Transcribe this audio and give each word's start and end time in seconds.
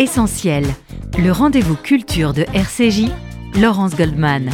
Essentiel, 0.00 0.64
le 1.18 1.32
rendez-vous 1.32 1.74
culture 1.74 2.32
de 2.32 2.42
RCJ, 2.54 3.10
Laurence 3.60 3.96
Goldman. 3.96 4.48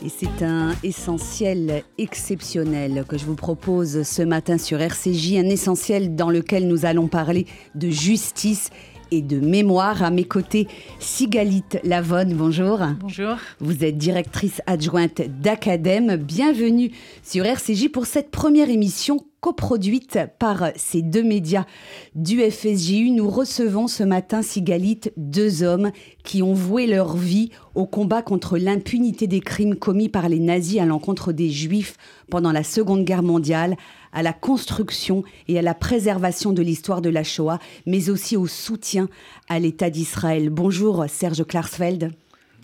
Et 0.00 0.08
c'est 0.08 0.44
un 0.44 0.76
essentiel 0.84 1.82
exceptionnel 1.98 3.04
que 3.08 3.18
je 3.18 3.24
vous 3.24 3.34
propose 3.34 4.04
ce 4.04 4.22
matin 4.22 4.58
sur 4.58 4.80
RCJ, 4.80 5.38
un 5.38 5.48
essentiel 5.48 6.14
dans 6.14 6.30
lequel 6.30 6.68
nous 6.68 6.86
allons 6.86 7.08
parler 7.08 7.48
de 7.74 7.90
justice 7.90 8.70
et 9.10 9.22
de 9.22 9.40
mémoire. 9.40 10.04
À 10.04 10.10
mes 10.12 10.24
côtés, 10.24 10.68
Sigalite 11.00 11.80
Lavonne, 11.82 12.34
bonjour. 12.34 12.78
Bonjour. 13.00 13.34
Vous 13.58 13.82
êtes 13.84 13.98
directrice 13.98 14.62
adjointe 14.66 15.20
d'Acadème. 15.40 16.14
Bienvenue 16.14 16.92
sur 17.24 17.44
RCJ 17.44 17.88
pour 17.88 18.06
cette 18.06 18.30
première 18.30 18.70
émission 18.70 19.18
coproduite 19.40 20.18
par 20.38 20.70
ces 20.76 21.02
deux 21.02 21.22
médias 21.22 21.64
du 22.14 22.40
FSJU. 22.40 23.10
Nous 23.10 23.28
recevons 23.28 23.86
ce 23.86 24.02
matin, 24.02 24.42
Sigalite, 24.42 25.12
deux 25.16 25.62
hommes 25.62 25.90
qui 26.24 26.42
ont 26.42 26.54
voué 26.54 26.86
leur 26.86 27.16
vie 27.16 27.50
au 27.74 27.86
combat 27.86 28.22
contre 28.22 28.58
l'impunité 28.58 29.26
des 29.26 29.40
crimes 29.40 29.76
commis 29.76 30.08
par 30.08 30.28
les 30.28 30.40
nazis 30.40 30.80
à 30.80 30.86
l'encontre 30.86 31.32
des 31.32 31.50
juifs 31.50 31.96
pendant 32.30 32.52
la 32.52 32.64
Seconde 32.64 33.04
Guerre 33.04 33.22
mondiale, 33.22 33.76
à 34.12 34.22
la 34.22 34.32
construction 34.32 35.22
et 35.46 35.58
à 35.58 35.62
la 35.62 35.74
préservation 35.74 36.52
de 36.52 36.62
l'histoire 36.62 37.02
de 37.02 37.10
la 37.10 37.24
Shoah, 37.24 37.58
mais 37.86 38.10
aussi 38.10 38.36
au 38.36 38.46
soutien 38.46 39.08
à 39.48 39.58
l'État 39.58 39.90
d'Israël. 39.90 40.50
Bonjour 40.50 41.04
Serge 41.08 41.44
Klarsfeld. 41.44 42.12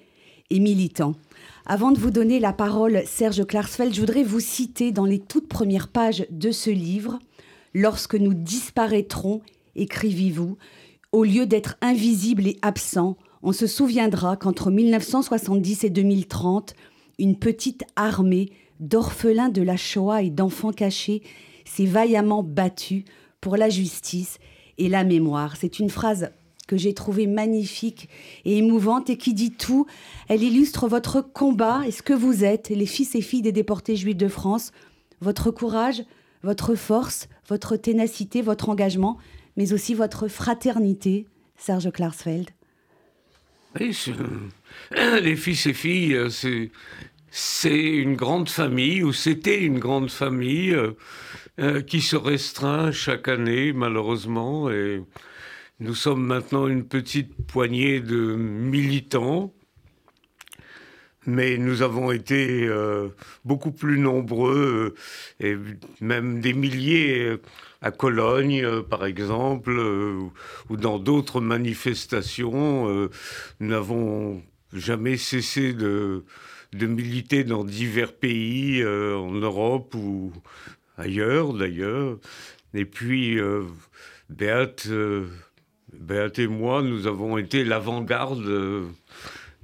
et 0.49 0.59
militants. 0.59 1.15
Avant 1.65 1.91
de 1.91 1.99
vous 1.99 2.11
donner 2.11 2.39
la 2.39 2.53
parole, 2.53 3.03
Serge 3.05 3.45
Klarsfeld, 3.45 3.93
je 3.93 4.01
voudrais 4.01 4.23
vous 4.23 4.39
citer 4.39 4.91
dans 4.91 5.05
les 5.05 5.19
toutes 5.19 5.47
premières 5.47 5.87
pages 5.87 6.25
de 6.29 6.51
ce 6.51 6.69
livre 6.69 7.19
Lorsque 7.77 8.15
nous 8.15 8.33
disparaîtrons, 8.33 9.41
écrivez-vous, 9.75 10.57
au 11.15 11.23
lieu 11.23 11.45
d'être 11.45 11.77
invisible 11.79 12.45
et 12.45 12.57
absent, 12.61 13.15
on 13.41 13.53
se 13.53 13.67
souviendra 13.67 14.35
qu'entre 14.35 14.69
1970 14.69 15.85
et 15.85 15.89
2030, 15.89 16.73
une 17.19 17.39
petite 17.39 17.85
armée 17.95 18.51
d'orphelins 18.81 19.47
de 19.47 19.61
la 19.61 19.77
Shoah 19.77 20.23
et 20.23 20.29
d'enfants 20.29 20.73
cachés 20.73 21.23
s'est 21.63 21.85
vaillamment 21.85 22.43
battue 22.43 23.05
pour 23.39 23.55
la 23.55 23.69
justice 23.69 24.39
et 24.77 24.89
la 24.89 25.05
mémoire. 25.05 25.55
C'est 25.55 25.79
une 25.79 25.89
phrase 25.89 26.31
que 26.67 26.75
j'ai 26.75 26.93
trouvée 26.93 27.27
magnifique 27.27 28.09
et 28.43 28.57
émouvante 28.57 29.09
et 29.09 29.15
qui 29.15 29.33
dit 29.33 29.51
tout. 29.51 29.85
Elle 30.27 30.43
illustre 30.43 30.89
votre 30.89 31.21
combat 31.21 31.83
et 31.87 31.91
ce 31.91 32.01
que 32.01 32.13
vous 32.13 32.43
êtes, 32.43 32.67
les 32.67 32.85
fils 32.85 33.15
et 33.15 33.21
filles 33.21 33.41
des 33.41 33.53
déportés 33.53 33.95
juifs 33.95 34.17
de 34.17 34.27
France, 34.27 34.73
votre 35.21 35.49
courage, 35.49 36.03
votre 36.43 36.75
force, 36.75 37.29
votre 37.47 37.77
ténacité, 37.77 38.41
votre 38.41 38.67
engagement, 38.67 39.17
mais 39.57 39.73
aussi 39.73 39.93
votre 39.93 40.27
fraternité, 40.27 41.25
Serge 41.57 41.91
Klarsfeld. 41.91 42.49
Oui, 43.79 43.95
les 45.21 45.35
fils 45.35 45.65
et 45.65 45.73
filles, 45.73 46.17
c'est 46.29 46.71
c'est 47.37 47.77
une 47.77 48.15
grande 48.15 48.47
famille, 48.47 49.03
ou 49.03 49.11
c'était 49.11 49.61
une 49.61 49.77
grande 49.77 50.09
famille, 50.09 50.73
euh, 50.73 50.93
euh, 51.59 51.81
qui 51.81 51.99
se 51.99 52.15
restreint 52.15 52.93
chaque 52.93 53.27
année, 53.27 53.73
malheureusement. 53.73 54.71
Et 54.71 55.03
nous 55.81 55.95
sommes 55.95 56.25
maintenant 56.25 56.65
une 56.67 56.87
petite 56.87 57.35
poignée 57.45 57.99
de 57.99 58.35
militants, 58.35 59.53
mais 61.27 61.57
nous 61.57 61.81
avons 61.81 62.11
été 62.11 62.65
euh, 62.67 63.09
beaucoup 63.43 63.71
plus 63.71 63.99
nombreux, 63.99 64.95
et 65.39 65.55
même 66.01 66.39
des 66.39 66.53
milliers 66.53 67.37
à 67.81 67.91
Cologne, 67.91 68.81
par 68.89 69.05
exemple, 69.05 69.71
ou 70.69 70.77
dans 70.77 70.99
d'autres 70.99 71.41
manifestations. 71.41 72.87
nous 73.59 73.67
n'avons 73.67 74.41
jamais 74.73 75.17
cessé 75.17 75.73
de 75.73 76.23
de 76.75 76.87
militer 76.87 77.43
dans 77.43 77.63
divers 77.63 78.13
pays 78.13 78.81
euh, 78.81 79.15
en 79.17 79.31
Europe 79.31 79.95
ou 79.95 80.33
ailleurs 80.97 81.53
d'ailleurs. 81.53 82.17
Et 82.73 82.85
puis, 82.85 83.39
euh, 83.39 83.63
euh, 84.41 85.25
Béat, 85.93 86.31
et 86.37 86.47
moi, 86.47 86.81
nous 86.81 87.07
avons 87.07 87.37
été 87.37 87.63
l'avant-garde, 87.63 88.89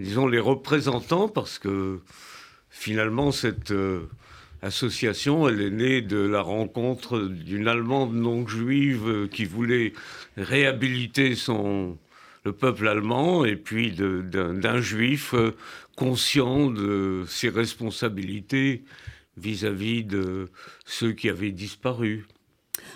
disons 0.01 0.28
les 0.28 0.39
représentants, 0.39 1.29
parce 1.29 1.59
que 1.59 2.00
finalement, 2.69 3.31
cette 3.31 3.73
association, 4.62 5.47
elle 5.47 5.62
est 5.62 5.72
née 5.72 6.01
de 6.01 6.19
la 6.19 6.41
rencontre 6.41 7.19
d'une 7.19 7.67
Allemande 7.67 8.13
non 8.13 8.47
juive 8.47 9.28
qui 9.31 9.45
voulait 9.45 9.94
réhabiliter 10.38 11.35
son, 11.35 11.97
le 12.44 12.53
peuple 12.53 12.88
allemand 12.88 13.45
et 13.45 13.56
puis 13.56 13.91
d'un 13.91 14.81
juif 14.81 15.34
euh, 15.34 15.56
conscient 15.95 16.69
de 16.69 17.23
ses 17.28 17.50
responsabilités 17.50 18.83
vis-à-vis 19.38 20.03
de 20.03 20.50
ceux 20.85 21.13
qui 21.13 21.29
avaient 21.29 21.51
disparu. 21.51 22.25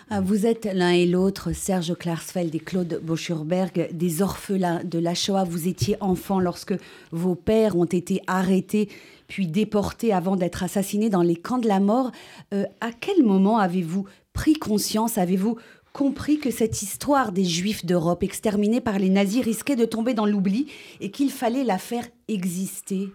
Ah, 0.10 0.22
vous 0.22 0.46
êtes 0.46 0.66
l'un 0.72 0.92
et 0.92 1.06
l'autre, 1.06 1.52
Serge 1.52 1.96
Klarsfeld 1.96 2.54
et 2.54 2.60
Claude 2.60 3.00
Boschurberg, 3.02 3.90
des 3.92 4.22
orphelins 4.22 4.84
de 4.84 5.00
la 5.00 5.16
Shoah. 5.16 5.44
Vous 5.44 5.68
étiez 5.68 5.98
enfant 6.00 6.40
lorsque 6.40 6.76
vos 7.12 7.36
pères 7.36 7.76
ont 7.76 7.86
été 7.86 8.22
arrêtés 8.28 8.90
puis 9.28 9.48
déportés 9.48 10.14
avant 10.14 10.36
d'être 10.36 10.64
assassinés 10.64 11.10
dans 11.10 11.24
les 11.24 11.36
camps 11.36 11.58
de 11.58 11.68
la 11.68 11.80
mort. 11.80 12.12
Euh, 12.54 12.66
à 12.82 12.92
quel 12.92 13.24
moment 13.24 13.58
avez-vous 13.58 14.06
pris 14.34 14.54
conscience, 14.54 15.18
avez-vous 15.18 15.58
compris 15.94 16.40
que 16.40 16.52
cette 16.52 16.82
histoire 16.82 17.32
des 17.32 17.46
Juifs 17.46 17.86
d'Europe 17.86 18.22
exterminés 18.22 18.82
par 18.82 19.00
les 19.00 19.10
nazis 19.10 19.44
risquait 19.44 19.76
de 19.76 19.86
tomber 19.86 20.14
dans 20.14 20.26
l'oubli 20.26 20.68
et 21.00 21.10
qu'il 21.10 21.32
fallait 21.32 21.64
la 21.64 21.78
faire 21.78 22.08
exister? 22.28 23.10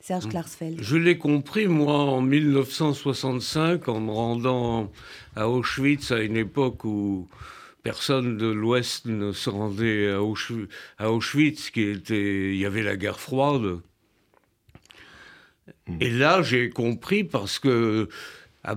Serge. 0.00 0.28
Klarsfeld. 0.28 0.82
Je 0.82 0.96
l'ai 0.96 1.18
compris, 1.18 1.66
moi, 1.66 1.94
en 1.94 2.22
1965, 2.22 3.86
en 3.88 4.00
me 4.00 4.10
rendant 4.10 4.90
à 5.36 5.48
Auschwitz 5.48 6.10
à 6.10 6.22
une 6.22 6.38
époque 6.38 6.84
où 6.84 7.28
personne 7.82 8.38
de 8.38 8.46
l'Ouest 8.46 9.06
ne 9.06 9.32
se 9.32 9.50
rendait 9.50 10.10
à 10.10 11.10
Auschwitz, 11.10 11.70
qui 11.70 11.82
était, 11.82 12.54
il 12.54 12.56
y 12.56 12.64
avait 12.64 12.82
la 12.82 12.96
guerre 12.96 13.20
froide. 13.20 13.80
Mm. 15.86 15.96
Et 16.00 16.10
là, 16.10 16.42
j'ai 16.42 16.70
compris 16.70 17.24
parce 17.24 17.58
que 17.58 18.08
à, 18.64 18.76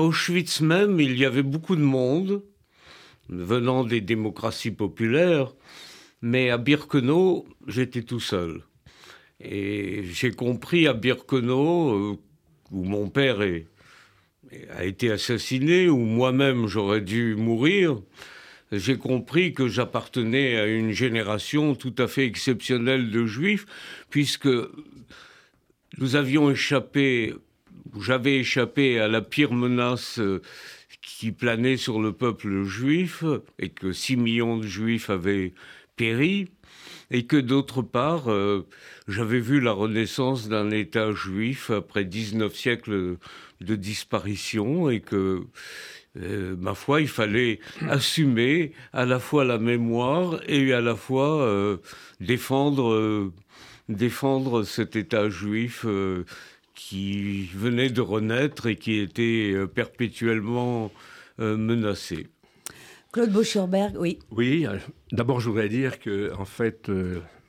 Auschwitz 0.00 0.60
même, 0.60 1.00
il 1.00 1.18
y 1.18 1.24
avait 1.24 1.42
beaucoup 1.42 1.76
de 1.76 1.82
monde 1.82 2.42
venant 3.28 3.84
des 3.84 4.00
démocraties 4.00 4.70
populaires, 4.70 5.54
mais 6.20 6.50
à 6.50 6.58
Birkenau, 6.58 7.46
j'étais 7.66 8.02
tout 8.02 8.20
seul. 8.20 8.62
Et 9.44 10.04
j'ai 10.04 10.30
compris 10.30 10.86
à 10.86 10.92
Birkenau, 10.92 12.18
où 12.70 12.84
mon 12.84 13.08
père 13.08 13.40
a 14.76 14.84
été 14.84 15.10
assassiné, 15.10 15.88
où 15.88 15.98
moi-même 15.98 16.66
j'aurais 16.66 17.00
dû 17.00 17.34
mourir, 17.34 17.98
j'ai 18.72 18.96
compris 18.96 19.52
que 19.52 19.68
j'appartenais 19.68 20.56
à 20.56 20.66
une 20.66 20.92
génération 20.92 21.74
tout 21.74 21.94
à 21.98 22.08
fait 22.08 22.24
exceptionnelle 22.24 23.10
de 23.10 23.26
juifs, 23.26 23.66
puisque 24.08 24.48
nous 25.98 26.16
avions 26.16 26.50
échappé, 26.50 27.34
j'avais 28.00 28.36
échappé 28.36 28.98
à 28.98 29.08
la 29.08 29.20
pire 29.20 29.52
menace 29.52 30.18
euh, 30.18 30.40
qui 31.02 31.32
planait 31.32 31.76
sur 31.76 32.00
le 32.00 32.12
peuple 32.12 32.62
juif, 32.64 33.24
et 33.58 33.68
que 33.68 33.92
6 33.92 34.16
millions 34.16 34.56
de 34.56 34.66
juifs 34.66 35.10
avaient 35.10 35.52
péri, 35.96 36.48
et 37.12 37.24
que 37.26 37.36
d'autre 37.36 37.82
part, 37.82 38.32
euh, 38.32 38.66
j'avais 39.06 39.38
vu 39.38 39.60
la 39.60 39.72
renaissance 39.72 40.48
d'un 40.48 40.70
État 40.70 41.12
juif 41.12 41.70
après 41.70 42.04
19 42.04 42.56
siècles 42.56 43.18
de 43.60 43.76
disparition, 43.76 44.88
et 44.88 45.00
que 45.00 45.44
euh, 46.18 46.56
ma 46.58 46.74
foi, 46.74 47.02
il 47.02 47.08
fallait 47.08 47.60
assumer 47.88 48.72
à 48.94 49.04
la 49.04 49.20
fois 49.20 49.44
la 49.44 49.58
mémoire 49.58 50.40
et 50.48 50.72
à 50.72 50.80
la 50.80 50.96
fois 50.96 51.42
euh, 51.42 51.76
défendre, 52.20 53.30
défendre 53.90 54.62
cet 54.62 54.96
État 54.96 55.28
juif 55.28 55.84
qui 56.74 57.44
venait 57.54 57.90
de 57.90 58.00
renaître 58.00 58.66
et 58.66 58.76
qui 58.76 58.98
était 58.98 59.54
perpétuellement 59.74 60.90
menacé. 61.38 62.28
Claude 63.12 63.30
Baucherberg, 63.30 63.94
oui. 63.98 64.18
Oui, 64.30 64.66
d'abord 65.12 65.38
je 65.38 65.50
voudrais 65.50 65.68
dire 65.68 66.00
que, 66.00 66.32
en 66.34 66.46
fait, 66.46 66.90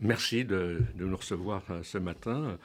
merci 0.02 0.44
de, 0.44 0.80
nous 0.98 1.16
recevoir 1.16 1.64
ce 1.84 1.98
matin. 1.98 2.58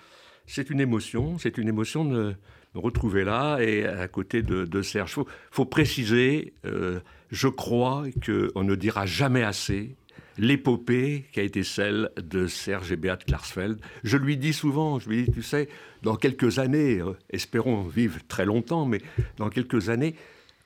C'est 0.47 0.69
une 0.71 0.81
émotion, 0.81 1.39
c'est 1.39 1.59
une 1.59 1.69
émotion 1.69 2.05
de 2.05 2.35
me 2.75 2.81
retrouver 2.81 3.23
là 3.23 3.59
et 3.61 3.87
à 3.87 4.09
côté 4.09 4.43
de, 4.43 4.83
Serge. 4.83 5.15
Il 5.17 5.25
faut, 5.51 5.65
préciser, 5.65 6.55
euh, 6.65 7.01
je 7.31 7.49
crois 7.49 8.05
qu'on 8.25 8.65
ne 8.65 8.75
dira 8.75 9.07
jamais 9.07 9.45
assez 9.45 9.95
l'épopée 10.39 11.25
qui 11.33 11.41
a 11.41 11.43
été 11.43 11.65
celle 11.65 12.11
de 12.17 12.47
Serge 12.47 12.93
et 12.93 12.97
Beat 12.97 13.25
Klarsfeld. 13.25 13.79
Je 14.05 14.17
lui 14.17 14.37
dis 14.37 14.53
souvent, 14.53 14.99
je 14.99 15.09
lui 15.09 15.25
dis, 15.25 15.33
tu 15.33 15.43
sais, 15.43 15.69
dans 16.03 16.17
quelques 16.17 16.59
années, 16.59 17.01
euh, 17.01 17.13
espérons 17.31 17.83
vivre 17.83 18.19
très 18.29 18.45
longtemps, 18.45 18.87
mais 18.87 19.03
dans 19.37 19.51
quelques 19.51 19.89
années, 19.89 20.15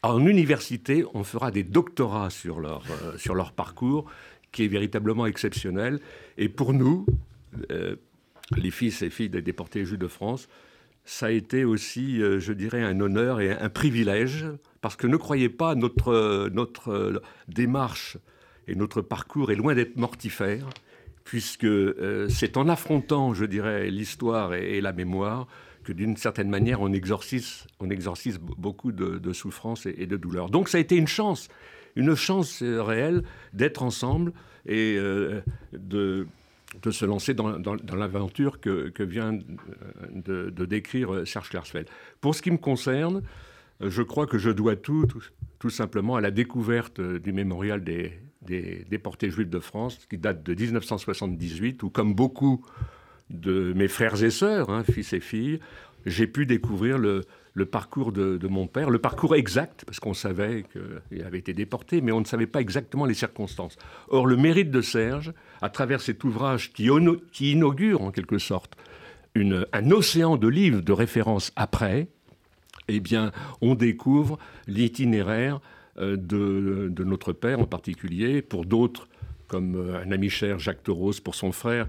en 0.03 0.27
université, 0.27 1.05
on 1.15 1.25
fera 1.25 1.51
des 1.51 1.65
doctorats 1.65 2.31
sur 2.31 2.61
leur, 2.61 2.85
euh, 2.91 3.17
sur 3.19 3.35
leur 3.35 3.53
parcours, 3.53 4.11
qui 4.51 4.65
est 4.65 4.69
véritablement 4.69 5.27
exceptionnel. 5.27 6.01
Et 6.37 6.49
pour 6.49 6.75
nous, 6.75 7.07
les 8.57 8.71
fils 8.71 9.03
et 9.03 9.11
filles 9.11 9.31
des 9.31 9.43
déportés 9.43 9.85
juifs 9.85 9.99
de 9.99 10.09
France, 10.09 10.49
ça 11.05 11.27
a 11.27 11.31
été 11.31 11.65
aussi, 11.65 12.23
euh, 12.23 12.39
je 12.39 12.53
dirais, 12.53 12.83
un 12.83 13.01
honneur 13.01 13.41
et 13.41 13.51
un 13.51 13.69
privilège, 13.69 14.47
parce 14.81 14.97
que 14.97 15.07
ne 15.07 15.17
croyez 15.17 15.49
pas, 15.49 15.75
notre, 15.75 16.49
notre 16.53 16.89
euh, 16.91 17.23
démarche 17.49 18.19
et 18.69 18.75
notre 18.75 19.01
parcours 19.01 19.51
est 19.51 19.57
loin 19.57 19.75
d'être 19.75 19.97
mortifère, 19.97 20.67
puisque 21.25 21.65
euh, 21.65 22.29
c'est 22.29 22.57
en 22.57 22.69
affrontant, 22.69 23.35
je 23.35 23.45
dirais, 23.45 23.91
l'histoire 23.91 24.55
et, 24.55 24.81
la 24.81 24.93
mémoire 24.93 25.49
que 25.83 25.93
d'une 25.93 26.17
certaine 26.17 26.49
manière, 26.49 26.81
on 26.81 26.93
exorcise, 26.93 27.67
on 27.81 27.91
exorcise 27.91 28.39
beaucoup 28.39 28.93
de, 28.93 29.33
souffrances 29.33 29.87
et, 29.87 30.07
de 30.07 30.17
douleurs. 30.17 30.51
Donc 30.51 30.69
ça 30.69 30.79
a 30.79 30.81
été 30.81 30.97
une 30.97 31.09
chance, 31.09 31.49
une 31.97 32.15
chance 32.15 32.63
réelle 32.63 33.23
d'être 33.53 33.83
ensemble 33.83 34.33
et 34.67 34.97
de 35.73 36.27
de 36.81 36.91
se 36.91 37.05
lancer 37.05 37.35
dans, 37.35 37.49
l'aventure 37.95 38.61
que, 38.61 39.03
vient 39.03 39.39
de, 40.13 40.65
décrire 40.65 41.27
Serge 41.27 41.51
Klarsfeld. 41.51 41.89
Pour 42.21 42.35
ce 42.35 42.43
qui 42.43 42.51
me 42.51 42.57
concerne, 42.57 43.23
je 43.81 44.03
crois 44.03 44.27
que 44.27 44.39
je 44.39 44.51
dois 44.51 44.77
tout, 44.77 45.07
tout, 45.59 45.71
simplement 45.71 46.17
à 46.17 46.21
la 46.21 46.31
découverte 46.31 47.01
du 47.01 47.33
mémorial 47.33 47.85
des, 47.85 48.13
déportés 48.89 49.31
juifs 49.31 49.51
de 49.51 49.61
France, 49.61 50.07
qui 50.09 50.19
date 50.19 50.43
de 50.43 50.55
1978, 50.55 51.83
où, 51.83 51.91
comme 51.91 52.15
beaucoup 52.15 52.65
de 53.33 53.73
mes 53.75 53.89
frères 53.89 54.23
et 54.23 54.31
sœurs, 54.31 54.71
hein, 54.71 54.85
fils 54.85 55.13
et 55.13 55.21
filles, 55.21 55.59
j'ai 56.07 56.27
pu 56.27 56.47
découvrir 56.47 56.99
le, 56.99 57.25
parcours 57.71 58.13
de, 58.13 58.47
mon 58.49 58.67
père, 58.67 58.91
le 58.91 58.99
parcours 58.99 59.35
exact, 59.35 59.85
parce 59.85 60.01
qu'on 60.01 60.15
savait 60.15 60.65
qu'il 60.73 61.23
avait 61.23 61.39
été 61.39 61.53
déporté, 61.53 62.01
mais 62.01 62.13
on 62.13 62.21
ne 62.21 62.27
savait 62.27 62.47
pas 62.47 62.61
exactement 62.61 63.05
les 63.05 63.15
circonstances. 63.15 63.77
Or, 64.09 64.27
le 64.27 64.37
mérite 64.37 64.71
de 64.71 64.81
Serge, 64.81 65.33
à 65.61 65.71
travers 65.71 66.01
cet 66.01 66.25
ouvrage 66.25 66.73
qui, 66.73 66.89
inaugure 67.41 68.03
en 68.03 68.11
quelque 68.11 68.39
sorte 68.39 68.77
un 69.35 69.91
océan 69.91 70.37
de 70.37 70.49
livres 70.49 70.83
de 70.83 70.93
référence 70.93 71.53
après, 71.57 72.09
eh 72.89 73.01
bien, 73.01 73.33
on 73.61 73.75
découvre 73.75 74.39
l'itinéraire 74.67 75.61
euh, 75.99 76.17
de, 76.17 77.05
notre 77.05 77.33
père 77.33 77.61
en 77.61 77.67
particulier, 77.67 78.43
pour 78.43 78.65
d'autres, 78.65 79.09
comme 79.47 79.77
euh, 79.77 80.03
un 80.03 80.11
ami 80.11 80.31
cher, 80.31 80.59
Jacques 80.59 80.83
Toros, 80.83 81.21
pour 81.23 81.35
son 81.35 81.53
frère, 81.53 81.87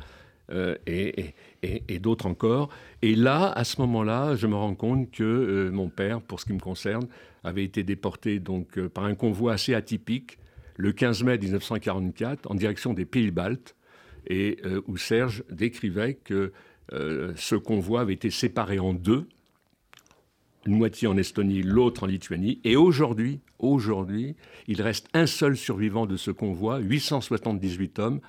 euh, 0.53 0.75
et, 0.85 1.99
d'autres 1.99 2.25
encore. 2.25 2.69
Et 3.01 3.15
là, 3.15 3.51
à 3.51 3.63
ce 3.63 3.79
moment-là, 3.81 4.35
je 4.35 4.45
me 4.47 4.55
rends 4.55 4.75
compte 4.75 5.09
que 5.09 5.23
euh, 5.23 5.71
mon 5.71 5.89
père, 5.89 6.21
pour 6.21 6.39
ce 6.39 6.45
qui 6.45 6.53
me 6.53 6.59
concerne, 6.59 7.07
avait 7.43 7.63
été 7.63 7.83
déporté 7.83 8.39
donc 8.39 8.77
euh, 8.77 8.89
par 8.89 9.05
un 9.05 9.15
convoi 9.15 9.53
assez 9.53 9.73
atypique 9.73 10.37
le 10.75 10.91
15 10.91 11.23
mai 11.23 11.37
1944 11.37 12.51
en 12.51 12.55
direction 12.55 12.93
des 12.93 13.05
pays 13.05 13.31
baltes, 13.31 13.75
et 14.27 14.57
où 14.87 14.95
Serge 14.95 15.43
décrivait 15.51 16.13
que 16.13 16.53
ce 16.89 17.55
convoi 17.55 18.01
avait 18.01 18.13
été 18.13 18.29
séparé 18.29 18.79
en 18.79 18.93
deux, 18.93 19.27
une 20.65 20.77
moitié 20.77 21.07
en 21.07 21.17
Estonie, 21.17 21.61
l'autre 21.61 22.03
en 22.03 22.05
Lituanie. 22.07 22.59
Et 22.63 22.75
aujourd'hui, 22.75 23.41
aujourd'hui, 23.59 24.35
il 24.67 24.81
reste 24.81 25.09
un 25.13 25.27
seul 25.27 25.57
survivant 25.57 26.05
de 26.05 26.15
ce 26.15 26.31
convoi, 26.31 26.79
878 26.79 27.99
hommes, 27.99 28.21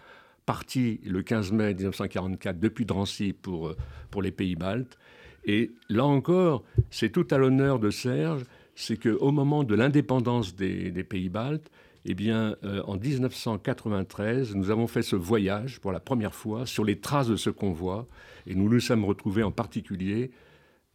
parti 0.46 1.00
le 1.04 1.22
15 1.22 1.52
mai 1.52 1.74
1944 1.74 2.58
depuis 2.58 2.84
Drancy 2.84 3.32
pour, 3.32 3.68
euh, 3.68 3.76
pour 4.10 4.22
les 4.22 4.30
pays 4.30 4.56
baltes. 4.56 4.98
Et 5.44 5.72
là 5.88 6.04
encore, 6.04 6.64
c'est 6.90 7.10
tout 7.10 7.26
à 7.30 7.38
l'honneur 7.38 7.78
de 7.78 7.90
Serge, 7.90 8.44
c'est 8.74 8.96
qu'au 8.96 9.30
moment 9.30 9.62
de 9.62 9.74
l'indépendance 9.74 10.54
des, 10.56 11.04
pays 11.04 11.28
baltes, 11.28 11.70
eh 12.06 12.14
bien, 12.14 12.56
euh, 12.64 12.82
en 12.86 12.96
1993, 12.96 14.54
nous 14.54 14.70
avons 14.70 14.86
fait 14.86 15.02
ce 15.02 15.16
voyage 15.16 15.80
pour 15.80 15.92
la 15.92 16.00
première 16.00 16.34
fois 16.34 16.66
sur 16.66 16.84
les 16.84 16.98
traces 16.98 17.28
de 17.28 17.36
ce 17.36 17.50
convoi, 17.50 18.06
et 18.46 18.54
nous 18.54 18.68
nous 18.68 18.80
sommes 18.80 19.04
retrouvés 19.04 19.42
en 19.42 19.52
particulier 19.52 20.30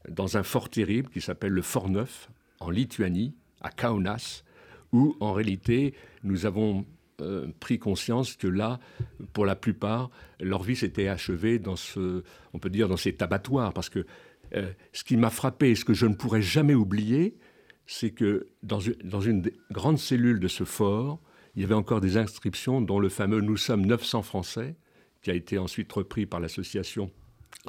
dans 0.07 0.37
un 0.37 0.43
fort 0.43 0.69
terrible 0.69 1.09
qui 1.09 1.21
s'appelle 1.21 1.51
le 1.51 1.61
Fort 1.61 1.89
Neuf, 1.89 2.29
en 2.59 2.69
Lituanie, 2.69 3.35
à 3.61 3.69
Kaunas, 3.69 4.43
où 4.91 5.15
en 5.19 5.33
réalité 5.33 5.93
nous 6.23 6.45
avons 6.45 6.85
euh, 7.21 7.47
pris 7.59 7.79
conscience 7.79 8.35
que 8.35 8.47
là, 8.47 8.79
pour 9.33 9.45
la 9.45 9.55
plupart, 9.55 10.09
leur 10.39 10.63
vie 10.63 10.75
s'était 10.75 11.07
achevée 11.07 11.59
dans 11.59 11.75
ce, 11.75 12.23
on 12.53 12.59
peut 12.59 12.69
dire, 12.69 12.87
dans 12.87 12.97
ces 12.97 13.15
abattoirs. 13.19 13.73
Parce 13.73 13.89
que 13.89 14.05
euh, 14.55 14.71
ce 14.93 15.03
qui 15.03 15.17
m'a 15.17 15.29
frappé 15.29 15.71
et 15.71 15.75
ce 15.75 15.85
que 15.85 15.93
je 15.93 16.05
ne 16.05 16.13
pourrais 16.13 16.41
jamais 16.41 16.73
oublier, 16.73 17.35
c'est 17.87 18.11
que 18.11 18.47
dans 18.63 18.79
une, 18.79 18.95
dans 19.03 19.21
une, 19.21 19.49
grande 19.71 19.97
cellule 19.97 20.39
de 20.39 20.47
ce 20.47 20.63
fort, 20.63 21.19
il 21.55 21.61
y 21.61 21.65
avait 21.65 21.73
encore 21.73 22.01
des 22.01 22.17
inscriptions 22.17 22.81
dont 22.81 22.99
le 22.99 23.09
fameux 23.09 23.41
Nous 23.41 23.57
sommes 23.57 23.85
900 23.85 24.21
Français, 24.21 24.75
qui 25.21 25.31
a 25.31 25.33
été 25.33 25.57
ensuite 25.57 25.91
repris 25.91 26.25
par 26.25 26.39
l'association 26.39 27.11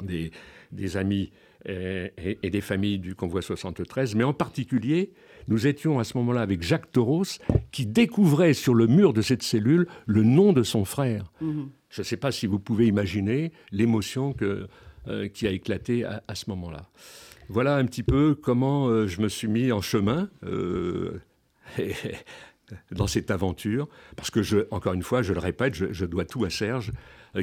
des, 0.03 0.31
des 0.71 0.97
amis 0.97 1.31
et, 1.65 2.49
des 2.49 2.61
familles 2.61 2.99
du 2.99 3.15
convoi 3.15 3.41
73, 3.41 4.15
mais 4.15 4.23
en 4.23 4.33
particulier, 4.33 5.13
nous 5.47 5.67
étions 5.67 5.99
à 5.99 6.03
ce 6.03 6.17
moment-là 6.17 6.41
avec 6.41 6.61
Jacques 6.61 6.91
Toros, 6.91 7.23
qui 7.71 7.85
découvrait 7.85 8.53
sur 8.53 8.73
le 8.73 8.87
mur 8.87 9.13
de 9.13 9.21
cette 9.21 9.43
cellule 9.43 9.87
le 10.05 10.23
nom 10.23 10.53
de 10.53 10.63
son 10.63 10.85
frère. 10.85 11.31
Mhm. 11.41 11.69
Je 11.89 12.01
ne 12.01 12.05
sais 12.05 12.17
pas 12.17 12.31
si 12.31 12.47
vous 12.47 12.59
pouvez 12.59 12.87
imaginer 12.87 13.51
l'émotion 13.71 14.33
euh, 14.41 15.27
qui 15.27 15.47
a 15.47 15.51
éclaté 15.51 16.05
à, 16.05 16.35
ce 16.35 16.49
moment-là. 16.51 16.89
Voilà 17.49 17.75
un 17.75 17.85
petit 17.85 18.03
peu 18.03 18.33
comment 18.33 18.87
euh, 18.87 19.07
je 19.07 19.21
me 19.21 19.27
suis 19.27 19.47
mis 19.47 19.71
en 19.71 19.81
chemin 19.81 20.29
euh, 20.43 21.19
dans 22.91 23.07
cette 23.07 23.29
aventure, 23.29 23.89
parce 24.15 24.31
que, 24.31 24.41
je, 24.41 24.59
encore 24.71 24.93
une 24.93 25.03
fois, 25.03 25.21
je 25.21 25.33
le 25.33 25.39
répète, 25.39 25.73
je, 25.73 26.05
dois 26.05 26.23
tout 26.23 26.45
à 26.45 26.49
Serge, 26.49 26.91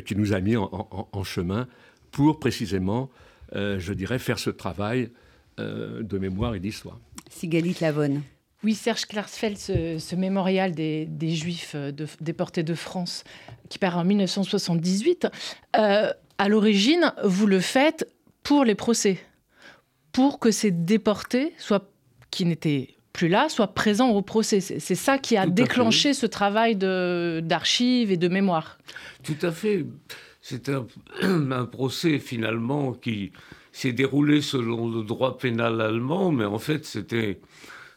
qui 0.07 0.17
nous 0.17 0.33
a 0.33 0.41
mis 0.41 0.57
en 0.57 1.25
chemin 1.25 1.67
pour 2.11 2.39
précisément 2.39 3.11
euh, 3.11 3.28
je 3.55 3.93
dirais, 3.93 4.19
faire 4.19 4.39
ce 4.39 4.51
travail 4.51 5.11
euh, 5.59 6.03
de 6.03 6.19
mémoire 6.19 6.55
et 6.55 6.61
d'histoire. 6.61 7.01
Sigalit 7.31 7.77
Lavonne. 7.81 8.23
Oui, 8.63 8.75
Serge 8.75 9.07
Klarsfeld, 9.07 9.57
ce, 9.57 10.15
mémorial 10.15 10.73
des, 10.73 11.09
Juifs 11.31 11.73
euh, 11.75 11.91
déportés 12.21 12.63
de 12.63 12.75
France, 12.75 13.25
qui 13.69 13.79
part 13.79 13.99
en 13.99 14.05
1978, 14.05 15.27
à 15.73 16.49
l'origine, 16.49 17.13
vous 17.25 17.47
le 17.47 17.59
faites 17.59 18.09
pour 18.45 18.65
les 18.65 18.77
procès, 18.77 19.19
pour 20.13 20.39
que 20.39 20.53
ces 20.53 20.71
déportés, 20.71 21.53
soient, 21.59 21.91
qui 22.31 22.45
n'étaient 22.45 22.95
plus 23.13 23.29
là, 23.29 23.49
soient 23.49 23.75
présents 23.75 24.11
au 24.11 24.23
procès. 24.23 24.61
C'est 24.61 24.95
ça 24.95 25.19
qui 25.19 25.37
a 25.37 25.47
déclenché 25.47 26.15
ce 26.15 26.27
travail 26.27 26.77
d'archives 26.77 28.13
et 28.13 28.17
de 28.17 28.29
mémoire. 28.29 28.79
Tout 29.25 29.39
à 29.43 29.51
fait 29.51 29.85
c'est 30.49 30.71
un, 31.23 31.67
procès 31.67 32.19
finalement 32.19 32.95
qui 32.95 33.33
s'est 33.71 33.93
déroulé 33.93 34.41
selon 34.41 34.89
le 34.89 35.03
droit 35.03 35.37
pénal 35.37 35.81
allemand, 35.83 36.33
mais 36.33 36.47
en 36.47 36.59
fait 36.59 36.87
c'était 36.87 37.41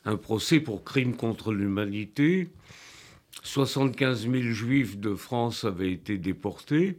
un 0.03 0.17
procès 0.17 0.59
pour 0.59 0.83
crime 0.83 1.15
contre 1.15 1.53
l'humanité. 1.53 2.49
75 3.43 4.29
000 4.29 4.35
juifs 4.51 4.97
de 4.97 5.15
France 5.15 5.63
avaient 5.63 5.93
été 5.93 6.17
déportés 6.17 6.97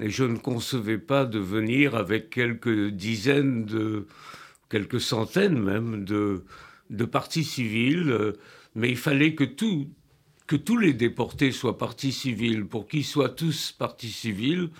et 0.00 0.10
je 0.10 0.24
ne 0.24 0.36
concevais 0.36 0.98
pas 0.98 1.26
de 1.26 1.38
venir 1.38 1.94
avec 1.94 2.30
quelques 2.30 2.88
dizaines 2.88 3.64
de, 3.64 4.08
quelques 4.68 5.00
centaines 5.00 5.62
même 5.62 6.04
de, 6.04 6.42
de 6.90 7.04
parties 7.04 7.44
civiles, 7.44 8.34
mais 8.74 8.90
il 8.90 8.96
fallait 8.96 9.36
que 9.36 9.44
tout, 9.44 9.88
que 10.46 10.56
tous 10.56 10.76
les 10.76 10.92
déportés 10.92 11.52
soient 11.52 11.78
partis 11.78 12.12
civils. 12.12 12.66
Pour 12.66 12.88
qu'ils 12.88 13.04
soient 13.04 13.28
tous 13.28 13.72
partis 13.72 14.10
civils, 14.10 14.70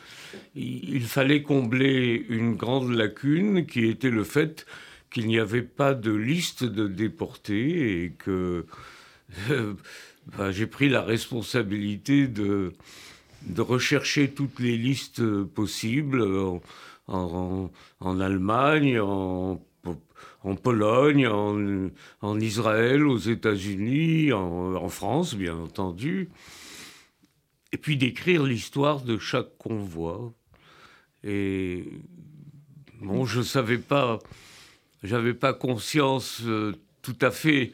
il 0.55 1.05
fallait 1.05 1.43
combler 1.43 2.27
une 2.29 2.55
grande 2.55 2.93
lacune 2.93 3.67
qui 3.67 3.87
était 3.87 4.11
le 4.11 4.25
fait 4.25 4.67
qu'il 5.11 5.27
n'y 5.27 5.39
avait 5.39 5.63
pas 5.63 5.95
de 5.95 6.13
liste 6.13 6.65
de 6.65 6.89
déportés 6.89 8.05
et 8.05 8.11
que 8.11 8.67
euh, 9.51 9.75
bah, 10.37 10.51
j'ai 10.51 10.67
pris 10.67 10.89
la 10.89 11.03
responsabilité 11.03 12.29
de, 12.29 12.73
de 13.47 13.61
rechercher 13.61 14.31
toutes 14.31 14.59
les 14.59 14.77
listes 14.77 15.23
possibles 15.45 16.23
en, 17.09 17.71
en 18.01 18.21
Allemagne, 18.21 19.01
en 19.01 19.61
en 20.45 20.57
Pologne, 20.57 21.27
en, 21.27 22.41
Israël, 22.41 23.07
aux 23.07 23.19
États-Unis, 23.19 24.33
en, 24.33 24.89
France, 24.89 25.35
bien 25.35 25.57
entendu. 25.57 26.31
Et 27.73 27.79
puis 27.79 27.97
d'écrire 27.97 28.43
l'histoire 28.43 29.01
de 29.01 29.19
chaque 29.19 29.57
convoi. 29.59 30.33
Et 31.25 31.85
bon, 33.01 33.25
je 33.25 33.39
ne 33.39 33.45
savais 33.45 33.79
pas, 33.79 34.19
j'avais 35.03 35.35
pas 35.35 35.55
conscience 35.55 36.43
euh, 36.45 36.73
tout 37.03 37.17
à 37.21 37.31
fait 37.31 37.73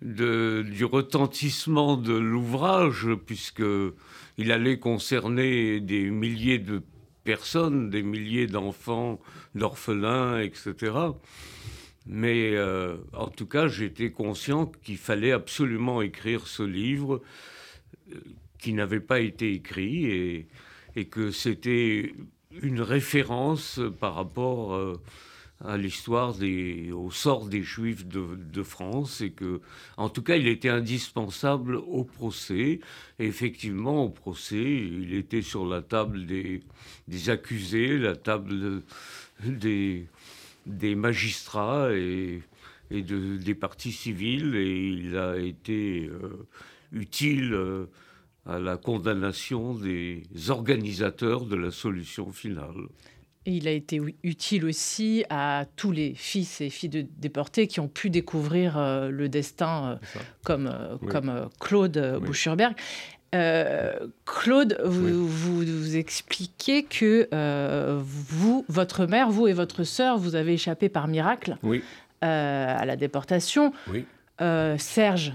du 0.00 0.84
retentissement 0.84 1.96
de 1.96 2.12
l'ouvrage, 2.12 3.08
puisque 3.26 3.64
il 4.36 4.52
allait 4.52 4.78
concerner 4.78 5.80
des 5.80 6.10
milliers 6.10 6.58
de 6.58 6.82
personnes, 7.24 7.90
des 7.90 8.02
milliers 8.02 8.46
d'enfants, 8.46 9.20
d'orphelins, 9.54 10.40
etc. 10.40 10.92
Mais 12.08 12.54
euh, 12.54 12.96
en 13.12 13.28
tout 13.28 13.46
cas, 13.46 13.68
j'étais 13.68 14.10
conscient 14.10 14.64
qu'il 14.82 14.96
fallait 14.96 15.32
absolument 15.32 16.00
écrire 16.00 16.46
ce 16.46 16.62
livre 16.62 17.20
euh, 18.10 18.14
qui 18.58 18.72
n'avait 18.72 19.00
pas 19.00 19.20
été 19.20 19.52
écrit 19.52 20.06
et, 20.06 20.48
que 21.10 21.30
c'était 21.30 22.14
une 22.60 22.80
référence 22.80 23.80
par 24.00 24.16
rapport 24.16 24.74
euh, 24.74 25.00
à 25.64 25.76
l'histoire 25.76 26.34
des, 26.34 26.90
au 26.90 27.12
sort 27.12 27.46
des 27.46 27.62
Juifs 27.62 28.04
de, 28.04 28.62
France 28.64 29.20
et 29.20 29.30
que, 29.30 29.60
en 29.96 30.08
tout 30.08 30.22
cas, 30.22 30.34
il 30.34 30.48
était 30.48 30.70
indispensable 30.70 31.76
au 31.76 32.02
procès. 32.02 32.80
Et 33.20 33.26
effectivement, 33.26 34.06
au 34.06 34.08
procès, 34.08 34.56
il 34.56 35.14
était 35.14 35.42
sur 35.42 35.66
la 35.66 35.82
table 35.82 36.26
des, 36.26 36.62
des 37.06 37.30
accusés, 37.30 37.96
la 37.96 38.16
table 38.16 38.82
des 39.44 40.08
des 40.66 40.94
magistrats 40.94 41.92
et, 41.92 42.42
de, 42.90 43.36
des 43.36 43.54
partis 43.54 43.92
civils 43.92 44.54
et 44.54 44.88
il 44.90 45.16
a 45.16 45.36
été 45.36 46.06
euh, 46.06 46.46
utile 46.92 47.52
euh, 47.52 47.86
à 48.46 48.58
la 48.58 48.76
condamnation 48.76 49.74
des 49.74 50.22
organisateurs 50.48 51.44
de 51.44 51.56
la 51.56 51.70
solution 51.70 52.32
finale. 52.32 52.88
Et 53.46 53.52
il 53.52 53.68
a 53.68 53.72
été 53.72 54.00
utile 54.22 54.66
aussi 54.66 55.24
à 55.30 55.64
tous 55.76 55.90
les 55.90 56.14
fils 56.14 56.60
et 56.60 56.68
filles 56.68 56.88
de 56.90 57.06
déportés 57.16 57.66
qui 57.66 57.80
ont 57.80 57.88
pu 57.88 58.10
découvrir 58.10 58.76
euh, 58.76 59.10
le 59.10 59.28
destin 59.28 59.98
comme, 60.44 60.70
comme 61.08 61.48
Claude 61.58 62.20
Boucherberg. 62.22 62.74
Claude, 63.32 64.80
vous, 64.84 65.26
vous, 65.26 65.96
expliquez 65.96 66.82
que 66.84 67.28
euh, 67.32 68.00
vous, 68.02 68.64
votre 68.68 69.06
mère, 69.06 69.30
vous 69.30 69.46
et 69.46 69.52
votre 69.52 69.84
sœur, 69.84 70.18
vous 70.18 70.34
avez 70.34 70.54
échappé 70.54 70.88
par 70.88 71.08
miracle 71.08 71.56
oui. 71.62 71.82
Euh, 72.24 72.74
à 72.76 72.84
la 72.84 72.96
déportation. 72.96 73.72
Oui. 73.90 74.04
Euh, 74.40 74.78
Serge 74.78 75.32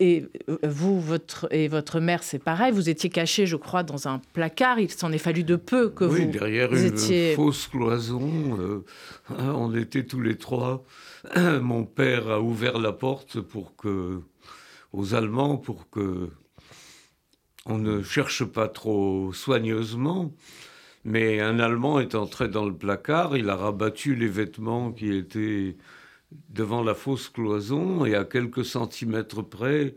et 0.00 0.26
vous, 0.62 1.00
votre 1.00 1.48
et 1.50 1.66
votre 1.66 1.98
mère, 1.98 2.22
c'est 2.22 2.38
pareil. 2.38 2.72
Vous 2.72 2.90
étiez 2.90 3.08
caché, 3.08 3.46
je 3.46 3.56
crois, 3.56 3.82
dans 3.82 4.06
un 4.06 4.20
placard. 4.34 4.78
Il 4.78 4.90
s'en 4.90 5.12
est 5.12 5.18
fallu 5.18 5.44
de 5.44 5.56
peu 5.56 5.88
que 5.88 6.04
oui, 6.04 6.26
vous. 6.26 6.30
derrière 6.30 6.74
une 6.74 7.34
fausse 7.34 7.66
cloison. 7.68 8.84
Hein, 9.30 9.54
on 9.56 9.74
était 9.74 10.04
tous 10.04 10.20
les 10.20 10.36
trois. 10.36 10.84
Mon 11.36 11.84
père 11.84 12.28
a 12.28 12.40
ouvert 12.40 12.78
la 12.78 12.92
porte 12.92 13.40
pour 13.40 13.76
que 13.76 14.20
aux 14.92 15.14
Allemands 15.14 15.56
pour 15.56 15.88
que 15.90 16.30
on 17.66 17.78
ne 17.78 18.02
cherche 18.02 18.44
pas 18.44 18.68
trop 18.68 19.32
soigneusement, 19.32 20.32
mais 21.04 21.40
un 21.40 21.58
Allemand 21.58 22.00
est 22.00 22.14
entré 22.14 22.48
dans 22.48 22.64
le 22.64 22.74
placard, 22.74 23.36
il 23.36 23.50
a 23.50 23.56
rabattu 23.56 24.14
les 24.14 24.28
vêtements 24.28 24.92
qui 24.92 25.12
étaient 25.12 25.76
devant 26.50 26.82
la 26.82 26.94
fausse 26.94 27.28
cloison, 27.28 28.04
et 28.04 28.14
à 28.14 28.24
quelques 28.24 28.64
centimètres 28.64 29.42
près, 29.42 29.94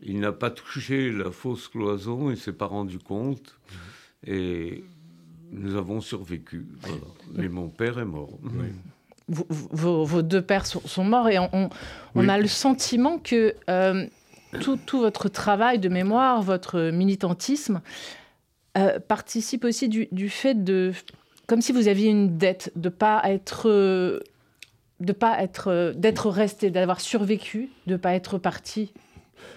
il 0.00 0.20
n'a 0.20 0.32
pas 0.32 0.50
touché 0.50 1.10
la 1.10 1.30
fausse 1.30 1.68
cloison, 1.68 2.30
il 2.30 2.36
s'est 2.36 2.52
pas 2.52 2.66
rendu 2.66 2.98
compte, 2.98 3.58
et 4.26 4.84
nous 5.50 5.76
avons 5.76 6.00
survécu. 6.00 6.66
Mais 7.32 7.48
mon 7.48 7.68
père 7.68 7.98
est 7.98 8.04
mort. 8.04 8.38
Vos, 9.28 10.22
deux 10.22 10.42
pères 10.42 10.66
sont, 10.66 11.04
morts 11.04 11.28
et 11.28 11.38
on, 11.38 12.28
a 12.28 12.38
le 12.38 12.48
sentiment 12.48 13.18
que 13.18 13.54
euh, 13.70 14.06
tout, 14.60 14.98
votre 14.98 15.28
travail 15.28 15.78
de 15.78 15.88
mémoire, 15.88 16.42
votre 16.42 16.90
militantisme, 16.90 17.80
euh, 18.76 18.98
participe 18.98 19.64
aussi 19.64 19.88
du, 19.88 20.28
fait 20.28 20.64
de, 20.64 20.92
comme 21.46 21.60
si 21.60 21.72
vous 21.72 21.88
aviez 21.88 22.10
une 22.10 22.36
dette, 22.36 22.72
de 22.76 22.88
pas 22.88 23.22
être, 23.24 23.68
de 25.00 25.12
pas 25.12 25.42
être, 25.42 25.92
d'être 25.96 26.28
resté, 26.28 26.70
d'avoir 26.70 27.00
survécu, 27.00 27.70
de 27.86 27.96
pas 27.96 28.14
être 28.14 28.38
parti, 28.38 28.92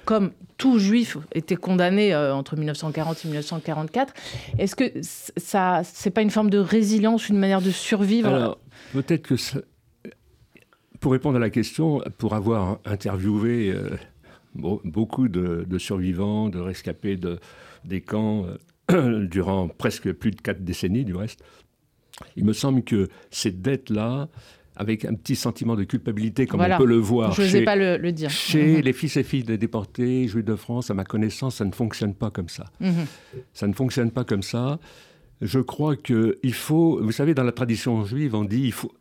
comme 0.06 0.32
tout 0.58 0.80
juif 0.80 1.18
était 1.34 1.56
condamné 1.56 2.14
euh, 2.14 2.34
entre 2.34 2.56
1940 2.56 3.26
et 3.26 3.28
1944. 3.28 4.14
Est-ce 4.58 4.76
que 4.76 4.92
ça, 5.02 5.82
c'est 5.84 6.10
pas 6.10 6.22
une 6.22 6.30
forme 6.30 6.50
de 6.50 6.58
résilience, 6.58 7.30
une 7.30 7.38
manière 7.38 7.62
de 7.62 7.72
survivre? 7.72 8.30
Alors, 8.30 8.60
peut-être 8.94 9.24
que 9.24 9.36
pour 11.00 11.12
répondre 11.12 11.38
à 11.38 11.40
la 11.40 11.50
question, 11.50 12.02
pour 12.18 12.34
avoir 12.34 12.80
interviewé 12.86 13.72
euh, 13.72 13.90
beaucoup 14.58 15.28
de, 15.28 15.78
survivants, 15.78 16.50
de 16.50 16.60
rescapés 16.60 17.16
de, 17.16 17.40
des 17.86 18.02
camps 18.02 18.46
euh, 18.92 19.28
durant 19.28 19.68
presque 19.68 20.12
plus 20.14 20.32
de 20.32 20.42
quatre 20.42 20.64
décennies 20.64 21.06
du 21.06 21.16
reste. 21.16 21.44
Il 22.36 22.46
me 22.46 22.54
semble 22.54 22.84
que 22.84 23.10
cette 23.30 23.62
dette-là, 23.62 24.28
avec 24.76 25.06
un 25.06 25.14
petit 25.14 25.36
sentiment 25.36 25.76
de 25.76 25.84
culpabilité, 25.84 26.48
comme 26.48 26.62
on 26.62 26.78
peut 26.78 26.86
le 26.86 26.98
voir 26.98 27.32
Je 27.34 27.44
chez, 27.44 27.64
pas 27.64 27.76
le, 27.76 28.12
dire. 28.12 28.30
chez 28.30 28.78
mhm. 28.78 28.82
les 28.82 28.94
fils 28.94 29.18
et 29.18 29.24
filles 29.24 29.44
des 29.44 29.58
déportés, 29.58 30.28
juifs 30.28 30.46
de 30.46 30.56
France, 30.56 30.90
à 30.90 30.94
ma 30.94 31.04
connaissance, 31.04 31.56
ça 31.56 31.66
ne 31.66 31.72
fonctionne 31.72 32.14
pas 32.14 32.32
comme 32.32 32.50
ça. 32.50 32.66
Mhm. 32.80 33.06
Ça 33.54 33.68
ne 33.68 33.74
fonctionne 33.74 34.12
pas 34.12 34.24
comme 34.24 34.44
ça. 34.44 34.80
Je 35.42 35.60
crois 35.60 35.96
qu'il 35.96 36.54
faut, 36.54 37.00
vous 37.02 37.12
savez, 37.12 37.36
dans 37.36 37.44
la 37.44 37.52
tradition 37.52 38.04
juive, 38.06 38.34
on 38.34 38.44
dit 38.44 38.62
il 38.62 38.72
faut, 38.72 38.92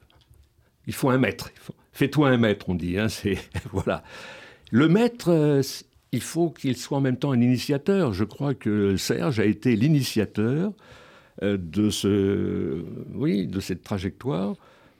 il 0.87 0.95
faut 0.95 1.09
un 1.11 1.19
maître. 1.19 1.51
Fais-toi 1.93 2.29
un 2.29 2.37
maître, 2.37 2.67
on 2.69 2.75
dit. 2.75 2.99
Hein, 2.99 3.07
voilà. 3.73 4.03
Le 4.71 4.89
maître, 4.89 5.31
euh, 5.31 5.63
il 6.13 6.21
faut 6.21 6.51
qu'il 6.51 6.77
soit 6.77 6.99
en 6.99 7.01
même 7.01 7.17
temps 7.17 7.33
un 7.33 7.41
initiateur. 7.41 8.13
Je 8.13 8.25
crois 8.25 8.55
que 8.55 8.97
Serge 8.97 9.41
a 9.41 9.45
été 9.45 9.77
l'initiateur 9.77 10.73
euh, 11.43 11.57
de, 11.61 11.91
ce, 11.91 12.83
oui, 13.15 13.47
de 13.47 13.61
cette 13.61 13.83
trajectoire. 13.83 14.55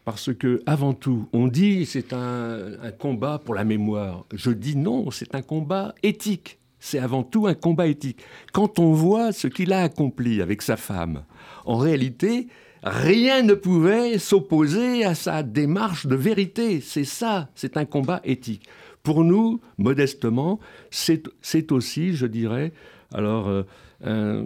Parce 0.05 0.33
que, 0.33 0.63
avant 0.67 0.95
tout, 0.95 1.29
on 1.33 1.49
dit 1.49 1.85
c'est 1.85 2.13
un, 2.13 2.81
un 2.81 2.93
combat 2.93 3.41
pour 3.45 3.55
la 3.55 3.65
mémoire. 3.65 4.25
Je 4.33 4.51
dis 4.51 4.77
non, 4.77 5.11
c'est 5.11 5.35
un 5.35 5.43
combat 5.43 5.95
éthique. 6.05 6.59
C'est 6.79 7.01
avant 7.01 7.25
tout 7.25 7.49
un 7.49 7.55
combat 7.55 7.89
éthique. 7.89 8.21
Quand 8.53 8.79
on 8.79 8.93
voit 8.93 9.33
ce 9.33 9.49
qu'il 9.49 9.73
a 9.73 9.83
accompli 9.83 10.41
avec 10.41 10.63
sa 10.63 10.77
femme, 10.77 11.25
en 11.65 11.79
réalité, 11.79 12.47
rien 12.85 13.43
ne 13.43 13.55
pouvait 13.55 14.19
s'opposer 14.19 15.05
à 15.05 15.17
sa 15.17 15.43
démarche 15.43 16.07
de 16.07 16.15
vérité. 16.15 16.81
C'est 16.81 17.05
ça, 17.05 17.49
c'est 17.57 17.77
un 17.77 17.85
combat 17.85 18.21
éthique. 18.23 18.69
Pour 19.07 19.23
nous, 19.23 19.61
modestement, 19.79 20.59
c'est 20.91 21.71
aussi, 21.71 22.17
je 22.17 22.27
dirais, 22.27 22.73
alors, 23.15 23.47
euh, 23.47 23.63
un, 24.03 24.45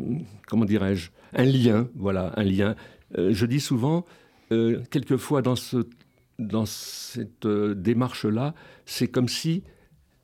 comment 0.49 0.67
dirais-je, 0.67 1.09
un 1.33 1.45
lien, 1.45 1.89
voilà, 1.95 2.35
un 2.37 2.43
lien. 2.43 2.77
Euh, 3.17 3.33
je 3.33 3.47
dis 3.47 3.61
souvent, 3.61 4.05
euh, 4.53 4.83
quelquefois 4.91 5.41
dans, 5.41 5.57
ce, 5.57 5.89
dans 6.39 6.67
cette 6.67 7.47
démarche-là, 7.47 8.55
c'est 8.85 9.09
comme 9.09 9.29
si, 9.29 9.65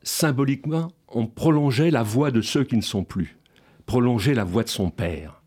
symboliquement, 0.03 0.89
on 1.09 1.27
prolongeait 1.27 1.91
la 1.91 2.03
voix 2.03 2.31
de 2.31 2.43
ceux 2.43 2.65
qui 2.65 2.77
ne 2.77 2.83
sont 2.83 3.05
plus, 3.05 3.39
prolongeait 3.87 4.35
la 4.35 4.45
voix 4.45 4.65
de 4.65 4.69
son 4.69 4.91
père. 4.91 5.41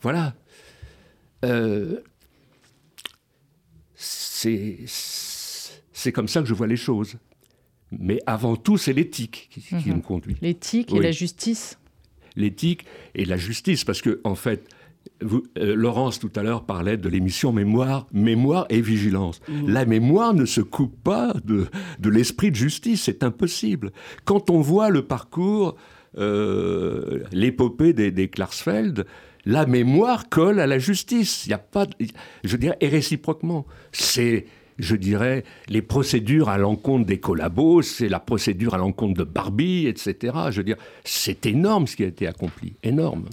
Voilà. 0.00 0.34
c'est 3.96 4.86
comme 6.12 6.28
ça 6.28 6.40
que 6.40 6.46
je 6.46 6.54
vois 6.54 6.68
les 6.68 6.76
choses. 6.76 7.16
Mais 7.98 8.18
avant 8.26 8.56
tout, 8.56 8.76
c'est 8.78 8.92
l'éthique 8.92 9.48
qui, 9.50 9.74
Mhm. 9.90 9.96
me 9.96 10.00
conduit. 10.02 10.36
L'éthique 10.42 10.92
et 10.94 11.00
la 11.00 11.10
justice. 11.12 11.78
L'éthique 12.36 12.86
et 13.14 13.24
la 13.24 13.36
justice, 13.36 13.84
parce 13.84 14.00
que 14.00 14.20
en 14.24 14.34
fait, 14.34 14.66
vous- 15.20 15.42
euh, 15.58 15.74
Laurence 15.74 16.18
tout 16.18 16.30
à 16.36 16.42
l'heure 16.42 16.64
parlait 16.64 16.96
de 16.96 17.08
l'émission 17.08 17.52
Mémoire, 17.52 18.06
Mémoire 18.12 18.66
et 18.70 18.80
Vigilance. 18.80 19.40
La 19.66 19.84
mémoire 19.84 20.32
ne 20.32 20.44
se 20.46 20.60
coupe 20.62 20.96
pas 21.02 21.34
de, 21.44 21.66
de 21.98 22.08
l'esprit 22.10 22.50
de 22.50 22.56
justice, 22.56 23.02
c'est 23.02 23.22
impossible. 23.22 23.92
Quand 24.24 24.48
on 24.50 24.60
voit 24.60 24.88
le 24.90 25.02
parcours, 25.02 25.76
euh, 26.18 27.22
l'épopée 27.32 27.92
des, 27.92 28.10
des 28.10 28.28
Klarsfeld, 28.28 29.06
la 29.44 29.66
mémoire 29.66 30.28
colle 30.28 30.60
à 30.60 30.66
la 30.66 30.78
justice. 30.78 31.46
Il 31.46 31.50
y 31.50 31.52
a 31.54 31.58
pas, 31.58 31.86
je 32.44 32.56
dirais, 32.56 32.76
et 32.80 32.88
réciproquement. 32.88 33.66
C'est 33.90 34.46
je 34.78 34.96
dirais, 34.96 35.44
les 35.68 35.82
procédures 35.82 36.48
à 36.48 36.58
l'encontre 36.58 37.06
des 37.06 37.18
collabos, 37.18 37.82
c'est 37.82 38.08
la 38.08 38.20
procédure 38.20 38.74
à 38.74 38.78
l'encontre 38.78 39.14
de 39.14 39.24
Barbie, 39.24 39.86
etc. 39.86 40.34
Je 40.50 40.58
veux 40.58 40.64
dire, 40.64 40.78
c'est 41.04 41.46
énorme 41.46 41.86
ce 41.86 41.96
qui 41.96 42.04
a 42.04 42.08
été 42.08 42.26
accompli, 42.26 42.74
énorme. 42.82 43.26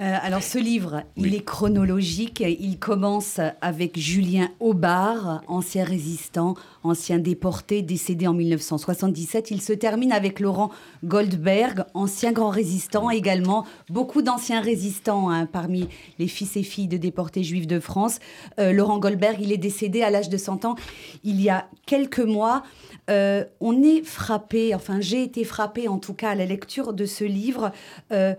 Euh, 0.00 0.16
alors 0.22 0.42
ce 0.42 0.58
livre, 0.58 1.04
il 1.16 1.34
est 1.34 1.44
chronologique. 1.44 2.40
Il 2.40 2.78
commence 2.78 3.40
avec 3.60 3.98
Julien 3.98 4.48
Aubard, 4.58 5.42
ancien 5.46 5.84
résistant, 5.84 6.54
ancien 6.82 7.18
déporté, 7.18 7.82
décédé 7.82 8.26
en 8.26 8.34
1977. 8.34 9.52
Il 9.52 9.62
se 9.62 9.72
termine 9.72 10.10
avec 10.10 10.40
Laurent 10.40 10.70
Goldberg, 11.04 11.84
ancien 11.94 12.32
grand 12.32 12.50
résistant 12.50 13.08
également. 13.10 13.64
Beaucoup 13.88 14.22
d'anciens 14.22 14.60
résistants 14.60 15.30
hein, 15.30 15.46
parmi 15.46 15.88
les 16.18 16.26
fils 16.26 16.56
et 16.56 16.64
filles 16.64 16.88
de 16.88 16.96
déportés 16.96 17.44
juifs 17.44 17.68
de 17.68 17.78
France. 17.78 18.18
Euh, 18.58 18.72
Laurent 18.72 18.98
Goldberg, 18.98 19.36
il 19.40 19.52
est 19.52 19.58
décédé 19.58 20.02
à 20.02 20.10
l'âge 20.10 20.28
de 20.28 20.36
100 20.36 20.64
ans 20.64 20.74
il 21.22 21.40
y 21.40 21.50
a 21.50 21.68
quelques 21.86 22.18
mois. 22.20 22.62
Euh, 23.10 23.44
on 23.60 23.82
est 23.82 24.02
frappé, 24.02 24.74
enfin 24.74 25.00
j'ai 25.00 25.22
été 25.22 25.44
frappé 25.44 25.88
en 25.88 25.98
tout 25.98 26.14
cas 26.14 26.30
à 26.30 26.34
la 26.34 26.46
lecture 26.46 26.94
de 26.94 27.04
ce 27.06 27.24
livre. 27.24 27.70
euh, 28.12 28.34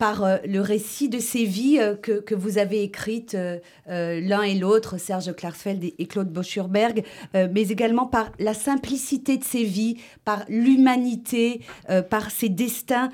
par 0.00 0.24
euh, 0.24 0.38
le 0.46 0.62
récit 0.62 1.10
de 1.10 1.18
ces 1.18 1.44
vies 1.44 1.78
euh, 1.78 1.94
que, 1.94 2.12
que 2.20 2.34
vous 2.34 2.56
avez 2.56 2.82
écrites 2.82 3.34
euh, 3.34 3.60
l'un 3.86 4.42
et 4.42 4.54
l'autre, 4.54 4.98
Serge 4.98 5.34
Klarsfeld 5.34 5.84
et, 5.84 6.06
Claude 6.06 6.32
Boschurberg, 6.32 7.04
mais 7.34 7.68
également 7.68 8.06
par 8.06 8.32
la 8.38 8.54
simplicité 8.54 9.36
de 9.36 9.44
ces 9.44 9.64
vies, 9.64 9.96
par 10.24 10.44
l'humanité, 10.48 11.60
par 12.08 12.30
ces 12.30 12.48
destins 12.48 13.10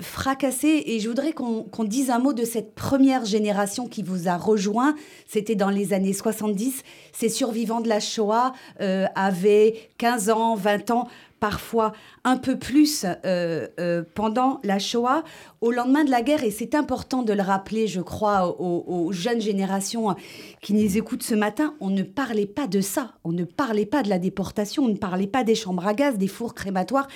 fracassés. 0.00 0.82
Et 0.86 1.00
je 1.00 1.08
voudrais 1.08 1.32
qu'on 1.32 1.62
qu'on 1.62 1.84
dise 1.84 2.10
un 2.10 2.18
mot 2.18 2.32
de 2.32 2.44
cette 2.44 2.74
première 2.74 3.24
génération 3.24 3.88
qui 3.88 4.02
vous 4.02 4.28
a 4.28 4.36
rejoint. 4.36 4.94
C'était 5.26 5.54
dans 5.54 5.70
les 5.70 5.92
années 5.94 6.12
70. 6.12 6.82
Ces 7.12 7.28
survivants 7.30 7.80
de 7.80 7.88
la 7.88 8.00
Shoah 8.00 8.52
avaient 8.78 9.90
15 9.98 10.30
ans, 10.30 10.54
20 10.54 10.90
ans 10.90 11.08
parfois 11.42 11.90
un 12.22 12.36
peu 12.36 12.56
plus 12.56 13.04
euh, 13.04 13.66
euh, 13.80 14.04
pendant 14.14 14.60
la 14.62 14.78
Shoah, 14.78 15.24
au 15.60 15.72
lendemain 15.72 16.04
de 16.04 16.10
la 16.10 16.22
guerre, 16.22 16.44
et 16.44 16.52
c'est 16.52 16.76
important 16.76 17.24
de 17.24 17.32
le 17.32 17.42
rappeler, 17.42 17.88
je 17.88 18.00
crois, 18.00 18.60
aux, 18.60 18.84
aux 18.86 19.10
jeunes 19.10 19.40
générations 19.40 20.14
qui 20.60 20.72
nous 20.72 20.96
écoutent 20.96 21.24
ce 21.24 21.34
matin, 21.34 21.74
on 21.80 21.90
ne 21.90 22.04
parlait 22.04 22.46
pas 22.46 22.68
de 22.68 22.80
ça, 22.80 23.14
on 23.24 23.32
ne 23.32 23.42
parlait 23.42 23.86
pas 23.86 24.04
de 24.04 24.08
la 24.08 24.20
déportation, 24.20 24.84
on 24.84 24.88
ne 24.90 24.96
parlait 24.96 25.26
pas 25.26 25.42
des 25.42 25.56
chambres 25.56 25.84
à 25.84 25.94
gaz, 25.94 26.16
des 26.16 26.28
fours 26.28 26.54
crématoires. 26.54 27.08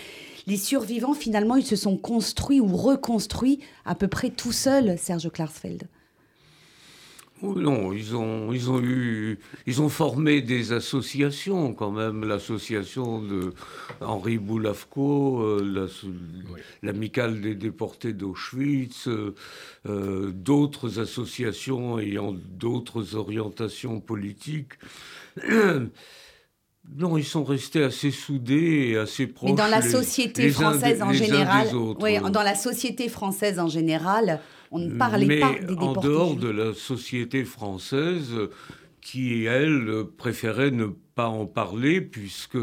Les 0.48 0.56
survivants, 0.56 1.14
finalement, 1.14 1.54
ils 1.54 1.64
se 1.64 1.76
sont 1.76 1.96
construits 1.96 2.60
ou 2.60 2.74
reconstruits 2.76 3.60
à 3.84 3.94
peu 3.94 4.08
près 4.08 4.30
tout 4.30 4.50
seuls, 4.50 4.98
Serge 4.98 5.30
Klarsfeld. 5.30 5.86
Oh 7.42 7.54
non, 7.54 7.92
ils 7.92 8.16
ont, 8.16 8.50
ils 8.52 8.70
ont 8.70 8.80
eu, 8.80 9.38
ils 9.66 9.82
ont 9.82 9.90
formé 9.90 10.40
des 10.40 10.72
associations 10.72 11.74
quand 11.74 11.90
même, 11.90 12.24
l'association 12.24 13.20
de 13.20 13.52
Henri 14.00 14.38
Boulavko, 14.38 15.42
euh, 15.42 15.88
l'amicale 16.82 17.42
des 17.42 17.54
déportés 17.54 18.14
d'Auschwitz, 18.14 19.08
euh, 19.08 19.34
euh, 19.86 20.30
d'autres 20.32 20.98
associations 20.98 21.98
ayant 21.98 22.32
d'autres 22.32 23.16
orientations 23.16 24.00
politiques. 24.00 24.72
Non, 26.94 27.18
ils 27.18 27.24
sont 27.24 27.42
restés 27.42 27.82
assez 27.82 28.12
soudés 28.12 28.90
et 28.90 28.96
assez 28.96 29.26
proches. 29.26 29.50
Mais 29.50 29.56
dans 29.56 29.66
la 29.66 29.82
société 29.82 30.42
les 30.42 30.50
française 30.50 31.02
en 31.02 31.10
les 31.10 31.20
uns 31.20 31.24
général, 31.24 31.68
oui, 32.00 32.16
dans 32.30 32.44
la 32.44 32.54
société 32.54 33.08
française 33.08 33.58
en 33.58 33.66
général, 33.66 34.40
on 34.70 34.78
ne 34.78 34.96
parlait 34.96 35.26
Mais 35.26 35.40
pas 35.40 35.54
des 35.54 35.74
en 35.74 35.94
dehors 35.94 36.36
de 36.36 36.48
la 36.48 36.74
société 36.74 37.44
française, 37.44 38.32
qui, 39.00 39.44
elle, 39.44 40.04
préférait 40.16 40.70
ne 40.70 40.86
pas 41.14 41.28
en 41.28 41.46
parler, 41.46 42.00
puisque 42.00 42.58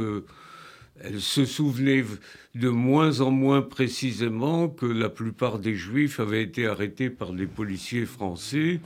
elle 0.99 1.21
se 1.21 1.45
souvenait 1.45 2.03
de 2.55 2.69
moins 2.69 3.21
en 3.21 3.31
moins 3.31 3.61
précisément 3.61 4.69
que 4.69 4.85
la 4.85 5.09
plupart 5.09 5.59
des 5.59 5.75
Juifs 5.75 6.19
avaient 6.19 6.43
été 6.43 6.67
arrêtés 6.67 7.09
par 7.09 7.33
des 7.33 7.47
policiers 7.47 8.05
français 8.05 8.79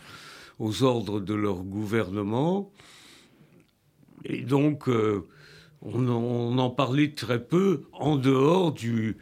aux 0.60 0.84
ordres 0.84 1.20
de 1.20 1.34
leur 1.34 1.64
gouvernement. 1.64 2.72
Et 4.24 4.42
donc, 4.42 4.88
euh, 4.88 5.28
on, 5.82 6.08
en, 6.08 6.22
on 6.22 6.58
en 6.58 6.70
parlait 6.70 7.12
très 7.12 7.44
peu 7.44 7.84
en 7.92 8.16
dehors 8.16 8.72
du, 8.72 9.18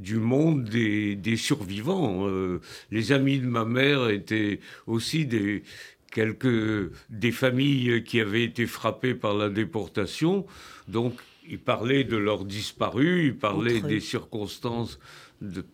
du 0.00 0.16
monde 0.16 0.64
des, 0.64 1.14
des 1.14 1.36
survivants. 1.36 2.26
Euh, 2.26 2.60
les 2.90 3.12
amis 3.12 3.38
de 3.38 3.46
ma 3.46 3.64
mère 3.64 4.08
étaient 4.08 4.60
aussi 4.86 5.26
des, 5.26 5.62
quelques, 6.10 6.90
des 7.08 7.32
familles 7.32 8.02
qui 8.04 8.20
avaient 8.20 8.44
été 8.44 8.66
frappées 8.66 9.14
par 9.14 9.34
la 9.34 9.48
déportation. 9.48 10.46
Donc, 10.88 11.14
ils 11.48 11.58
parlaient 11.58 12.04
de 12.04 12.16
leurs 12.16 12.44
disparus, 12.44 13.26
ils 13.26 13.36
parlaient 13.36 13.80
des 13.80 14.00
circonstances 14.00 14.98
de, 15.40 15.64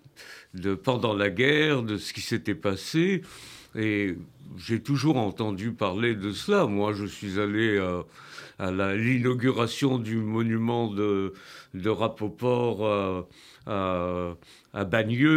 de, 0.54 0.74
pendant 0.74 1.14
la 1.14 1.30
guerre, 1.30 1.82
de 1.82 1.96
ce 1.98 2.12
qui 2.12 2.20
s'était 2.20 2.54
passé. 2.54 3.22
Et 3.74 4.16
j'ai 4.56 4.80
toujours 4.82 5.16
entendu 5.16 5.72
parler 5.72 6.14
de 6.14 6.32
cela. 6.32 6.66
Moi, 6.66 6.92
je 6.92 7.04
suis 7.04 7.38
allé 7.40 7.78
à, 7.78 8.04
à 8.58 8.94
l'inauguration 8.96 9.98
du 9.98 10.16
monument 10.16 10.88
de, 10.92 11.32
de 11.74 11.88
Rapoport 11.90 13.26
à, 13.66 14.36
à, 14.72 14.84
Bagneux 14.84 15.28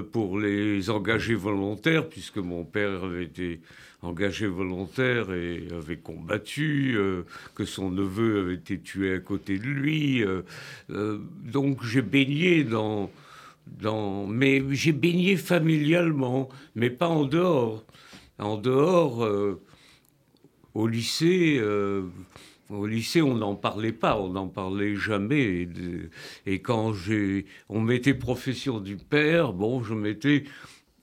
euh, 0.00 0.02
pour 0.02 0.38
les 0.38 0.90
engagés 0.90 1.34
volontaires, 1.34 2.08
puisque 2.08 2.38
mon 2.38 2.64
père 2.64 3.04
avait 3.04 3.24
été 3.24 3.60
engagé 4.02 4.46
volontaire 4.46 5.32
et 5.32 5.68
avait 5.72 5.96
combattu, 5.98 6.94
euh, 6.96 7.22
que 7.54 7.64
son 7.64 7.90
neveu 7.90 8.40
avait 8.40 8.54
été 8.54 8.78
tué 8.80 9.14
à 9.14 9.18
côté 9.18 9.58
de 9.58 9.64
lui. 9.64 10.22
euh, 10.22 10.42
euh, 10.90 11.18
donc 11.44 11.84
j'ai 11.84 12.02
baigné 12.02 12.64
dans, 12.64 13.10
mais 14.28 14.62
j'ai 14.70 14.92
baigné 14.92 15.36
familialement, 15.36 16.48
mais 16.74 16.90
pas 16.90 17.08
en 17.08 17.24
dehors. 17.24 17.84
En 18.38 18.56
dehors, 18.56 19.24
euh, 19.24 19.62
au 20.74 20.86
lycée, 20.86 21.56
euh, 21.58 22.02
au 22.68 22.86
lycée, 22.86 23.22
on 23.22 23.34
n'en 23.34 23.54
parlait 23.54 23.92
pas, 23.92 24.20
on 24.20 24.30
n'en 24.30 24.48
parlait 24.48 24.96
jamais. 24.96 25.62
Et, 25.62 25.68
et 26.46 26.60
quand 26.60 26.92
j'ai, 26.92 27.46
on 27.68 27.80
mettait 27.80 28.14
profession 28.14 28.80
du 28.80 28.96
père, 28.96 29.52
bon, 29.52 29.82
je 29.82 29.94
m'étais 29.94 30.44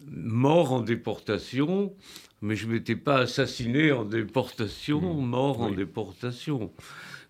mort 0.07 0.73
en 0.73 0.81
déportation, 0.81 1.93
mais 2.41 2.55
je 2.55 2.67
m'étais 2.67 2.95
pas 2.95 3.19
assassiné 3.19 3.91
en 3.91 4.03
déportation, 4.03 5.01
mort 5.13 5.61
en 5.61 5.71
déportation, 5.71 6.71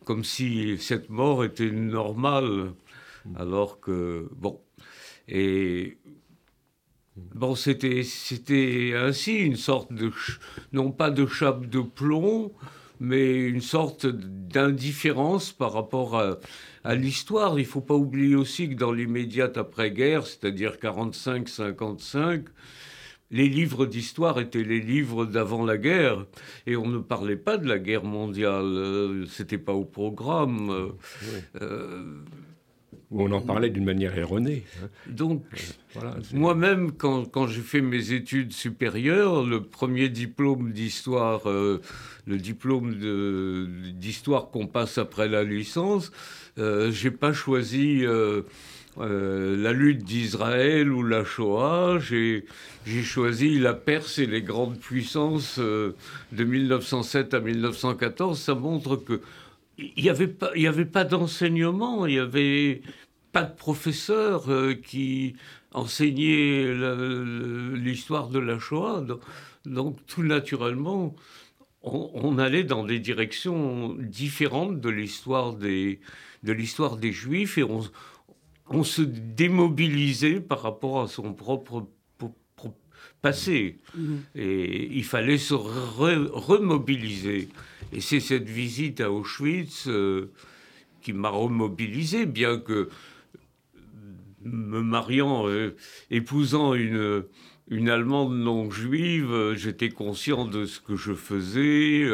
comme 0.06 0.24
si 0.24 0.78
cette 0.80 1.10
mort 1.10 1.46
était 1.46 1.72
normale, 1.72 2.74
alors 3.36 3.80
que 3.80 4.28
bon. 4.36 4.60
Et 5.28 5.98
Bon, 7.16 7.54
c'était, 7.56 8.04
c'était 8.04 8.94
ainsi 8.96 9.36
une 9.36 9.56
sorte 9.56 9.94
de, 9.94 10.12
non 10.72 10.92
pas 10.92 11.12
de 11.12 11.28
chape 11.28 11.68
de 11.68 11.80
plomb, 11.82 12.52
mais 13.00 13.36
une 13.36 13.62
sorte 13.62 14.08
d'indifférence 14.08 15.52
par 15.52 15.74
rapport 15.74 16.18
à, 16.18 16.38
à 16.84 16.96
l'histoire. 16.96 17.60
Il 17.60 17.66
faut 17.66 17.82
pas 17.82 17.94
oublier 17.96 18.36
aussi 18.36 18.70
que 18.70 18.76
dans 18.76 18.92
l'immédiate 18.92 19.58
après-guerre, 19.58 20.26
c'est-à-dire 20.26 20.78
45-55, 20.82 22.46
les 23.30 23.50
livres 23.50 23.86
d'histoire 23.86 24.40
étaient 24.40 24.64
les 24.64 24.80
livres 24.80 25.26
d'avant 25.26 25.66
la 25.66 25.78
guerre, 25.78 26.26
et 26.66 26.76
on 26.76 26.88
ne 26.88 27.00
parlait 27.00 27.36
pas 27.36 27.58
de 27.58 27.68
la 27.68 27.78
guerre 27.80 28.04
mondiale. 28.04 28.64
euh, 28.66 29.26
C'était 29.28 29.58
pas 29.60 29.74
au 29.74 29.86
programme. 29.86 30.70
euh, 30.70 30.90
euh, 31.62 32.24
où 33.14 33.22
on 33.22 33.32
en 33.32 33.42
parlait 33.42 33.70
d'une 33.70 33.86
manière 33.86 34.18
erronée. 34.18 34.64
Hein. 34.82 34.88
Donc, 35.08 35.44
euh, 35.98 36.12
moi-même, 36.34 36.92
quand, 36.92 37.26
quand 37.26 37.46
j'ai 37.46 37.62
fait 37.62 37.82
mes 37.82 38.12
études 38.12 38.52
supérieures, 38.52 39.44
le 39.44 39.62
premier 39.62 40.10
diplôme 40.10 40.72
d'histoire, 40.72 41.48
euh, 41.48 41.80
le 42.26 42.38
diplôme 42.38 42.96
d'histoire 43.94 44.50
qu'on 44.50 44.66
passe 44.66 44.98
après 44.98 45.30
la 45.30 45.44
licence, 45.44 46.12
euh, 46.58 46.92
j'ai 46.92 47.12
pas 47.12 47.34
choisi 47.34 48.04
la 48.98 49.74
lutte 49.74 50.04
d'Israël 50.04 50.92
ou 50.92 51.04
la 51.04 51.24
Shoah. 51.24 52.00
J'ai 52.00 52.44
choisi 53.04 53.60
la 53.60 53.74
Perse 53.76 54.18
et 54.18 54.26
les 54.26 54.42
grandes 54.42 54.80
puissances 54.80 55.60
de 55.60 55.94
1907 56.44 57.36
à 57.36 57.40
1914. 57.40 58.40
Ça 58.40 58.56
montre 58.56 58.96
que 58.96 59.22
il 59.78 60.04
n'y 60.04 60.10
avait 60.10 60.28
pas, 60.28 60.52
il 60.56 60.68
avait 60.68 60.86
pas 60.86 61.04
d'enseignement, 61.04 62.06
il 62.06 62.16
y 62.16 62.20
avait 62.20 62.82
pas 63.32 63.44
de 63.44 63.56
professeur 63.56 64.50
euh, 64.52 64.74
qui 64.74 65.36
enseignait 65.74 66.72
l'histoire 67.76 68.30
de 68.30 68.40
la 68.40 68.60
Shoah. 68.60 69.04
Donc, 69.66 69.98
tout 70.06 70.24
naturellement, 70.24 71.16
on, 71.82 72.38
allait 72.38 72.64
dans 72.64 72.86
des 72.86 73.00
directions 73.00 73.96
différentes 74.00 74.80
de 74.80 74.90
l'histoire 74.90 75.54
des, 75.54 76.00
de 76.44 76.54
l'histoire 76.54 76.98
des 76.98 77.12
Juifs 77.12 77.58
et 77.58 77.64
on, 77.64 78.84
se 78.84 79.02
démobilisait 79.02 80.40
par 80.40 80.62
rapport 80.62 81.02
à 81.02 81.08
son 81.08 81.34
propre 81.34 81.88
passé. 83.24 83.78
Mmh. 83.96 84.16
Et 84.36 84.90
il 84.92 85.06
fallait 85.06 85.40
se 85.40 85.56
remobiliser. 85.56 87.48
Et 87.94 88.02
c'est 88.02 88.20
cette 88.20 88.50
visite 88.50 89.02
à 89.02 89.12
Auschwitz 89.12 89.88
euh, 89.88 90.30
qui 91.02 91.14
m'a 91.14 91.30
remobilisé, 91.30 92.26
bien 92.26 92.60
que 92.60 92.90
me 94.44 94.82
mariant, 94.82 95.48
euh, 95.48 95.76
épousant 96.12 96.74
une, 96.74 97.24
une 97.70 97.90
Allemande 97.90 98.36
non 98.36 98.70
juive, 98.70 99.32
euh, 99.32 99.56
j'étais 99.56 99.90
conscient 99.90 100.46
de 100.46 100.66
ce 100.66 100.82
que 100.82 100.98
je 100.98 101.14
faisais. 101.14 102.06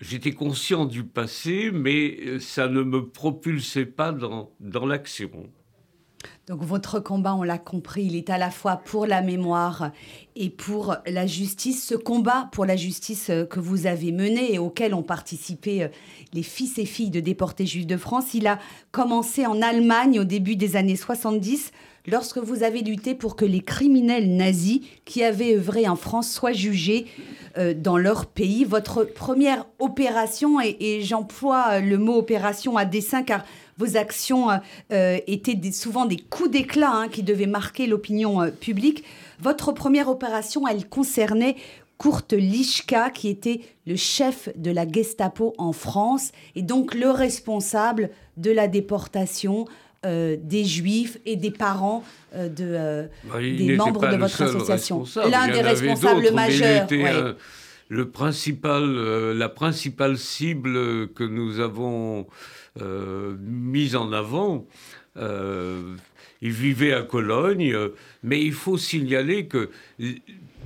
J'étais 0.00 0.32
conscient 0.32 0.84
du 0.86 1.04
passé, 1.04 1.70
mais 1.72 2.40
ça 2.40 2.66
ne 2.66 2.82
me 2.82 3.06
propulsait 3.06 3.86
pas 3.86 4.10
dans, 4.10 4.50
dans 4.58 4.86
l'action. 4.86 5.48
Donc 6.50 6.62
votre 6.64 6.98
combat, 6.98 7.34
on 7.36 7.44
l'a 7.44 7.58
compris, 7.58 8.02
il 8.04 8.16
est 8.16 8.28
à 8.28 8.36
la 8.36 8.50
fois 8.50 8.76
pour 8.76 9.06
la 9.06 9.22
mémoire 9.22 9.92
et 10.34 10.50
pour 10.50 10.96
la 11.06 11.26
justice. 11.26 11.86
Ce 11.86 11.94
combat 11.94 12.48
pour 12.50 12.64
la 12.64 12.74
justice 12.76 13.30
euh, 13.30 13.44
que 13.44 13.60
vous 13.60 13.86
avez 13.86 14.10
mené 14.10 14.54
et 14.54 14.58
auquel 14.58 14.94
ont 14.94 15.04
participé 15.04 15.84
euh, 15.84 15.88
les 16.32 16.42
fils 16.42 16.78
et 16.78 16.86
filles 16.86 17.10
de 17.10 17.20
déportés 17.20 17.66
juifs 17.66 17.86
de 17.86 17.96
France, 17.96 18.34
il 18.34 18.46
a 18.48 18.58
commencé 18.90 19.46
en 19.46 19.62
Allemagne 19.62 20.18
au 20.18 20.24
début 20.24 20.56
des 20.56 20.74
années 20.76 20.96
70 20.96 21.70
lorsque 22.06 22.38
vous 22.38 22.62
avez 22.62 22.80
lutté 22.80 23.14
pour 23.14 23.36
que 23.36 23.44
les 23.44 23.60
criminels 23.60 24.34
nazis 24.34 24.80
qui 25.04 25.22
avaient 25.22 25.54
œuvré 25.54 25.88
en 25.88 25.96
France 25.96 26.30
soient 26.30 26.52
jugés 26.52 27.06
euh, 27.58 27.74
dans 27.74 27.96
leur 27.96 28.26
pays. 28.26 28.64
Votre 28.64 29.04
première 29.04 29.66
opération, 29.78 30.60
et, 30.60 30.76
et 30.80 31.02
j'emploie 31.02 31.80
le 31.80 31.98
mot 31.98 32.16
opération 32.16 32.76
à 32.76 32.84
dessein 32.84 33.22
car 33.22 33.44
vos 33.80 33.96
actions 33.96 34.50
euh, 34.50 34.56
euh, 34.92 35.18
étaient 35.26 35.58
souvent 35.72 36.04
des 36.04 36.18
coups 36.18 36.50
d'éclat 36.50 36.92
hein, 36.92 37.08
qui 37.08 37.22
devaient 37.22 37.46
marquer 37.46 37.86
l'opinion 37.86 38.42
euh, 38.42 38.50
publique. 38.50 39.04
Votre 39.40 39.72
première 39.72 40.08
opération, 40.08 40.68
elle 40.68 40.86
concernait 40.86 41.56
Kurt 41.98 42.32
Lischka, 42.32 43.10
qui 43.10 43.28
était 43.28 43.60
le 43.86 43.96
chef 43.96 44.50
de 44.56 44.70
la 44.70 44.86
Gestapo 44.86 45.54
en 45.58 45.72
France 45.72 46.32
et 46.54 46.62
donc 46.62 46.94
le 46.94 47.10
responsable 47.10 48.10
de 48.36 48.50
la 48.50 48.68
déportation 48.68 49.66
des 50.02 50.64
juifs 50.64 51.18
et 51.26 51.36
des 51.36 51.50
parents 51.50 52.02
de, 52.34 53.06
bah, 53.24 53.38
des 53.38 53.76
membres 53.76 54.10
de 54.10 54.16
votre 54.16 54.40
association. 54.40 55.04
L'un 55.30 55.48
des 55.48 55.60
responsables 55.60 56.32
majeurs. 56.32 56.88
Le 57.90 58.08
principal, 58.08 58.84
la 59.32 59.48
principale 59.48 60.16
cible 60.16 61.08
que 61.08 61.24
nous 61.24 61.58
avons 61.60 62.26
euh, 62.80 63.36
mise 63.40 63.96
en 63.96 64.12
avant. 64.12 64.66
Euh, 65.16 65.96
il 66.40 66.52
vivait 66.52 66.94
à 66.94 67.02
Cologne, 67.02 67.76
mais 68.22 68.42
il 68.42 68.52
faut 68.52 68.78
signaler 68.78 69.46
que 69.46 69.70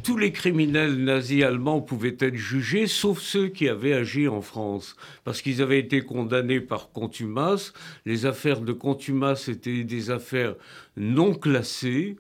tous 0.03 0.19
les 0.19 0.33
criminels 0.33 1.03
nazis 1.03 1.43
allemands 1.43 1.81
pouvaient 1.81 2.17
être 2.21 2.37
jugés, 2.37 2.87
sauf 2.87 3.21
ceux 3.21 3.49
qui 3.49 3.69
avaient 3.71 3.95
agi 3.95 4.29
en 4.29 4.43
France, 4.43 4.95
parce 5.25 5.41
qu'ils 5.41 5.63
avaient 5.63 5.79
été 5.79 6.03
condamnés 6.03 6.61
par 6.61 6.93
contumace. 6.93 7.73
Les 8.05 8.27
affaires 8.27 8.61
de 8.61 8.75
contumace 8.75 9.49
étaient 9.49 9.83
des 9.83 10.11
affaires 10.11 10.57
non 10.99 11.35
classées, 11.35 12.17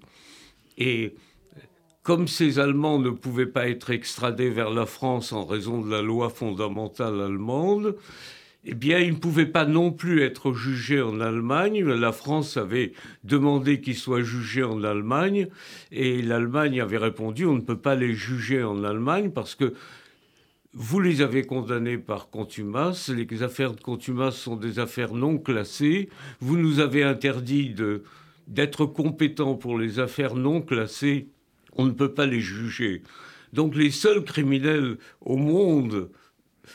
et 0.78 1.14
comme 2.04 2.28
ces 2.28 2.58
Allemands 2.58 3.00
ne 3.00 3.10
pouvaient 3.10 3.46
pas 3.46 3.66
être 3.66 3.90
extradés 3.90 4.50
vers 4.50 4.70
la 4.70 4.86
France 4.86 5.32
en 5.32 5.44
raison 5.44 5.80
de 5.80 5.90
la 5.90 6.02
loi 6.02 6.28
fondamentale 6.28 7.18
allemande, 7.20 7.96
eh 8.66 8.74
bien, 8.74 8.98
il 8.98 9.14
ne 9.14 9.18
pouvait 9.18 9.46
pas 9.46 9.64
non 9.64 9.90
plus 9.90 10.22
être 10.22 10.52
jugé 10.52 11.00
en 11.00 11.20
Allemagne. 11.20 11.82
La 11.82 12.12
France 12.12 12.58
avait 12.58 12.92
demandé 13.24 13.80
qu'il 13.80 13.96
soit 13.96 14.22
jugé 14.22 14.62
en 14.62 14.84
Allemagne 14.84 15.48
et 15.92 16.22
l'Allemagne 16.22 16.80
avait 16.80 16.98
répondu 16.98 17.46
on 17.46 17.54
ne 17.54 17.60
peut 17.60 17.78
pas 17.78 17.94
les 17.94 18.14
juger 18.14 18.62
en 18.62 18.84
Allemagne 18.84 19.30
parce 19.30 19.54
que 19.54 19.74
vous 20.74 21.00
les 21.00 21.22
avez 21.22 21.44
condamnés 21.44 21.98
par 21.98 22.28
contumace. 22.28 23.08
Les 23.08 23.42
affaires 23.42 23.74
de 23.74 23.80
contumace 23.80 24.36
sont 24.36 24.56
des 24.56 24.78
affaires 24.78 25.14
non 25.14 25.38
classées. 25.38 26.08
Vous 26.40 26.58
nous 26.58 26.80
avez 26.80 27.02
interdit 27.02 27.74
d'être 28.46 28.84
compétents 28.84 29.54
pour 29.54 29.78
les 29.78 30.00
affaires 30.00 30.34
non 30.34 30.60
classées. 30.60 31.28
On 31.76 31.84
ne 31.84 31.92
peut 31.92 32.12
pas 32.12 32.26
les 32.26 32.40
juger. 32.40 33.02
Donc 33.52 33.76
les 33.76 33.90
seuls 33.90 34.24
criminels 34.24 34.96
au 35.20 35.36
monde 35.36 36.10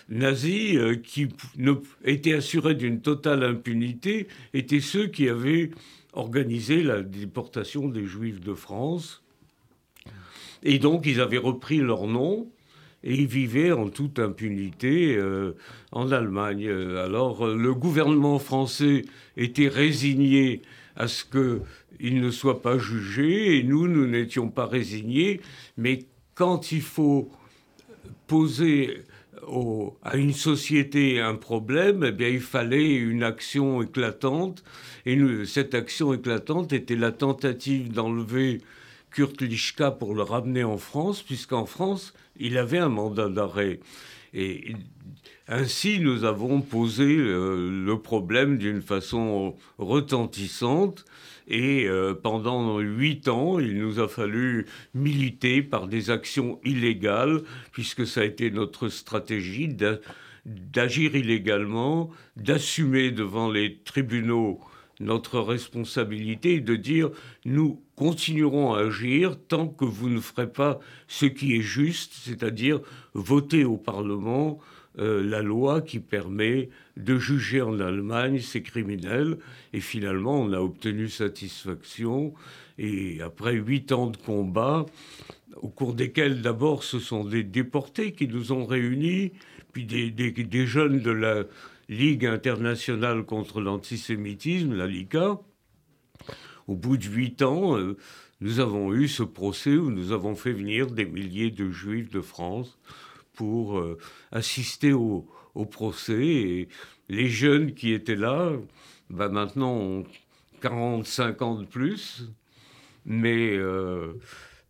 nazis 0.07 0.75
euh, 0.77 0.95
qui 0.95 1.29
ne, 1.57 1.73
étaient 2.03 2.33
assurés 2.33 2.75
d'une 2.75 3.01
totale 3.01 3.43
impunité 3.43 4.27
étaient 4.53 4.79
ceux 4.79 5.07
qui 5.07 5.29
avaient 5.29 5.71
organisé 6.13 6.83
la 6.83 7.01
déportation 7.01 7.87
des 7.87 8.05
Juifs 8.05 8.39
de 8.39 8.53
France. 8.53 9.23
Et 10.63 10.79
donc 10.79 11.05
ils 11.05 11.21
avaient 11.21 11.37
repris 11.37 11.77
leur 11.77 12.07
nom 12.07 12.47
et 13.03 13.13
ils 13.13 13.27
vivaient 13.27 13.71
en 13.71 13.89
toute 13.89 14.19
impunité 14.19 15.15
euh, 15.15 15.53
en 15.91 16.11
Allemagne. 16.11 16.69
Alors 16.69 17.47
le 17.47 17.73
gouvernement 17.73 18.39
français 18.39 19.03
était 19.37 19.69
résigné 19.69 20.61
à 20.95 21.07
ce 21.07 21.23
qu'ils 21.99 22.21
ne 22.21 22.31
soient 22.31 22.61
pas 22.61 22.77
jugés 22.77 23.57
et 23.57 23.63
nous, 23.63 23.87
nous 23.87 24.07
n'étions 24.07 24.49
pas 24.49 24.65
résignés. 24.65 25.41
Mais 25.77 26.05
quand 26.35 26.71
il 26.71 26.81
faut 26.81 27.29
poser 28.27 29.03
à 30.03 30.17
une 30.17 30.33
société 30.33 31.19
un 31.19 31.35
problème, 31.35 32.03
eh 32.07 32.11
bien, 32.11 32.29
il 32.29 32.41
fallait 32.41 32.95
une 32.95 33.23
action 33.23 33.81
éclatante. 33.81 34.63
Et 35.05 35.17
cette 35.45 35.73
action 35.73 36.13
éclatante 36.13 36.73
était 36.73 36.95
la 36.95 37.11
tentative 37.11 37.91
d'enlever 37.91 38.59
Kurt 39.11 39.41
Lischka 39.41 39.91
pour 39.91 40.13
le 40.13 40.21
ramener 40.21 40.63
en 40.63 40.77
France, 40.77 41.23
puisqu'en 41.23 41.65
France, 41.65 42.13
il 42.37 42.57
avait 42.57 42.77
un 42.77 42.89
mandat 42.89 43.29
d'arrêt. 43.29 43.79
Et 44.33 44.73
ainsi, 45.47 45.99
nous 45.99 46.25
avons 46.25 46.61
posé 46.61 47.17
euh, 47.17 47.85
le 47.85 47.99
problème 47.99 48.57
d'une 48.57 48.81
façon 48.81 49.55
retentissante. 49.77 51.05
Et 51.47 51.87
euh, 51.87 52.13
pendant 52.13 52.77
huit 52.77 53.27
ans, 53.27 53.59
il 53.59 53.79
nous 53.79 53.99
a 53.99 54.07
fallu 54.07 54.67
militer 54.93 55.63
par 55.63 55.87
des 55.87 56.11
actions 56.11 56.59
illégales, 56.63 57.41
puisque 57.71 58.05
ça 58.05 58.21
a 58.21 58.25
été 58.25 58.51
notre 58.51 58.89
stratégie 58.89 59.75
d'agir 60.45 61.15
illégalement, 61.15 62.11
d'assumer 62.37 63.09
devant 63.09 63.49
les 63.49 63.79
tribunaux 63.79 64.59
notre 64.99 65.39
responsabilité 65.39 66.55
et 66.55 66.61
de 66.61 66.75
dire 66.75 67.09
nous 67.45 67.81
continuerons 67.95 68.73
à 68.73 68.81
agir 68.81 69.37
tant 69.47 69.67
que 69.67 69.85
vous 69.85 70.09
ne 70.09 70.19
ferez 70.19 70.51
pas 70.51 70.79
ce 71.07 71.25
qui 71.25 71.55
est 71.55 71.61
juste, 71.61 72.13
c'est-à-dire 72.13 72.81
voter 73.13 73.63
au 73.65 73.77
Parlement 73.77 74.59
euh, 74.97 75.23
la 75.23 75.41
loi 75.41 75.81
qui 75.81 75.99
permet 75.99 76.69
de 76.97 77.17
juger 77.17 77.61
en 77.61 77.79
Allemagne 77.79 78.39
ces 78.39 78.61
criminels. 78.61 79.37
Et 79.71 79.79
finalement, 79.79 80.41
on 80.41 80.51
a 80.51 80.59
obtenu 80.59 81.07
satisfaction. 81.07 82.33
Et 82.77 83.21
après 83.21 83.53
huit 83.53 83.91
ans 83.91 84.07
de 84.07 84.17
combat, 84.17 84.85
au 85.61 85.69
cours 85.69 85.93
desquels 85.93 86.41
d'abord 86.41 86.83
ce 86.83 86.99
sont 86.99 87.23
des 87.23 87.43
déportés 87.43 88.13
qui 88.13 88.27
nous 88.27 88.51
ont 88.51 88.65
réunis, 88.65 89.31
puis 89.71 89.85
des 89.85 90.65
jeunes 90.65 90.99
de 90.99 91.11
la 91.11 91.43
Ligue 91.89 92.27
internationale 92.27 93.25
contre 93.25 93.61
l'antisémitisme, 93.61 94.75
la 94.75 94.85
LICA. 94.85 95.39
Au 96.67 96.75
bout 96.75 96.97
de 96.97 97.05
huit 97.05 97.41
ans, 97.41 97.79
euh, 97.79 97.97
nous 98.41 98.59
avons 98.59 98.93
eu 98.93 99.07
ce 99.07 99.23
procès 99.23 99.75
où 99.75 99.89
nous 99.89 100.11
avons 100.11 100.35
fait 100.35 100.53
venir 100.53 100.85
des 100.85 101.05
milliers 101.05 101.49
de 101.49 101.71
juifs 101.71 102.11
de 102.11 102.21
France 102.21 102.77
pour 103.33 103.79
euh, 103.79 103.97
assister 104.31 104.93
au, 104.93 105.27
procès. 105.71 106.23
Et 106.23 106.69
les 107.09 107.27
jeunes 107.27 107.73
qui 107.73 107.91
étaient 107.91 108.15
là 108.15 108.51
bah, 109.09 109.27
maintenant 109.27 109.73
ont 109.73 110.03
45 110.61 111.41
ans 111.41 111.55
de 111.55 111.65
plus. 111.65 112.29
Mais 113.03 113.57
euh, 113.57 114.13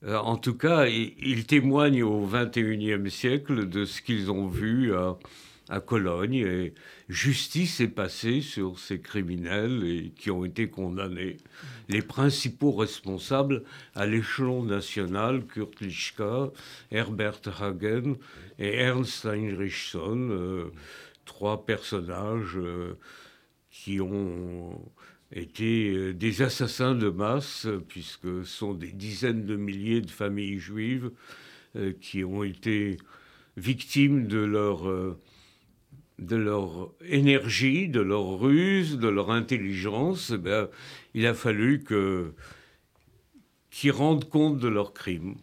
en 0.03 0.37
tout 0.37 0.55
cas, 0.55 0.87
ils, 0.87 1.45
témoignent 1.45 2.03
au 2.03 2.25
XXIe 2.25 3.11
siècle 3.11 3.67
de 3.67 3.83
ce 3.83 4.01
qu'ils 4.01 4.31
ont 4.31 4.47
vu 4.47 4.95
à, 4.95 5.17
à 5.67 5.79
Cologne. 5.79 6.35
Et 6.35 6.73
justice 7.09 7.79
est 7.81 7.87
passée 7.87 8.41
sur 8.41 8.77
ces 8.77 9.01
criminels 9.01 9.83
et 9.83 10.11
qui 10.15 10.29
ont 10.29 10.45
été 10.45 10.69
condamnés. 10.69 11.37
Les 11.89 12.03
principaux 12.03 12.71
responsables 12.71 13.63
à 13.95 14.05
l'échelon 14.05 14.63
national, 14.63 15.45
Kurt 15.47 15.81
Lischka, 15.81 16.51
Herbert 16.91 17.41
Hagen 17.59 18.15
et 18.59 18.75
Ernst 18.75 19.25
Heinrichson, 19.25 20.29
euh, 20.29 20.71
trois 21.25 21.65
personnages 21.65 22.57
euh, 22.57 22.93
qui 23.71 23.99
ont 23.99 24.79
été 25.31 25.89
euh, 25.89 26.13
des 26.13 26.43
assassins 26.43 26.93
de 26.93 27.09
masse, 27.09 27.67
puisque 27.87 28.21
ce 28.21 28.43
sont 28.43 28.75
des 28.75 28.91
dizaines 28.91 29.45
de 29.45 29.55
milliers 29.55 30.01
de 30.01 30.11
familles 30.11 30.59
juives 30.59 31.11
qui 32.01 32.23
ont 32.23 32.43
été 32.43 32.97
victimes 33.55 34.25
de 34.25 34.39
leur 34.39 34.87
de 36.19 36.35
leur 36.35 36.91
énergie, 37.05 37.89
de 37.89 38.01
leur 38.01 38.39
ruse, 38.39 38.97
de 38.97 39.07
leur 39.07 39.31
intelligence, 39.31 40.31
eh 40.31 40.65
il 41.13 41.25
a 41.25 41.33
fallu 41.33 41.83
qu'ils 43.71 43.91
rendent 43.91 44.29
compte 44.29 44.59
de 44.59 44.67
leurs 44.67 44.93
crimes. 44.93 45.35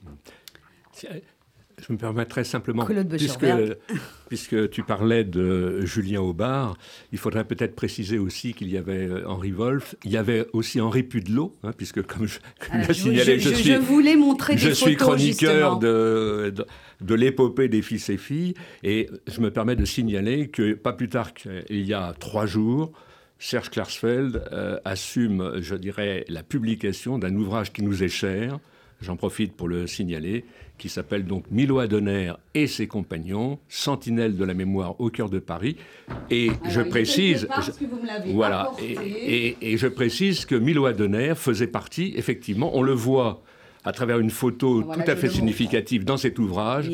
Je 1.79 1.93
me 1.93 1.99
permettrai 1.99 2.43
simplement, 2.43 2.87
puisque, 2.87 3.47
puisque, 4.29 4.71
tu 4.71 4.83
parlais 4.83 5.25
de 5.25 5.85
Julien 5.85 6.23
Aubard, 6.23 6.79
il 7.13 7.19
faudrait 7.19 7.45
peut-être 7.45 7.77
préciser 7.77 8.19
aussi 8.19 8.55
qu'il 8.55 8.71
y 8.71 8.79
avait 8.79 9.07
euh, 9.07 9.29
Henri 9.29 9.51
Wolf, 9.51 9.95
il 10.05 10.11
y 10.11 10.17
avait 10.17 10.47
aussi 10.55 10.81
Henri 10.81 11.03
Pudelot, 11.03 11.55
hein, 11.63 11.73
puisque 11.77 12.03
comme 12.03 12.27
je, 12.27 12.39
l'ai 12.73 12.95
signalé, 12.95 13.39
je, 13.39 13.51
suis, 13.51 13.77
voulais 13.77 14.17
montrer 14.17 14.57
je 14.57 14.71
suis 14.71 14.97
chroniqueur 14.97 15.79
de, 15.79 16.55
de, 17.03 17.15
l'épopée 17.15 17.69
des 17.69 17.83
fils 17.83 18.09
et 18.09 18.17
filles, 18.17 18.55
et 18.83 19.11
je 19.27 19.41
me 19.43 19.51
permets 19.51 19.77
de 19.77 19.85
signaler 19.85 20.49
que 20.49 20.73
pas 20.73 20.95
plus 20.95 21.11
tard 21.11 21.35
qu'il 21.35 21.87
y 21.87 21.93
a 21.93 22.15
trois 22.19 22.47
jours, 22.47 22.93
Serge 23.39 23.69
Klarsfeld 23.69 24.43
euh, 24.53 24.79
assume, 24.87 25.61
je 25.61 25.75
dirais, 25.75 26.25
la 26.29 26.43
publication 26.43 27.19
d'un 27.19 27.35
ouvrage 27.35 27.73
qui 27.73 27.83
nous 27.83 28.03
est 28.03 28.09
cher, 28.09 28.59
j'en 29.03 29.17
profite 29.17 29.53
pour 29.53 29.69
le 29.69 29.87
signaler, 29.87 30.45
qui 30.79 30.89
s'appelle 30.89 31.25
donc 31.25 31.45
Milo 31.51 31.79
Adonner 31.79 32.33
et 32.55 32.67
ses 32.67 32.87
compagnons, 32.87 33.59
sentinelles 33.69 34.37
de 34.37 34.45
la 34.45 34.55
mémoire 34.55 35.01
au 35.01 35.11
cœur 35.11 35.29
de 35.31 35.39
Paris. 35.39 35.77
Et 36.31 36.51
je 36.69 36.81
précise, 36.81 37.49
voilà, 38.27 38.71
et, 38.81 39.57
et, 39.61 39.77
je 39.77 39.87
précise 39.87 40.45
que 40.45 40.55
Milo 40.55 40.87
Adonner 40.87 41.35
faisait 41.35 41.67
partie, 41.67 42.13
effectivement, 42.17 42.77
on 42.77 42.83
le 42.83 42.93
voit 42.93 43.43
à 43.85 43.93
travers 43.93 44.19
une 44.19 44.31
photo 44.31 44.83
tout 44.83 45.11
à 45.11 45.17
fait 45.17 45.29
significative 45.29 46.05
dans 46.05 46.17
cet 46.17 46.39
ouvrage, 46.39 46.91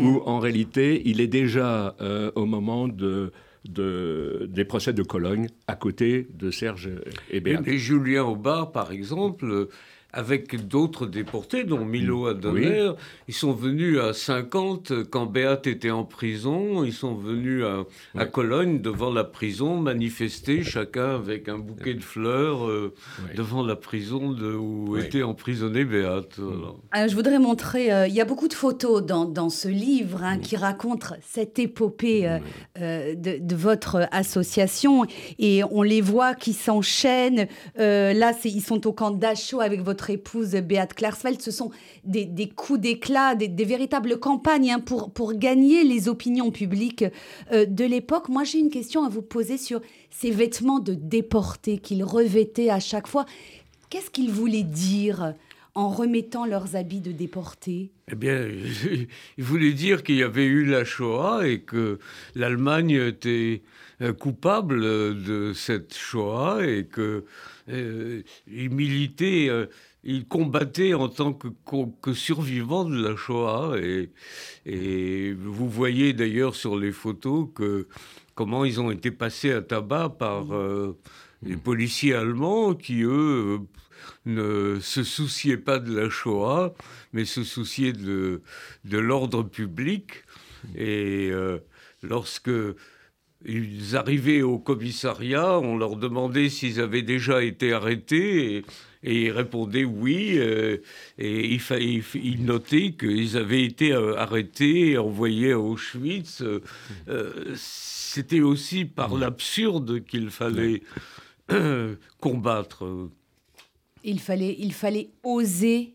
où 0.00 0.22
en 0.26 0.38
réalité 0.38 1.02
il 1.06 1.20
est 1.22 1.26
déjà 1.26 1.96
euh, 2.02 2.30
au 2.34 2.44
moment 2.44 2.86
de, 2.86 3.32
de, 3.66 4.46
des 4.50 4.66
procès 4.66 4.92
de 4.92 5.02
Cologne, 5.02 5.48
à 5.66 5.74
côté 5.74 6.28
de 6.34 6.50
Serge 6.50 6.90
Hébert. 7.30 7.62
Et, 7.66 7.74
et 7.74 7.78
Julien 7.78 8.24
Aubard, 8.24 8.72
par 8.72 8.92
exemple, 8.92 9.68
avec 10.14 10.68
d'autres 10.68 11.06
déportés, 11.06 11.64
dont 11.64 11.84
Milo 11.84 12.28
Adonner. 12.28 12.92
Ils 13.26 13.34
sont 13.34 13.52
venus 13.52 13.98
à 13.98 14.12
50 14.12 15.10
quand 15.10 15.26
Béat 15.26 15.60
était 15.64 15.90
en 15.90 16.04
prison. 16.04 16.84
Ils 16.84 16.92
sont 16.92 17.14
venus 17.14 17.64
à, 18.16 18.26
Cologne 18.26 18.80
devant 18.80 19.12
la 19.12 19.24
prison 19.24 19.76
manifester, 19.76 20.62
chacun 20.62 21.16
avec 21.16 21.48
un 21.48 21.58
bouquet 21.58 21.94
de 21.94 22.02
fleurs 22.02 22.68
euh, 22.68 22.94
devant 23.36 23.64
la 23.64 23.76
prison 23.76 24.30
de, 24.30 24.54
où 24.54 24.96
était 24.96 25.22
emprisonné 25.22 25.84
Béat. 25.84 26.22
Euh, 26.38 27.08
je 27.08 27.14
voudrais 27.14 27.40
montrer, 27.40 27.92
euh, 27.92 28.06
il 28.06 28.14
y 28.14 28.20
a 28.20 28.24
beaucoup 28.24 28.48
de 28.48 28.54
photos 28.54 29.04
dans, 29.04 29.24
dans 29.24 29.50
ce 29.50 29.68
livre 29.68 30.22
hein, 30.22 30.38
qui 30.38 30.56
racontent 30.56 31.08
cette 31.22 31.58
épopée 31.58 32.38
de, 32.76 33.14
de, 33.14 33.56
votre 33.56 34.08
association. 34.12 35.06
Et 35.38 35.62
on 35.70 35.82
les 35.82 36.00
voit 36.00 36.34
qui 36.34 36.52
s'enchaînent. 36.52 37.48
là, 37.76 38.32
ils 38.44 38.62
sont 38.62 38.86
au 38.86 38.92
camp 38.92 39.10
d'Achau 39.10 39.60
avec 39.60 39.82
votre 39.82 40.03
épouse 40.10 40.52
Beate 40.52 40.94
Klarsfeld, 40.94 41.40
ce 41.40 41.50
sont 41.50 41.70
des, 42.04 42.48
coups 42.48 42.80
d'éclat, 42.80 43.34
des, 43.34 43.64
véritables 43.64 44.18
campagnes 44.18 44.72
hein, 44.72 44.80
pour, 44.80 45.12
pour 45.12 45.34
gagner 45.34 45.84
les 45.84 46.08
opinions 46.08 46.50
publiques 46.50 47.04
euh, 47.52 47.66
de 47.66 47.84
l'époque. 47.84 48.28
Moi, 48.28 48.44
j'ai 48.44 48.58
une 48.58 48.70
question 48.70 49.04
à 49.04 49.08
vous 49.08 49.22
poser 49.22 49.58
sur 49.58 49.80
ces 50.10 50.30
vêtements 50.30 50.80
de 50.80 50.94
déportés 50.94 51.78
qu'ils 51.78 52.04
revêtaient 52.04 52.70
à 52.70 52.80
chaque 52.80 53.06
fois. 53.06 53.26
Qu'est-ce 53.90 54.10
qu'ils 54.10 54.30
voulaient 54.30 54.62
dire 54.62 55.34
en 55.74 55.88
remettant 55.88 56.46
leurs 56.46 56.76
habits 56.76 57.00
de 57.00 57.12
déportés? 57.12 57.90
Eh 58.10 58.14
bien, 58.14 58.48
ils 59.38 59.44
voulaient 59.44 59.72
dire 59.72 60.02
qu'il 60.02 60.16
y 60.16 60.22
avait 60.22 60.46
eu 60.46 60.64
la 60.64 60.84
Shoah 60.84 61.46
et 61.46 61.60
que 61.60 61.98
l'Allemagne 62.34 62.90
était 62.90 63.62
euh, 64.00 64.12
coupable 64.12 64.80
de 64.80 65.52
cette 65.54 65.94
Shoah 65.94 66.66
et 66.66 66.84
que 66.84 67.24
euh, 67.68 68.22
militaient 68.46 69.48
il 70.04 70.26
combattait 70.26 70.94
en 70.94 71.08
tant 71.08 71.32
que, 71.32 71.48
que, 72.02 72.12
survivant 72.12 72.84
de 72.84 73.02
la 73.02 73.16
Shoah. 73.16 73.76
Et, 73.80 74.10
et 74.66 75.32
vous 75.32 75.68
voyez 75.68 76.12
d'ailleurs 76.12 76.54
sur 76.54 76.76
les 76.76 76.92
photos 76.92 77.48
que, 77.54 77.88
comment 78.34 78.64
ils 78.64 78.80
ont 78.80 78.90
été 78.90 79.10
passés 79.10 79.52
à 79.52 79.62
tabac 79.62 80.10
par 80.18 80.54
euh, 80.54 80.96
les 81.42 81.56
policiers 81.56 82.14
allemands 82.14 82.74
qui, 82.74 83.02
eux, 83.02 83.60
ne 84.26 84.78
se 84.80 85.02
souciaient 85.02 85.56
pas 85.56 85.78
de 85.78 85.94
la 85.94 86.10
Shoah, 86.10 86.74
mais 87.12 87.24
se 87.24 87.42
souciaient 87.42 87.92
de, 87.92 88.42
de 88.84 88.98
l'ordre 88.98 89.42
public. 89.42 90.24
Et 90.76 91.30
euh, 91.30 91.58
lorsque 92.02 92.50
ils 93.44 93.96
arrivaient 93.96 94.42
au 94.42 94.58
commissariat, 94.58 95.58
on 95.58 95.76
leur 95.76 95.96
demandait 95.96 96.48
s'ils 96.48 96.80
avaient 96.80 97.02
déjà 97.02 97.42
été 97.42 97.72
arrêtés. 97.72 98.56
Et, 98.56 98.64
et 99.04 99.26
ils 99.26 99.30
répondaient 99.30 99.84
oui. 99.84 100.38
Euh, 100.38 100.78
et 101.18 101.54
il, 101.54 102.02
il 102.14 102.44
notait 102.44 102.92
qu'ils 102.92 103.36
avaient 103.36 103.62
été 103.62 103.92
euh, 103.92 104.16
arrêtés 104.16 104.92
et 104.92 104.98
envoyés 104.98 105.52
à 105.52 105.60
Auschwitz. 105.60 106.42
Euh, 106.42 107.54
c'était 107.54 108.40
aussi 108.40 108.86
par 108.86 109.14
l'absurde 109.14 110.04
qu'il 110.04 110.30
fallait 110.30 110.82
combattre. 112.20 113.08
Il 114.02 114.20
fallait, 114.20 114.56
il 114.58 114.72
fallait 114.72 115.10
oser 115.22 115.94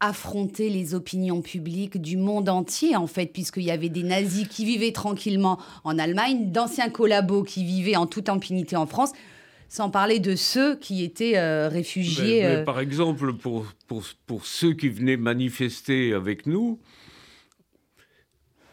affronter 0.00 0.70
les 0.70 0.94
opinions 0.94 1.42
publiques 1.42 2.00
du 2.00 2.16
monde 2.16 2.48
entier, 2.48 2.96
en 2.96 3.06
fait, 3.06 3.26
puisqu'il 3.26 3.64
y 3.64 3.70
avait 3.70 3.88
des 3.88 4.02
nazis 4.02 4.46
qui 4.46 4.64
vivaient 4.64 4.92
tranquillement 4.92 5.58
en 5.84 5.98
Allemagne, 5.98 6.50
d'anciens 6.52 6.88
collabos 6.88 7.42
qui 7.42 7.64
vivaient 7.64 7.96
en 7.96 8.06
toute 8.06 8.28
impunité 8.28 8.76
en 8.76 8.86
France 8.86 9.12
sans 9.68 9.90
parler 9.90 10.18
de 10.18 10.34
ceux 10.34 10.76
qui 10.76 11.04
étaient 11.04 11.36
euh, 11.36 11.68
réfugiés. 11.68 12.44
Euh, 12.44 12.64
par 12.64 12.80
exemple, 12.80 13.34
pour, 13.34 13.66
pour, 13.86 14.04
pour, 14.26 14.46
ceux 14.46 14.72
qui 14.72 14.88
venaient 14.88 15.18
manifester 15.18 16.14
avec 16.14 16.46
nous, 16.46 16.80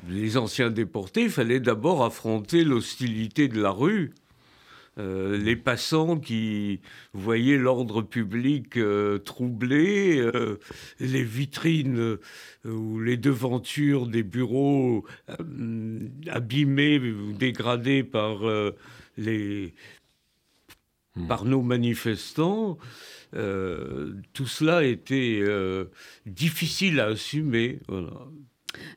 les 0.07 0.37
anciens 0.37 0.69
déportés, 0.69 1.23
il 1.23 1.29
fallait 1.29 1.59
d'abord 1.59 2.03
affronter 2.03 2.63
l'hostilité 2.63 3.47
de 3.47 3.61
la 3.61 3.71
rue. 3.71 4.13
Euh, 4.97 5.37
les 5.37 5.57
passants 5.57 6.17
qui 6.17 6.79
voyaient 7.13 7.57
l'ordre 7.57 8.01
public 8.01 8.79
troublé, 9.25 10.29
les 10.99 11.23
vitrines 11.23 12.17
ou 12.63 12.99
les 12.99 13.17
devantures 13.17 14.07
des 14.07 14.23
bureaux 14.23 15.05
abîmées 16.27 16.99
ou 16.99 17.33
dégradées 17.33 18.03
par 18.03 18.39
les, 19.17 19.73
Hmm. 21.15 21.27
par 21.27 21.45
nos 21.45 21.61
manifestants, 21.61 22.77
euh, 23.35 24.13
tout 24.33 24.47
cela 24.47 24.83
était 24.83 25.39
euh, 25.41 25.85
difficile 26.25 26.99
à 26.99 27.05
assumer. 27.05 27.79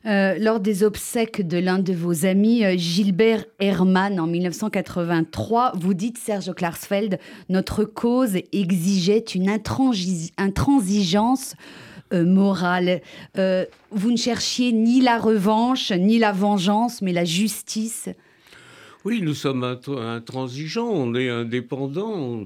Euh, 0.05 0.37
lors 0.39 0.59
des 0.59 0.83
obsèques 0.83 1.47
de 1.47 1.57
l'un 1.57 1.79
de 1.79 1.93
vos 1.93 2.25
amis, 2.25 2.63
Gilbert 2.77 3.45
Hermann, 3.59 4.19
en 4.19 4.27
1983, 4.27 5.73
vous 5.75 5.93
dites, 5.93 6.17
Serge 6.17 6.53
Klarsfeld, 6.53 7.19
notre 7.49 7.83
cause 7.83 8.37
exigeait 8.51 9.19
une 9.19 9.49
intransigeance 9.49 11.55
morale. 12.11 13.01
vous 13.35 14.11
ne 14.11 14.17
cherchiez 14.17 14.71
ni 14.71 15.01
la 15.01 15.19
revanche, 15.19 15.91
ni 15.91 16.17
la 16.17 16.31
vengeance, 16.31 17.01
mais 17.01 17.13
la 17.13 17.25
justice. 17.25 18.09
Oui, 19.05 19.21
nous 19.21 19.33
sommes 19.33 19.63
intransigeants, 19.63 20.89
on 20.89 21.15
est 21.15 21.29
indépendants, 21.29 22.45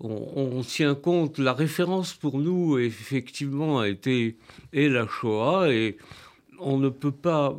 on, 0.00 0.62
tient 0.62 0.96
compte. 0.96 1.38
La 1.38 1.52
référence 1.52 2.14
pour 2.14 2.38
nous, 2.38 2.78
effectivement, 2.78 3.78
a 3.78 3.88
été 3.88 4.36
et 4.72 4.88
la 4.88 5.06
Shoah, 5.06 5.72
et 5.72 5.96
on 6.60 6.78
ne 6.78 6.88
peut 6.88 7.12
pas 7.12 7.56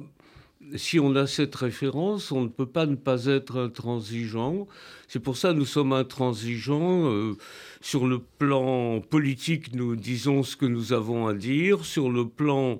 si 0.75 0.99
on 0.99 1.15
a 1.15 1.27
cette 1.27 1.55
référence, 1.55 2.31
on 2.31 2.41
ne 2.41 2.47
peut 2.47 2.65
pas 2.65 2.85
ne 2.85 2.95
pas 2.95 3.25
être 3.25 3.59
intransigeant. 3.59 4.67
C'est 5.07 5.19
pour 5.19 5.37
ça 5.37 5.49
que 5.49 5.57
nous 5.57 5.65
sommes 5.65 5.93
intransigeants. 5.93 7.11
Euh, 7.11 7.37
sur 7.81 8.07
le 8.07 8.19
plan 8.19 8.99
politique, 9.01 9.75
nous 9.75 9.95
disons 9.95 10.43
ce 10.43 10.55
que 10.55 10.65
nous 10.65 10.93
avons 10.93 11.27
à 11.27 11.33
dire. 11.33 11.85
Sur 11.85 12.09
le 12.09 12.27
plan 12.27 12.79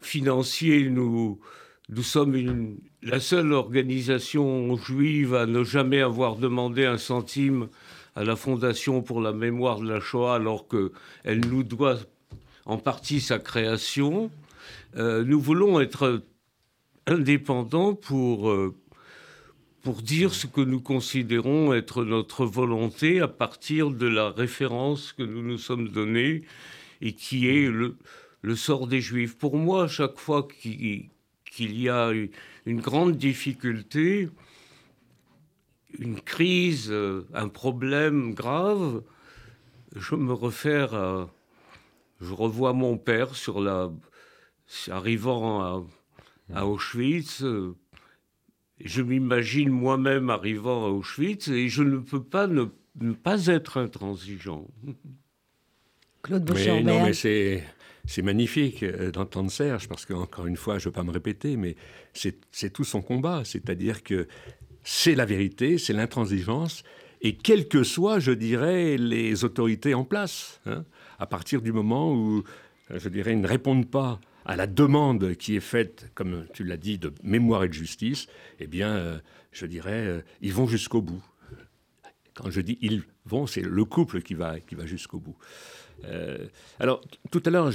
financier, 0.00 0.88
nous, 0.90 1.38
nous 1.88 2.02
sommes 2.02 2.76
la 3.02 3.20
seule 3.20 3.52
organisation 3.52 4.76
juive 4.76 5.34
à 5.34 5.46
ne 5.46 5.64
jamais 5.64 6.02
avoir 6.02 6.36
demandé 6.36 6.84
un 6.84 6.98
centime 6.98 7.68
à 8.14 8.24
la 8.24 8.36
Fondation 8.36 9.00
pour 9.00 9.20
la 9.20 9.32
mémoire 9.32 9.80
de 9.80 9.88
la 9.88 10.00
Shoah, 10.00 10.34
alors 10.34 10.66
qu'elle 10.68 11.40
nous 11.46 11.62
doit 11.62 11.98
en 12.66 12.76
partie 12.76 13.20
sa 13.20 13.38
création. 13.38 14.30
Euh, 14.96 15.24
nous 15.24 15.40
voulons 15.40 15.80
être 15.80 16.22
indépendants 17.06 17.94
pour, 17.94 18.50
euh, 18.50 18.74
pour 19.82 20.02
dire 20.02 20.34
ce 20.34 20.46
que 20.46 20.60
nous 20.60 20.80
considérons 20.80 21.72
être 21.74 22.04
notre 22.04 22.44
volonté 22.44 23.20
à 23.20 23.28
partir 23.28 23.90
de 23.90 24.06
la 24.06 24.30
référence 24.30 25.12
que 25.12 25.22
nous 25.22 25.42
nous 25.42 25.58
sommes 25.58 25.88
donnée 25.88 26.42
et 27.00 27.12
qui 27.12 27.48
est 27.48 27.70
le, 27.70 27.96
sort 28.56 28.86
des 28.86 29.00
Juifs. 29.00 29.36
Pour 29.36 29.56
moi, 29.56 29.88
chaque 29.88 30.18
fois 30.18 30.46
qu'il 30.60 31.10
y 31.58 31.88
a 31.88 32.12
une 32.66 32.80
grande 32.80 33.16
difficulté, 33.16 34.28
une 35.98 36.20
crise, 36.20 36.92
un 37.34 37.48
problème 37.48 38.34
grave, 38.34 39.02
je 39.94 40.14
me 40.14 40.32
réfère 40.32 40.94
à... 40.94 41.30
Je 42.20 42.32
revois 42.32 42.72
mon 42.72 42.96
père 42.96 43.36
sur 43.36 43.60
la, 43.60 43.92
arrivant 44.90 45.60
à, 45.60 45.84
à 46.54 46.66
Auschwitz. 46.66 47.42
Euh, 47.42 47.74
je 48.80 49.02
m'imagine 49.02 49.70
moi-même 49.70 50.30
arrivant 50.30 50.86
à 50.86 50.88
Auschwitz 50.88 51.48
et 51.48 51.68
je 51.68 51.82
ne 51.82 51.98
peux 51.98 52.22
pas 52.22 52.46
ne, 52.46 53.12
pas 53.12 53.46
être 53.46 53.78
intransigeant. 53.78 54.66
Claude 56.22 56.50
mais 56.54 56.82
Non, 56.82 57.04
mais 57.04 57.12
c'est, 57.12 57.64
c'est 58.06 58.22
magnifique 58.22 58.82
euh, 58.82 59.10
d'entendre 59.10 59.50
Serge, 59.50 59.88
parce 59.88 60.06
qu'encore 60.06 60.46
une 60.46 60.56
fois, 60.56 60.78
je 60.78 60.84
ne 60.84 60.90
veux 60.90 60.92
pas 60.92 61.04
me 61.04 61.10
répéter, 61.10 61.56
mais 61.56 61.76
c'est, 62.12 62.72
tout 62.72 62.84
son 62.84 63.02
combat. 63.02 63.42
C'est-à-dire 63.44 64.02
que 64.02 64.28
c'est 64.82 65.14
la 65.14 65.24
vérité, 65.24 65.78
c'est 65.78 65.92
l'intransigeance, 65.92 66.82
et 67.20 67.36
quelles 67.36 67.68
que 67.68 67.82
soient, 67.82 68.20
je 68.20 68.30
dirais, 68.30 68.96
les 68.96 69.44
autorités 69.44 69.92
en 69.92 70.04
place, 70.04 70.60
hein, 70.66 70.84
à 71.18 71.26
partir 71.26 71.62
du 71.62 71.72
moment 71.72 72.14
où, 72.14 72.44
je 72.94 73.08
dirais, 73.08 73.32
ils 73.32 73.40
ne 73.40 73.48
répondent 73.48 73.90
pas 73.90 74.20
à 74.48 74.56
la 74.56 74.66
demande 74.66 75.34
qui 75.34 75.56
est 75.56 75.60
faite, 75.60 76.10
comme 76.14 76.46
tu 76.54 76.64
l'as 76.64 76.78
dit, 76.78 76.98
de 76.98 77.12
mémoire 77.22 77.64
et 77.64 77.68
de 77.68 77.74
justice, 77.74 78.26
eh 78.58 78.66
bien, 78.66 78.96
euh, 78.96 79.18
je 79.52 79.66
dirais, 79.66 80.06
euh, 80.06 80.20
ils 80.40 80.54
vont 80.54 80.66
jusqu'au 80.66 81.02
bout. 81.02 81.22
Quand 82.34 82.50
je 82.50 82.62
dis 82.62 82.78
ils 82.80 83.02
vont, 83.26 83.46
c'est 83.46 83.60
le 83.60 83.84
couple 83.84 84.22
qui 84.22 84.32
va, 84.32 84.58
qui 84.58 84.74
va 84.74 84.86
jusqu'au 84.86 85.18
bout. 85.18 85.36
Euh, 86.04 86.46
alors, 86.80 87.02
tout 87.30 87.42
à 87.44 87.50
l'heure, 87.50 87.70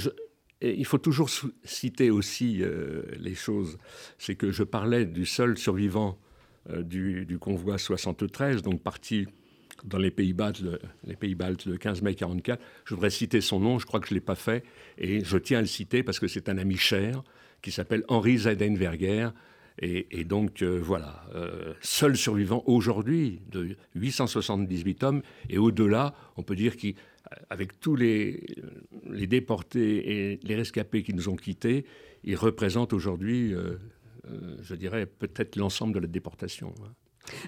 il 0.60 0.84
faut 0.84 0.98
toujours 0.98 1.30
citer 1.64 2.10
aussi 2.10 2.62
les 3.18 3.34
choses. 3.34 3.78
C'est 4.18 4.34
que 4.34 4.50
je 4.50 4.64
parlais 4.64 5.04
du 5.04 5.26
seul 5.26 5.58
survivant 5.58 6.18
du, 6.74 7.26
du, 7.26 7.38
convoi 7.38 7.76
73, 7.76 8.62
donc 8.62 8.82
parti 8.82 9.26
dans 9.84 9.98
les 9.98 10.10
pays 10.10 10.32
baltes, 10.32 10.60
le, 10.60 10.80
les 11.06 11.16
pays 11.16 11.34
baltes 11.34 11.66
le 11.66 11.76
15 11.76 12.02
mai 12.02 12.14
44. 12.14 12.60
Je 12.84 12.94
voudrais 12.94 13.10
citer 13.10 13.40
son 13.40 13.60
nom, 13.60 13.78
je 13.78 13.86
crois 13.86 14.00
que 14.00 14.08
je 14.08 14.14
ne 14.14 14.16
l'ai 14.16 14.24
pas 14.24 14.34
fait, 14.34 14.64
et 14.98 15.22
je 15.22 15.36
tiens 15.36 15.58
à 15.58 15.60
le 15.60 15.66
citer 15.66 16.02
parce 16.02 16.18
que 16.18 16.26
c'est 16.26 16.48
un 16.48 16.58
ami 16.58 16.76
cher 16.76 17.22
qui 17.62 17.70
s'appelle 17.70 18.04
Henri 18.08 18.38
Zeidenberger. 18.38 19.30
Et, 19.80 20.24
donc 20.24 20.62
euh, 20.62 20.78
voilà, 20.80 21.24
euh, 21.34 21.74
seul 21.80 22.16
survivant 22.16 22.62
aujourd'hui 22.66 23.40
de 23.50 23.76
878 23.96 25.02
hommes, 25.02 25.22
et 25.50 25.58
au-delà, 25.58 26.14
on 26.36 26.44
peut 26.44 26.54
dire 26.54 26.76
qu'avec 26.76 27.80
tous 27.80 27.96
les, 27.96 28.40
déportés 29.26 30.32
et 30.32 30.40
les 30.44 30.54
rescapés 30.54 31.02
qui 31.02 31.12
nous 31.12 31.28
ont 31.28 31.34
quittés, 31.34 31.86
il 32.22 32.36
représente 32.36 32.92
aujourd'hui, 32.92 33.52
euh, 33.52 33.76
je 34.62 34.76
dirais, 34.76 35.06
peut-être 35.06 35.56
l'ensemble 35.56 35.94
de 35.94 35.98
la 35.98 36.06
déportation. 36.06 36.72
Hein. 36.84 36.92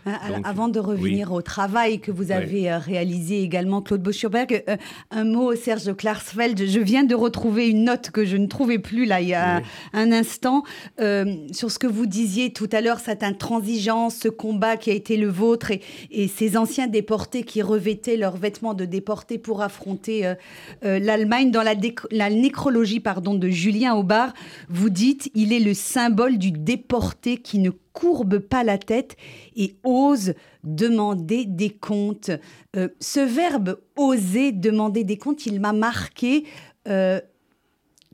Euh, 0.06 0.10
avant 0.44 0.68
de 0.68 0.80
revenir 0.80 1.32
au 1.32 1.42
travail 1.42 2.00
que 2.00 2.10
vous 2.10 2.32
avez 2.32 2.70
euh, 2.70 2.78
réalisé 2.78 3.42
également, 3.42 3.82
Claude 3.82 4.02
Boschurberg, 4.02 4.64
euh, 4.68 4.76
un 5.10 5.24
mot, 5.24 5.54
Serge 5.54 5.94
Klarsfeld. 5.94 6.66
Je 6.66 6.80
viens 6.80 7.04
de 7.04 7.14
retrouver 7.14 7.68
une 7.68 7.84
note 7.84 8.10
que 8.10 8.24
je 8.24 8.36
ne 8.36 8.46
trouvais 8.46 8.78
plus 8.78 9.04
là 9.04 9.20
il 9.20 9.28
y 9.28 9.34
a 9.34 9.62
un 9.92 10.12
instant 10.12 10.62
sur 10.98 11.70
ce 11.70 11.78
que 11.78 11.86
vous 11.86 12.06
disiez 12.06 12.52
tout 12.52 12.68
à 12.72 12.80
l'heure, 12.80 13.00
cette 13.00 13.22
intransigeance, 13.22 14.16
ce 14.16 14.28
combat 14.28 14.76
qui 14.76 14.90
a 14.90 14.94
été 14.94 15.16
le 15.16 15.28
vôtre 15.28 15.70
et, 16.10 16.28
ces 16.28 16.56
anciens 16.56 16.86
déportés 16.86 17.42
qui 17.42 17.62
revêtaient 17.62 18.16
leurs 18.16 18.36
vêtements 18.36 18.74
de 18.74 18.84
déportés 18.84 19.38
pour 19.38 19.62
affronter 19.62 20.34
l'Allemagne. 20.82 21.50
Dans 21.50 21.62
la, 21.62 21.74
la, 22.10 22.30
nécrologie 22.30 23.00
pardon, 23.00 23.34
de 23.34 23.48
Julien 23.48 23.94
Aubard, 23.94 24.32
vous 24.68 24.90
dites 24.90 25.30
il 25.34 25.52
est 25.52 25.60
le 25.60 25.74
symbole 25.74 26.38
du 26.38 26.50
déporté 26.50 27.38
qui 27.38 27.58
ne 27.58 27.70
courbe 27.96 28.40
pas 28.40 28.62
la 28.62 28.76
tête 28.76 29.16
et 29.56 29.74
ose 29.82 30.34
demander 30.64 31.46
des 31.46 31.70
comptes. 31.70 32.30
Euh, 32.76 32.88
ce 33.00 33.20
verbe 33.20 33.80
oser 33.96 34.52
demander 34.52 35.02
des 35.02 35.16
comptes, 35.16 35.46
il 35.46 35.60
m'a 35.60 35.72
marqué. 35.72 36.44
Euh, 36.88 37.20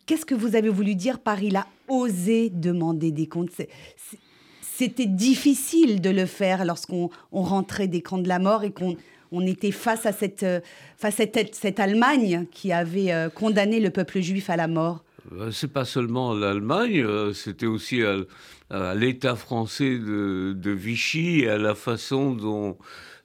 qu'est-ce 0.07 0.25
que 0.25 0.37
vous 0.37 0.55
avez 0.55 0.69
voulu 0.69 0.95
dire 0.95 1.19
par 1.19 1.43
il 1.43 1.57
a 1.57 1.67
osé 1.89 2.49
demander 2.49 3.11
des 3.11 3.27
comptes? 3.27 3.51
C'était 4.61 5.07
difficile 5.07 6.01
de 6.01 6.11
le 6.11 6.27
faire 6.27 6.65
lorsqu'on 6.65 7.11
rentrait 7.33 7.89
des 7.89 8.03
camps 8.03 8.19
de 8.19 8.29
la 8.29 8.39
mort 8.39 8.63
et 8.63 8.71
qu'on 8.71 8.97
on 9.33 9.45
était 9.45 9.73
face 9.73 10.07
à 10.07 10.13
cette, 10.13 10.45
euh, 10.45 10.61
face 10.97 11.19
à 11.19 11.25
cette, 11.53 11.81
Allemagne 11.81 12.47
qui 12.53 12.71
avait 12.71 13.13
condamné 13.35 13.81
le 13.81 13.91
peuple 13.91 14.21
juif 14.21 14.49
à 14.49 14.57
la 14.57 14.69
mort. 14.69 15.03
C'est 15.53 15.73
pas 15.73 15.85
seulement 15.85 16.35
l'Allemagne, 16.35 17.07
c'était 17.33 17.67
aussi 17.67 18.03
à 18.71 18.95
l'État 18.95 19.37
français 19.37 19.99
de, 19.99 20.71
Vichy 20.71 21.41
et 21.41 21.49
à 21.49 21.59
la 21.59 21.75
façon 21.75 22.33
dont, 22.33 22.77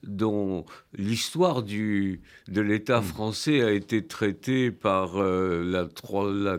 dont 0.02 0.64
l'histoire 0.96 1.62
de 1.62 2.18
l'État 2.60 3.00
mm. 3.00 3.04
français 3.04 3.62
a 3.62 3.72
été 3.72 4.06
traitée 4.06 4.70
par 4.70 5.16
euh, 5.16 5.62
la, 5.64 5.88
la 6.30 6.58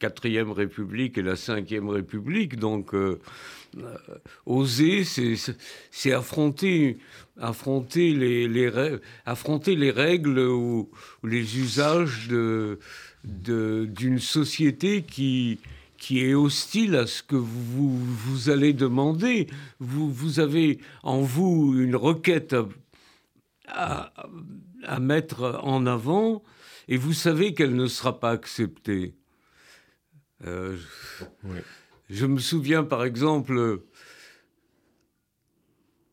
4e 0.00 0.50
République 0.50 1.18
et 1.18 1.22
la 1.22 1.34
5e 1.34 1.88
République. 1.88 2.56
Donc, 2.56 2.94
euh, 2.94 3.20
euh, 3.78 3.96
oser, 4.46 5.04
c'est 5.04 6.12
affronter, 6.12 6.98
affronter, 7.40 8.12
les, 8.12 8.70
affronter 9.24 9.76
les 9.76 9.90
règles 9.90 10.40
ou, 10.40 10.90
les 11.22 11.58
usages 11.58 12.28
d'une 13.24 14.18
société 14.18 15.02
qui, 15.02 15.60
qui 15.98 16.24
est 16.24 16.34
hostile 16.34 16.96
à 16.96 17.06
ce 17.06 17.22
que 17.22 17.36
vous, 17.36 17.96
vous 17.96 18.50
allez 18.50 18.72
demander. 18.72 19.46
Vous, 19.78 20.12
vous 20.12 20.40
avez 20.40 20.80
en 21.02 21.20
vous 21.20 21.74
une 21.78 21.96
requête 21.96 22.56
à, 23.68 24.12
à, 24.82 25.00
mettre 25.00 25.60
en 25.62 25.86
avant 25.86 26.42
et 26.88 26.96
vous 26.96 27.12
savez 27.12 27.54
qu'elle 27.54 27.76
ne 27.76 27.86
sera 27.86 28.18
pas 28.18 28.30
acceptée. 28.30 29.14
Euh, 30.44 30.76
je 32.10 32.26
me 32.26 32.40
souviens 32.40 32.82
par 32.82 33.04
exemple 33.04 33.82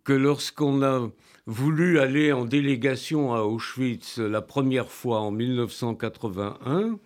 que 0.04 0.14
lorsqu'on 0.14 0.84
a 0.84 1.10
voulu 1.50 1.98
aller 2.00 2.32
en 2.32 2.46
délégation 2.46 3.34
à 3.34 3.42
Auschwitz 3.42 4.20
la 4.20 4.42
première 4.42 4.92
fois 4.92 5.20
en 5.22 5.32
1981, 5.32 7.00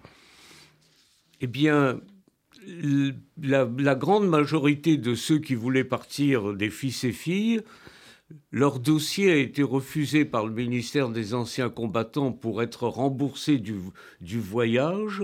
eh 1.39 1.47
bien, 1.47 2.01
la, 3.41 3.95
grande 3.95 4.27
majorité 4.27 4.97
de 4.97 5.15
ceux 5.15 5.39
qui 5.39 5.55
voulaient 5.55 5.85
partir, 5.85 6.53
des 6.53 6.69
fils 6.69 7.05
et 7.05 7.13
filles, 7.13 7.61
leur 8.51 8.79
dossier 8.79 9.31
a 9.31 9.37
été 9.37 9.63
refusé 9.63 10.25
par 10.25 10.45
le 10.45 10.53
ministère 10.53 11.07
des 11.07 11.33
Anciens 11.33 11.69
Combattants 11.69 12.33
pour 12.33 12.61
être 12.61 12.87
remboursés 12.87 13.59
du, 13.59 13.75
du 14.19 14.41
voyage 14.41 15.23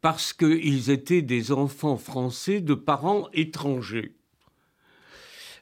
parce 0.00 0.32
qu'ils 0.32 0.88
étaient 0.88 1.22
des 1.22 1.52
enfants 1.52 1.98
français 1.98 2.62
de 2.62 2.74
parents 2.74 3.28
étrangers. 3.34 4.14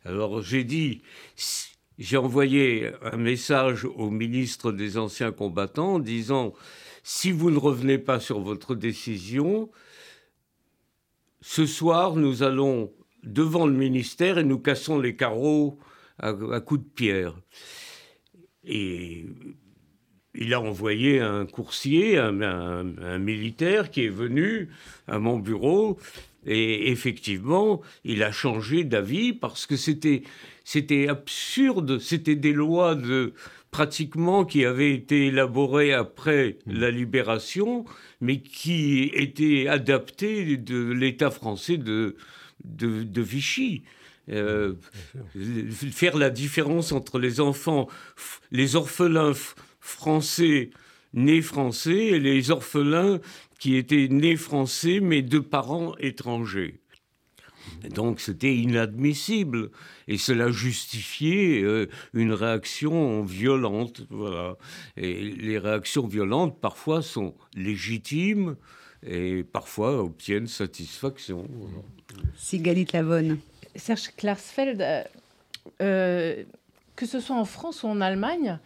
Alors 0.04 0.42
j'ai 0.42 0.64
dit, 0.64 1.02
j'ai 2.02 2.16
envoyé 2.16 2.90
un 3.02 3.16
message 3.16 3.84
au 3.84 4.10
ministre 4.10 4.72
des 4.72 4.98
Anciens 4.98 5.30
Combattants 5.30 6.00
disant, 6.00 6.52
si 7.04 7.30
vous 7.30 7.52
ne 7.52 7.58
revenez 7.58 7.96
pas 7.96 8.18
sur 8.18 8.40
votre 8.40 8.74
décision, 8.74 9.70
ce 11.40 11.64
soir, 11.64 12.16
nous 12.16 12.42
allons 12.42 12.92
devant 13.22 13.66
le 13.66 13.72
ministère 13.72 14.38
et 14.38 14.44
nous 14.44 14.58
cassons 14.58 14.98
les 14.98 15.14
carreaux 15.14 15.78
à, 16.18 16.32
coups 16.60 16.82
de 16.82 16.88
pierre. 16.88 17.36
Et 18.64 19.26
il 20.34 20.54
a 20.54 20.60
envoyé 20.60 21.20
un 21.20 21.46
coursier, 21.46 22.18
un, 22.18 23.18
militaire 23.20 23.92
qui 23.92 24.06
est 24.06 24.08
venu 24.08 24.70
à 25.06 25.20
mon 25.20 25.38
bureau 25.38 25.98
Et 26.46 26.90
effectivement, 26.90 27.80
il 28.02 28.24
a 28.24 28.32
changé 28.32 28.82
d'avis 28.82 29.32
parce 29.32 29.66
que 29.66 29.76
c'était 29.76 30.24
c'était 30.64 31.08
absurde, 31.08 31.98
c'était 31.98 32.36
des 32.36 32.52
lois 32.52 32.94
de 32.94 33.32
pratiquement 33.70 34.44
qui 34.44 34.64
avaient 34.64 34.92
été 34.92 35.26
élaborées 35.26 35.92
après 35.92 36.58
mmh. 36.66 36.78
la 36.78 36.90
libération, 36.90 37.84
mais 38.20 38.40
qui 38.40 39.10
étaient 39.14 39.66
adaptées 39.66 40.56
de 40.56 40.92
l'État 40.92 41.30
français 41.30 41.78
de, 41.78 42.16
de, 42.64 43.22
Vichy. 43.22 43.82
Euh, 44.28 44.74
faire 45.90 46.16
la 46.16 46.30
différence 46.30 46.92
entre 46.92 47.18
les 47.18 47.40
enfants, 47.40 47.88
les 48.52 48.76
orphelins 48.76 49.32
français 49.80 50.70
nés 51.14 51.42
français 51.42 52.06
et 52.06 52.20
les 52.20 52.50
orphelins 52.50 53.20
qui 53.58 53.76
étaient 53.76 54.08
nés 54.08 54.36
français 54.36 55.00
mais 55.00 55.22
de 55.22 55.38
parents 55.38 55.96
étrangers. 55.98 56.81
Donc 57.94 58.20
c'était 58.20 58.54
inadmissible 58.54 59.70
et 60.08 60.18
cela 60.18 60.50
justifiait 60.50 61.62
euh, 61.62 61.88
une 62.14 62.32
réaction 62.32 63.22
violente. 63.22 64.02
Voilà. 64.10 64.56
Et 64.96 65.20
les 65.20 65.58
réactions 65.58 66.06
violentes 66.06 66.60
parfois 66.60 67.02
sont 67.02 67.34
légitimes 67.54 68.56
et 69.04 69.44
parfois 69.44 70.02
obtiennent 70.02 70.46
satisfaction. 70.46 71.46
Voilà. 71.50 71.82
Sigalit 72.36 72.86
Lavonne. 72.92 73.38
Serge 73.74 74.10
Klarsfeld, 74.16 74.82
euh, 74.82 75.02
euh, 75.80 76.44
que 76.94 77.06
ce 77.06 77.20
soit 77.20 77.36
en 77.36 77.44
France 77.44 77.82
ou 77.82 77.86
en 77.86 78.00
Allemagne, 78.00 78.58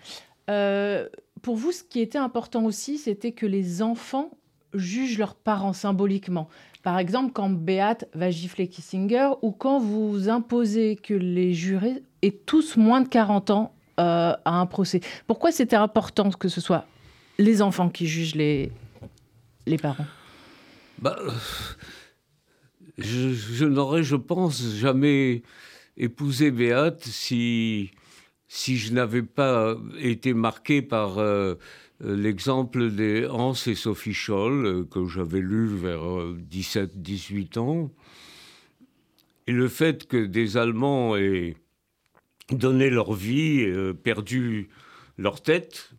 pour 1.42 1.56
vous, 1.56 1.70
ce 1.70 1.84
qui 1.84 2.00
était 2.00 2.18
important 2.18 2.64
aussi, 2.64 2.98
c'était 2.98 3.32
que 3.32 3.46
les 3.46 3.82
enfants 3.82 4.32
jugent 4.74 5.18
leurs 5.18 5.34
parents 5.34 5.72
symboliquement. 5.72 6.48
Par 6.86 7.00
exemple, 7.00 7.32
quand 7.32 7.50
Beat 7.50 8.06
va 8.14 8.30
gifler 8.30 8.68
Kissinger 8.68 9.30
ou 9.42 9.50
quand 9.50 9.80
vous 9.80 10.28
imposez 10.28 10.94
que 10.94 11.14
les 11.14 11.52
jurés 11.52 12.00
aient 12.22 12.30
tous 12.30 12.76
moins 12.76 13.00
de 13.00 13.08
40 13.08 13.50
ans 13.50 13.74
euh, 13.98 14.32
à 14.44 14.60
un 14.60 14.66
procès. 14.66 15.00
Pourquoi 15.26 15.50
c'était 15.50 15.74
important 15.74 16.30
que 16.30 16.46
ce 16.46 16.60
soit 16.60 16.84
les 17.38 17.60
enfants 17.60 17.88
qui 17.88 18.06
jugent 18.06 18.36
les, 18.36 18.70
les 19.66 19.78
parents? 19.78 20.06
Bah, 21.00 21.18
Je, 22.98 23.64
n'aurais, 23.64 24.04
je 24.04 24.14
pense, 24.14 24.62
jamais 24.76 25.42
épousé 25.96 26.52
Beat 26.52 27.02
si, 27.02 27.90
si 28.46 28.76
je 28.76 28.92
n'avais 28.92 29.22
pas 29.22 29.74
été 29.98 30.34
marqué 30.34 30.82
par... 30.82 31.18
Euh, 31.18 31.56
l'exemple 32.00 32.90
des 32.90 33.26
Hans 33.26 33.54
et 33.54 33.74
Sophie 33.74 34.14
Scholl, 34.14 34.66
euh, 34.66 34.84
que 34.84 35.06
j'avais 35.06 35.40
lu 35.40 35.66
vers 35.66 36.02
17-18 36.02 37.56
euh, 37.56 37.60
ans, 37.60 37.92
et 39.46 39.52
le 39.52 39.68
fait 39.68 40.06
que 40.06 40.26
des 40.26 40.56
Allemands 40.56 41.16
aient 41.16 41.56
donné 42.50 42.90
leur 42.90 43.12
vie, 43.12 43.64
perdu 44.02 44.70
leur 45.18 45.40
tête, 45.40 45.90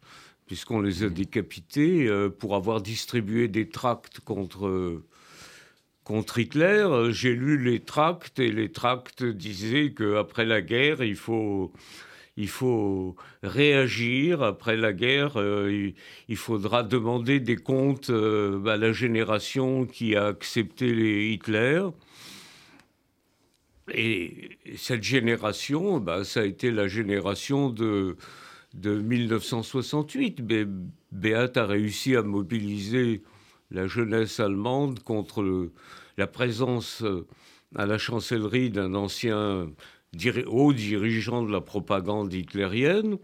puisqu'on 0.48 0.82
les 0.82 1.04
a 1.04 1.10
décapités, 1.10 2.10
pour 2.40 2.56
avoir 2.56 2.82
distribué 2.82 3.48
des 3.48 3.70
tracts 3.70 4.20
contre, 4.20 5.02
contre 6.04 6.40
Hitler. 6.40 7.10
J'ai 7.12 7.34
lu 7.34 7.58
les 7.58 7.80
tracts 7.80 8.40
et 8.40 8.52
les 8.52 8.70
tracts 8.70 9.24
disaient 9.24 9.94
qu'après 9.94 10.46
la 10.46 10.62
guerre, 10.62 11.04
il 11.04 11.16
faut 11.16 11.72
il 12.38 12.48
faut 12.48 13.16
réagir. 13.44 14.44
Après 14.44 14.78
la 14.78 14.94
guerre, 14.94 15.34
euh, 15.38 15.92
il, 16.30 16.38
faudra 16.38 16.84
demander 16.84 17.40
des 17.40 17.58
comptes 17.58 18.12
euh, 18.12 18.64
à 18.66 18.78
la 18.78 18.94
génération 18.94 19.86
qui 19.86 20.16
a 20.16 20.28
accepté 20.28 21.34
Hitler. 21.34 21.84
Et 23.94 24.50
cette 24.76 25.04
génération, 25.04 26.00
bah, 26.00 26.24
ça 26.24 26.42
a 26.42 26.44
été 26.44 26.72
la 26.72 26.88
génération 26.88 27.70
de, 27.70 28.18
de 28.76 29.00
1968. 29.00 30.42
Beat 31.12 31.58
a 31.58 31.66
réussi 31.66 32.16
à 32.16 32.22
mobiliser 32.22 33.24
la 33.72 33.88
jeunesse 33.88 34.40
allemande 34.40 35.00
contre 35.00 35.72
la 36.18 36.28
présence 36.28 37.02
euh, 37.02 37.26
à 37.76 37.86
la 37.86 37.98
chancellerie 37.98 38.70
d'un 38.70 38.94
ancien 38.94 39.70
hauts 40.48 40.74
dirigeants 40.74 41.44
de 41.44 41.52
la 41.52 41.62
propagande 41.62 42.34
hitlérienne. 42.34 43.18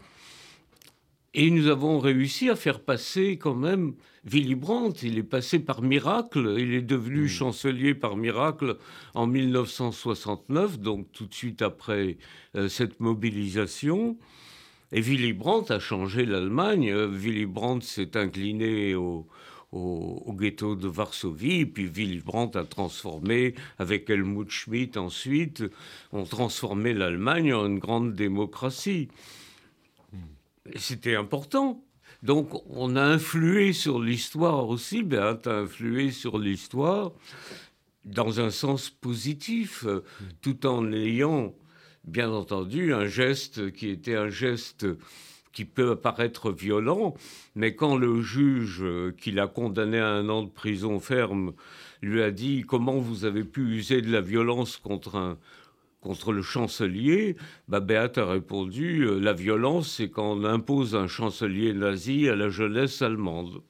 Et 1.36 1.50
nous 1.50 1.68
avons 1.68 1.98
réussi 1.98 2.50
à 2.50 2.56
faire 2.56 2.80
passer 2.80 3.38
quand 3.38 3.56
même 3.56 3.96
Willy 4.24 4.54
Brandt. 4.54 5.06
Il 5.06 5.18
est 5.18 5.24
passé 5.24 5.58
par 5.58 5.82
miracle. 5.82 6.56
Il 6.60 6.74
est 6.74 6.84
devenu 6.84 7.28
chancelier 7.28 7.96
par 7.96 8.16
miracle 8.16 8.78
en 9.16 9.26
1969, 9.26 10.80
donc 10.80 11.12
tout 11.12 11.26
de 11.26 11.34
suite 11.34 11.64
après 11.64 12.18
euh, 12.56 12.68
cette 12.68 13.00
mobilisation. 13.00 14.16
Et 14.92 15.02
Willy 15.02 15.34
Brandt 15.34 15.74
a 15.74 15.80
changé 15.80 16.24
l'Allemagne. 16.26 16.92
Euh, 16.92 17.08
Willy 17.08 17.48
Brandt 17.48 17.84
s'est 17.84 18.16
incliné 18.16 18.94
au, 18.94 19.26
au, 19.74 20.34
ghetto 20.34 20.76
de 20.76 20.88
Varsovie. 20.88 21.66
Puis 21.66 21.88
Willy 21.88 22.20
Brandt 22.20 22.58
a 22.58 22.64
transformé, 22.64 23.56
avec 23.80 24.10
Helmut 24.10 24.50
Schmidt 24.50 24.98
ensuite, 24.98 25.64
ont 26.12 26.26
transformé 26.26 26.94
l'Allemagne 26.94 27.54
en 27.54 27.66
une 27.66 27.80
grande 27.80 28.14
démocratie. 28.14 29.10
C'était 30.76 31.16
important. 31.16 31.84
Donc 32.22 32.50
on 32.70 32.96
a 32.96 33.04
influé 33.04 33.74
sur 33.74 34.00
l'histoire 34.00 34.70
aussi, 34.70 35.04
Béat 35.04 35.42
a 35.46 35.50
influé 35.50 36.12
sur 36.12 36.40
l'histoire 36.40 37.12
dans 38.06 38.40
un 38.40 38.50
sens 38.50 38.90
positif, 38.90 39.86
tout 40.42 40.66
en 40.66 40.92
ayant, 40.92 41.54
bien 42.06 42.32
entendu, 42.32 42.94
un 42.94 43.08
geste 43.08 43.72
qui 43.72 43.90
était 43.90 44.16
un 44.16 44.30
geste 44.30 44.86
qui 45.54 45.66
peut 45.66 45.96
paraître 45.96 46.52
violent, 46.52 47.14
mais 47.56 47.76
quand 47.76 47.96
le 47.96 48.22
juge 48.22 48.82
euh, 48.82 49.14
qui 49.18 49.32
l'a 49.32 49.48
condamné 49.48 50.00
à 50.00 50.10
un 50.10 50.28
an 50.30 50.44
de 50.44 50.50
prison 50.50 51.00
ferme 51.00 51.54
lui 52.02 52.22
a 52.22 52.32
dit 52.32 52.64
comment 52.68 52.98
vous 52.98 53.24
avez 53.24 53.44
pu 53.44 53.62
user 53.62 54.02
de 54.02 54.12
la 54.12 54.22
violence 54.22 54.78
contre 54.78 55.16
un 55.16 55.38
contre 56.02 56.34
le 56.34 56.42
chancelier, 56.42 57.38
bah, 57.70 57.80
Beat 57.80 58.18
a 58.18 58.26
répondu 58.26 59.04
euh, 59.04 59.20
la 59.20 59.32
violence, 59.32 59.96
c'est 59.96 60.10
quand 60.10 60.34
on 60.34 60.44
impose 60.44 60.96
un 60.96 61.08
chancelier 61.08 61.74
nazi 61.74 62.28
à 62.28 62.36
la 62.36 62.50
jeunesse 62.50 63.02
allemande. 63.02 63.62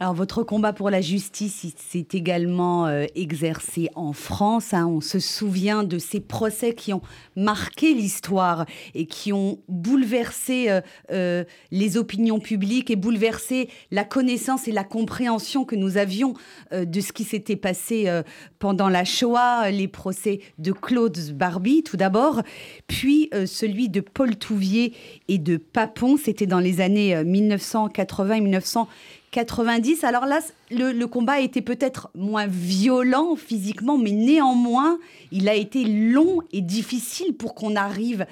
Alors 0.00 0.12
votre 0.12 0.42
combat 0.42 0.72
pour 0.72 0.90
la 0.90 1.00
justice 1.00 1.72
s'est 1.76 2.06
également 2.14 2.88
euh, 2.88 3.04
exercé 3.14 3.90
en 3.94 4.12
France. 4.12 4.74
Hein. 4.74 4.88
On 4.88 5.00
se 5.00 5.20
souvient 5.20 5.84
de 5.84 5.98
ces 5.98 6.18
procès 6.18 6.74
qui 6.74 6.92
ont 6.92 7.00
marqué 7.36 7.94
l'histoire 7.94 8.66
et 8.96 9.06
qui 9.06 9.32
ont 9.32 9.60
bouleversé 9.68 10.68
euh, 10.68 10.80
euh, 11.12 11.44
les 11.70 11.96
opinions 11.96 12.40
publiques 12.40 12.90
et 12.90 12.96
bouleversé 12.96 13.68
la 13.92 14.02
connaissance 14.02 14.66
et 14.66 14.72
la 14.72 14.82
compréhension 14.82 15.64
que 15.64 15.76
nous 15.76 15.96
avions 15.96 16.34
de 16.72 17.00
ce 17.00 17.12
qui 17.12 17.22
s'était 17.22 17.54
passé 17.54 18.10
pendant 18.58 18.88
la 18.88 19.04
Shoah, 19.04 19.70
les 19.70 19.88
procès 19.88 20.40
de 20.58 20.72
Claude 20.72 21.16
Barbie 21.34 21.84
tout 21.84 21.96
d'abord, 21.96 22.42
puis 22.88 23.30
celui 23.46 23.88
de 23.88 24.00
Paul 24.00 24.36
Touvier 24.36 24.94
et 25.28 25.38
de 25.38 25.56
Papon, 25.56 26.16
c'était 26.16 26.46
dans 26.46 26.58
les 26.58 26.80
années 26.80 27.22
1980 27.22 28.34
et 28.34 28.40
1980. 28.40 28.88
90. 29.34 30.04
Alors 30.04 30.26
là, 30.26 30.40
le, 30.70 31.04
combat 31.06 31.40
été 31.40 31.60
peut-être 31.60 32.08
moins 32.14 32.46
violent 32.46 33.34
physiquement, 33.34 33.98
mais 33.98 34.12
néanmoins, 34.12 34.98
il 35.32 35.48
a 35.48 35.54
été 35.54 35.84
long 35.84 36.40
et 36.52 36.60
difficile 36.60 37.34
pour 37.36 37.54
qu'on 37.54 37.74
arrive 37.74 38.26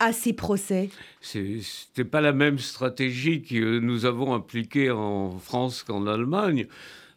à 0.00 0.12
ces 0.12 0.32
procès 0.32 0.90
C'était 1.20 2.04
pas 2.04 2.20
la 2.20 2.32
même 2.32 2.58
stratégie 2.58 3.42
que 3.42 3.78
nous 3.78 4.04
avons 4.04 4.34
appliquée 4.34 4.90
en 4.90 5.38
France 5.38 5.84
qu'en 5.84 6.06
Allemagne. 6.06 6.66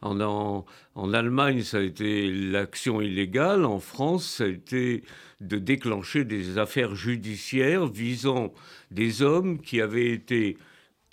En, 0.04 0.66
en, 0.96 1.14
Allemagne, 1.14 1.62
ça 1.62 1.78
a 1.78 1.82
été 1.82 2.32
l'action 2.32 3.02
illégale. 3.02 3.66
En 3.66 3.80
France, 3.80 4.26
ça 4.26 4.46
a 4.46 4.48
été 4.48 5.04
de 5.42 5.58
déclencher 5.58 6.26
des 6.26 6.58
affaires 6.58 6.96
judiciaires 6.96 7.88
visant 7.88 8.52
des 8.92 9.22
hommes 9.22 9.60
qui 9.60 9.80
avaient 9.80 10.12
été, 10.12 10.58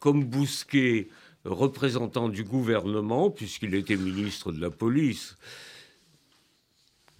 comme 0.01 0.25
Bousquet, 0.25 1.09
représentant 1.49 2.29
du 2.29 2.45
gouvernement, 2.45 3.31
puisqu'il 3.31 3.75
était 3.75 3.97
ministre 3.97 4.53
de 4.53 4.61
la 4.61 4.71
police. 4.71 5.37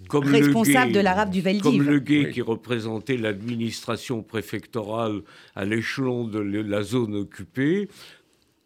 Comme 0.09 0.29
responsable 0.29 0.93
de 0.93 1.01
l'arabe 1.01 1.31
du 1.31 1.41
Veldiv. 1.41 1.63
Comme 1.63 1.83
le 1.83 1.99
gay 1.99 2.31
qui 2.33 2.41
représentait 2.41 3.17
l'administration 3.17 4.23
préfectorale 4.23 5.23
à 5.57 5.65
l'échelon 5.65 6.25
de 6.25 6.39
la 6.39 6.83
zone 6.83 7.17
occupée, 7.17 7.89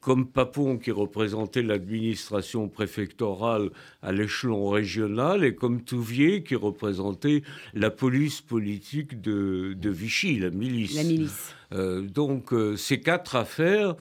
comme 0.02 0.26
Papon 0.26 0.78
qui 0.78 0.90
représentait 0.90 1.62
l'administration 1.62 2.68
préfectorale 2.68 3.70
à 4.02 4.12
l'échelon 4.12 4.68
régional, 4.68 5.44
et 5.44 5.54
comme 5.54 5.82
Touvier 5.82 6.42
qui 6.42 6.56
représentait 6.56 7.42
la 7.72 7.90
police 7.90 8.40
politique 8.40 9.22
de, 9.22 9.74
Vichy, 9.84 10.38
la 10.38 10.50
milice. 10.50 10.96
La 10.96 11.04
milice. 11.04 11.54
Euh, 11.72 12.02
donc 12.02 12.52
euh, 12.52 12.76
ces 12.76 13.00
quatre 13.00 13.36
affaires 13.36 13.94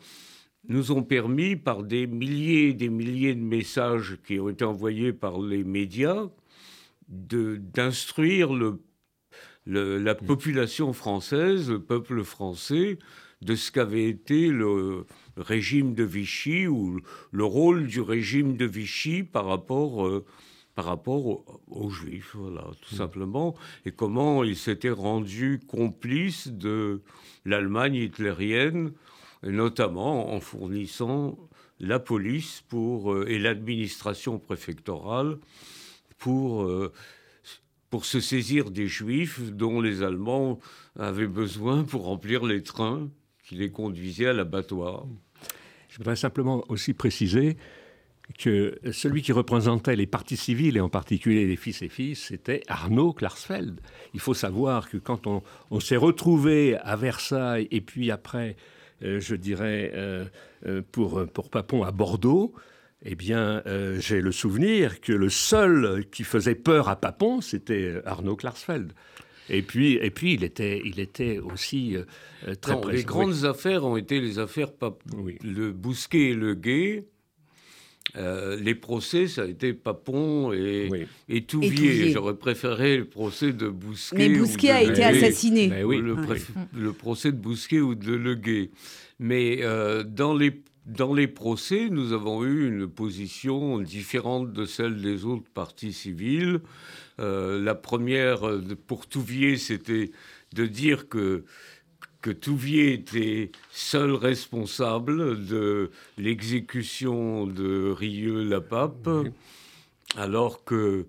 nous 0.67 0.91
ont 0.91 1.03
permis, 1.03 1.55
par 1.55 1.83
des 1.83 2.07
milliers 2.07 2.69
et 2.69 2.73
des 2.73 2.89
milliers 2.89 3.35
de 3.35 3.41
messages 3.41 4.17
qui 4.25 4.39
ont 4.39 4.49
été 4.49 4.63
envoyés 4.63 5.13
par 5.13 5.41
les 5.41 5.63
médias, 5.63 6.27
d'instruire 7.07 8.53
le, 8.53 8.79
la 9.65 10.15
population 10.15 10.93
française, 10.93 11.69
le 11.69 11.81
peuple 11.81 12.23
français, 12.23 12.97
de 13.41 13.55
ce 13.55 13.71
qu'avait 13.71 14.07
été 14.07 14.49
le 14.49 15.05
régime 15.35 15.93
de 15.95 16.03
Vichy 16.03 16.67
ou 16.67 16.99
le 17.31 17.43
rôle 17.43 17.87
du 17.87 18.01
régime 18.01 18.55
de 18.55 18.65
Vichy 18.65 19.23
par 19.23 19.45
rapport, 19.45 20.05
euh, 20.05 20.25
par 20.75 20.85
rapport 20.85 21.43
aux, 21.67 21.89
Juifs, 21.89 22.35
voilà, 22.35 22.65
tout 22.81 22.95
simplement, 22.95 23.55
et 23.85 23.91
comment 23.91 24.43
il 24.43 24.55
s'était 24.55 24.91
rendu 24.91 25.59
complice 25.67 26.49
de 26.49 27.01
l'Allemagne 27.45 27.95
hitlérienne, 27.95 28.93
notamment 29.43 30.33
en 30.33 30.39
fournissant 30.39 31.37
la 31.79 31.99
police 31.99 32.63
pour, 32.69 33.13
euh, 33.13 33.25
et 33.27 33.39
l'administration 33.39 34.39
préfectorale 34.39 35.37
pour, 36.17 36.63
euh, 36.63 36.91
pour 37.89 38.05
se 38.05 38.19
saisir 38.19 38.69
des 38.69 38.87
Juifs 38.87 39.51
dont 39.51 39.81
les 39.81 40.03
Allemands 40.03 40.59
avaient 40.97 41.27
besoin 41.27 41.83
pour 41.83 42.05
remplir 42.05 42.45
les 42.45 42.61
trains 42.61 43.09
qui 43.43 43.55
les 43.55 43.71
conduisaient 43.71 44.27
à 44.27 44.33
l'abattoir. 44.33 45.07
Je 45.89 45.97
voudrais 45.97 46.15
simplement 46.15 46.63
aussi 46.69 46.93
préciser 46.93 47.57
que 48.37 48.79
celui 48.91 49.21
qui 49.21 49.31
représentait 49.31 49.95
les 49.95 50.07
partis 50.07 50.37
civils, 50.37 50.77
et 50.77 50.79
en 50.79 50.89
particulier 50.89 51.45
les 51.45 51.55
fils 51.55 51.81
et 51.81 51.89
filles, 51.89 52.15
c'était 52.15 52.61
Arnaud 52.67 53.13
Klarsfeld. 53.13 53.79
Il 54.13 54.19
faut 54.19 54.33
savoir 54.33 54.89
que 54.89 54.97
quand 54.97 55.27
on, 55.27 55.79
s'est 55.79 55.97
retrouvé 55.97 56.77
à 56.77 56.95
Versailles 56.95 57.67
et 57.71 57.81
puis 57.81 58.11
après, 58.11 58.55
je 59.01 59.35
dirais, 59.35 59.91
euh, 59.93 60.25
euh, 60.65 60.81
pour, 60.91 61.25
pour 61.27 61.49
Papon 61.49 61.83
à 61.83 61.91
Bordeaux, 61.91 62.53
eh 63.03 63.15
bien, 63.15 63.63
j'ai 63.97 64.21
le 64.21 64.31
souvenir 64.31 65.01
que 65.01 65.11
le 65.11 65.29
seul 65.29 66.05
qui 66.11 66.23
faisait 66.23 66.53
peur 66.53 66.87
à 66.87 66.95
Papon, 66.95 67.41
c'était 67.41 67.99
Arnaud 68.05 68.35
Klarsfeld. 68.35 68.93
Et 69.49 69.61
puis, 69.61 69.95
et 69.95 70.11
puis 70.11 70.33
il, 70.33 70.43
était, 70.43 70.81
il 70.83 70.99
était 70.99 71.39
aussi 71.39 71.97
euh, 71.97 72.55
très 72.55 72.73
non, 72.73 72.87
Les 72.87 73.03
grandes 73.03 73.43
affaires 73.43 73.83
ont 73.83 73.97
été 73.97 74.21
les 74.21 74.39
affaires 74.39 74.69
le 75.43 75.71
Bousquet 75.71 76.29
et 76.29 76.33
le 76.33 76.55
Guet. 76.55 77.05
Euh, 78.17 78.57
les 78.59 78.75
procès, 78.75 79.27
ça 79.27 79.43
a 79.43 79.45
été 79.45 79.73
Papon 79.73 80.51
et, 80.53 81.07
et, 81.29 81.43
Touvier. 81.43 82.11
J'aurais 82.11 82.35
préféré 82.35 82.97
le 82.97 83.05
procès 83.05 83.53
de 83.53 83.69
Bousquet. 83.69 84.17
Mais 84.17 84.37
Bousquet 84.37 84.71
a 84.71 84.83
été 84.83 85.03
assassiné. 85.03 85.83
Oui. 85.83 85.99
Le, 85.99 86.15
le, 86.77 86.93
procès 86.93 87.31
de 87.31 87.37
Bousquet 87.37 87.79
ou 87.79 87.95
de 87.95 88.13
Le 88.13 88.35
Guet. 88.35 88.69
Mais 89.19 89.59
euh, 89.61 90.03
dans 90.03 90.33
les 90.33 90.61
dans 90.87 91.13
les 91.13 91.27
procès, 91.27 91.89
nous 91.89 92.11
avons 92.11 92.43
eu 92.43 92.67
une 92.67 92.87
position 92.87 93.79
différente 93.79 94.51
de 94.51 94.65
celle 94.65 94.99
des 95.01 95.25
autres 95.25 95.49
partis 95.53 95.93
civils. 95.93 96.59
Euh, 97.19 97.61
la 97.61 97.75
première, 97.75 98.41
pour 98.87 99.05
Touvier, 99.05 99.57
c'était 99.57 100.09
de 100.53 100.65
dire 100.65 101.07
que, 101.07 101.43
que 102.21 102.29
Touvier 102.29 102.93
était 102.93 103.51
seul 103.71 104.13
responsable 104.13 105.45
de 105.45 105.91
l'exécution 106.17 107.47
de 107.47 107.91
Rieux-la-Pape, 107.91 109.09
alors 110.15 110.63
que 110.63 111.07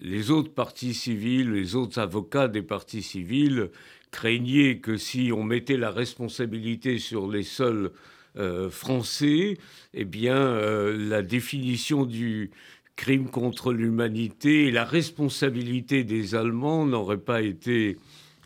les 0.00 0.30
autres 0.30 0.52
partis 0.52 0.94
civils, 0.94 1.52
les 1.52 1.76
autres 1.76 1.98
avocats 1.98 2.48
des 2.48 2.62
partis 2.62 3.02
civils 3.02 3.70
craignaient 4.10 4.78
que 4.78 4.96
si 4.96 5.30
on 5.32 5.44
mettait 5.44 5.76
la 5.76 5.90
responsabilité 5.90 6.98
sur 6.98 7.30
les 7.30 7.42
seuls 7.42 7.90
euh, 8.36 8.70
français, 8.70 9.58
eh 9.92 10.04
bien, 10.04 10.36
euh, 10.36 10.96
la 11.08 11.22
définition 11.22 12.04
du 12.04 12.50
crime 12.96 13.28
contre 13.28 13.72
l'humanité 13.72 14.66
et 14.66 14.70
la 14.70 14.84
responsabilité 14.84 16.04
des 16.04 16.34
Allemands 16.34 16.86
n'auraient 16.86 17.18
pas 17.18 17.42
été 17.42 17.98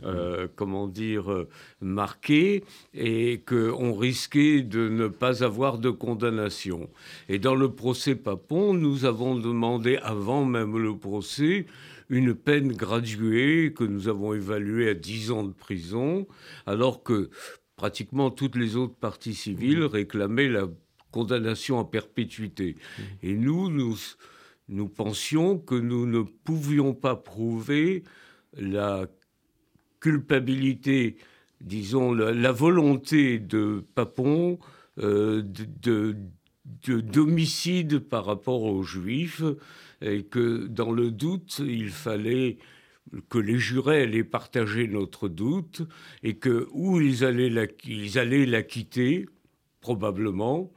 euh, 0.04 0.48
comment 0.54 0.86
dire, 0.86 1.46
marquée 1.80 2.64
et 2.94 3.42
qu'on 3.46 3.94
risquait 3.94 4.62
de 4.62 4.88
ne 4.88 5.08
pas 5.08 5.44
avoir 5.44 5.78
de 5.78 5.90
condamnation. 5.90 6.88
Et 7.28 7.38
dans 7.38 7.54
le 7.54 7.72
procès 7.72 8.14
Papon, 8.14 8.74
nous 8.74 9.04
avons 9.04 9.36
demandé, 9.36 9.96
avant 9.96 10.44
même 10.44 10.78
le 10.78 10.96
procès, 10.96 11.66
une 12.08 12.34
peine 12.34 12.72
graduée 12.72 13.72
que 13.74 13.84
nous 13.84 14.08
avons 14.08 14.34
évaluée 14.34 14.90
à 14.90 14.94
10 14.94 15.30
ans 15.30 15.44
de 15.44 15.52
prison, 15.52 16.26
alors 16.66 17.02
que 17.02 17.30
pratiquement 17.76 18.30
toutes 18.30 18.56
les 18.56 18.76
autres 18.76 18.96
parties 18.96 19.34
civiles 19.34 19.80
mmh. 19.80 19.86
réclamaient 19.86 20.48
la 20.48 20.68
condamnation 21.10 21.78
à 21.78 21.84
perpétuité. 21.84 22.76
Mmh. 22.76 23.02
Et 23.22 23.34
nous, 23.34 23.70
nous, 23.70 23.96
nous 24.68 24.88
pensions 24.88 25.58
que 25.58 25.74
nous 25.74 26.06
ne 26.06 26.22
pouvions 26.22 26.94
pas 26.94 27.16
prouver 27.16 28.04
la 28.56 29.06
culpabilité, 30.00 31.16
disons, 31.60 32.12
la, 32.12 32.52
volonté 32.52 33.38
de 33.38 33.84
Papon 33.94 34.58
euh, 34.98 35.42
de, 35.42 36.16
de, 36.86 37.00
d'homicide 37.00 37.98
par 37.98 38.24
rapport 38.24 38.62
aux 38.62 38.82
Juifs, 38.82 39.42
et 40.00 40.22
que 40.24 40.66
dans 40.66 40.92
le 40.92 41.10
doute, 41.10 41.60
il 41.64 41.90
fallait 41.90 42.58
que 43.28 43.38
les 43.38 43.58
jurés 43.58 44.02
allaient 44.02 44.24
partager 44.24 44.86
notre 44.86 45.28
doute 45.28 45.82
et 46.22 46.34
que 46.34 46.68
où 46.72 47.00
ils 47.00 47.24
allaient 47.24 47.48
la, 47.48 48.62
probablement, 49.80 50.72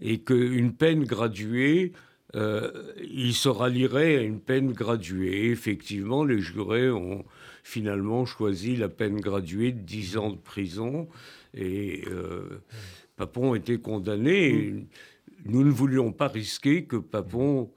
et 0.00 0.20
qu'une 0.20 0.72
peine 0.72 1.04
graduée, 1.04 1.92
euh, 2.34 2.70
ils 3.02 3.34
se 3.34 3.48
rallieraient 3.48 4.16
à 4.16 4.22
une 4.22 4.40
peine 4.40 4.72
graduée. 4.72 5.50
effectivement, 5.50 6.24
les 6.24 6.40
jurés 6.40 6.90
ont 6.90 7.24
finalement 7.66 8.24
choisi 8.26 8.76
la 8.76 8.88
peine 8.88 9.20
graduée 9.20 9.72
de 9.72 9.80
10 9.80 10.18
ans 10.18 10.30
de 10.30 10.36
prison 10.36 11.08
et 11.52 12.04
euh, 12.06 12.62
Papon 13.16 13.56
était 13.56 13.78
condamné. 13.78 14.86
nous 15.46 15.64
ne 15.64 15.70
voulions 15.70 16.12
pas 16.12 16.28
risquer 16.28 16.84
que 16.84 16.94
Papon 16.94 17.72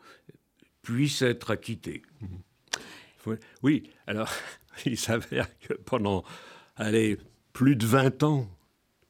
puisse 0.83 1.23
être 1.23 1.49
acquitté. 1.49 2.03
Oui, 3.63 3.89
alors 4.05 4.31
il 4.85 4.95
s'avère 4.95 5.47
que 5.57 5.73
pendant 5.73 6.23
allez, 6.75 7.17
plus 7.51 7.75
de 7.75 7.87
20 7.87 8.21
ans, 8.21 8.47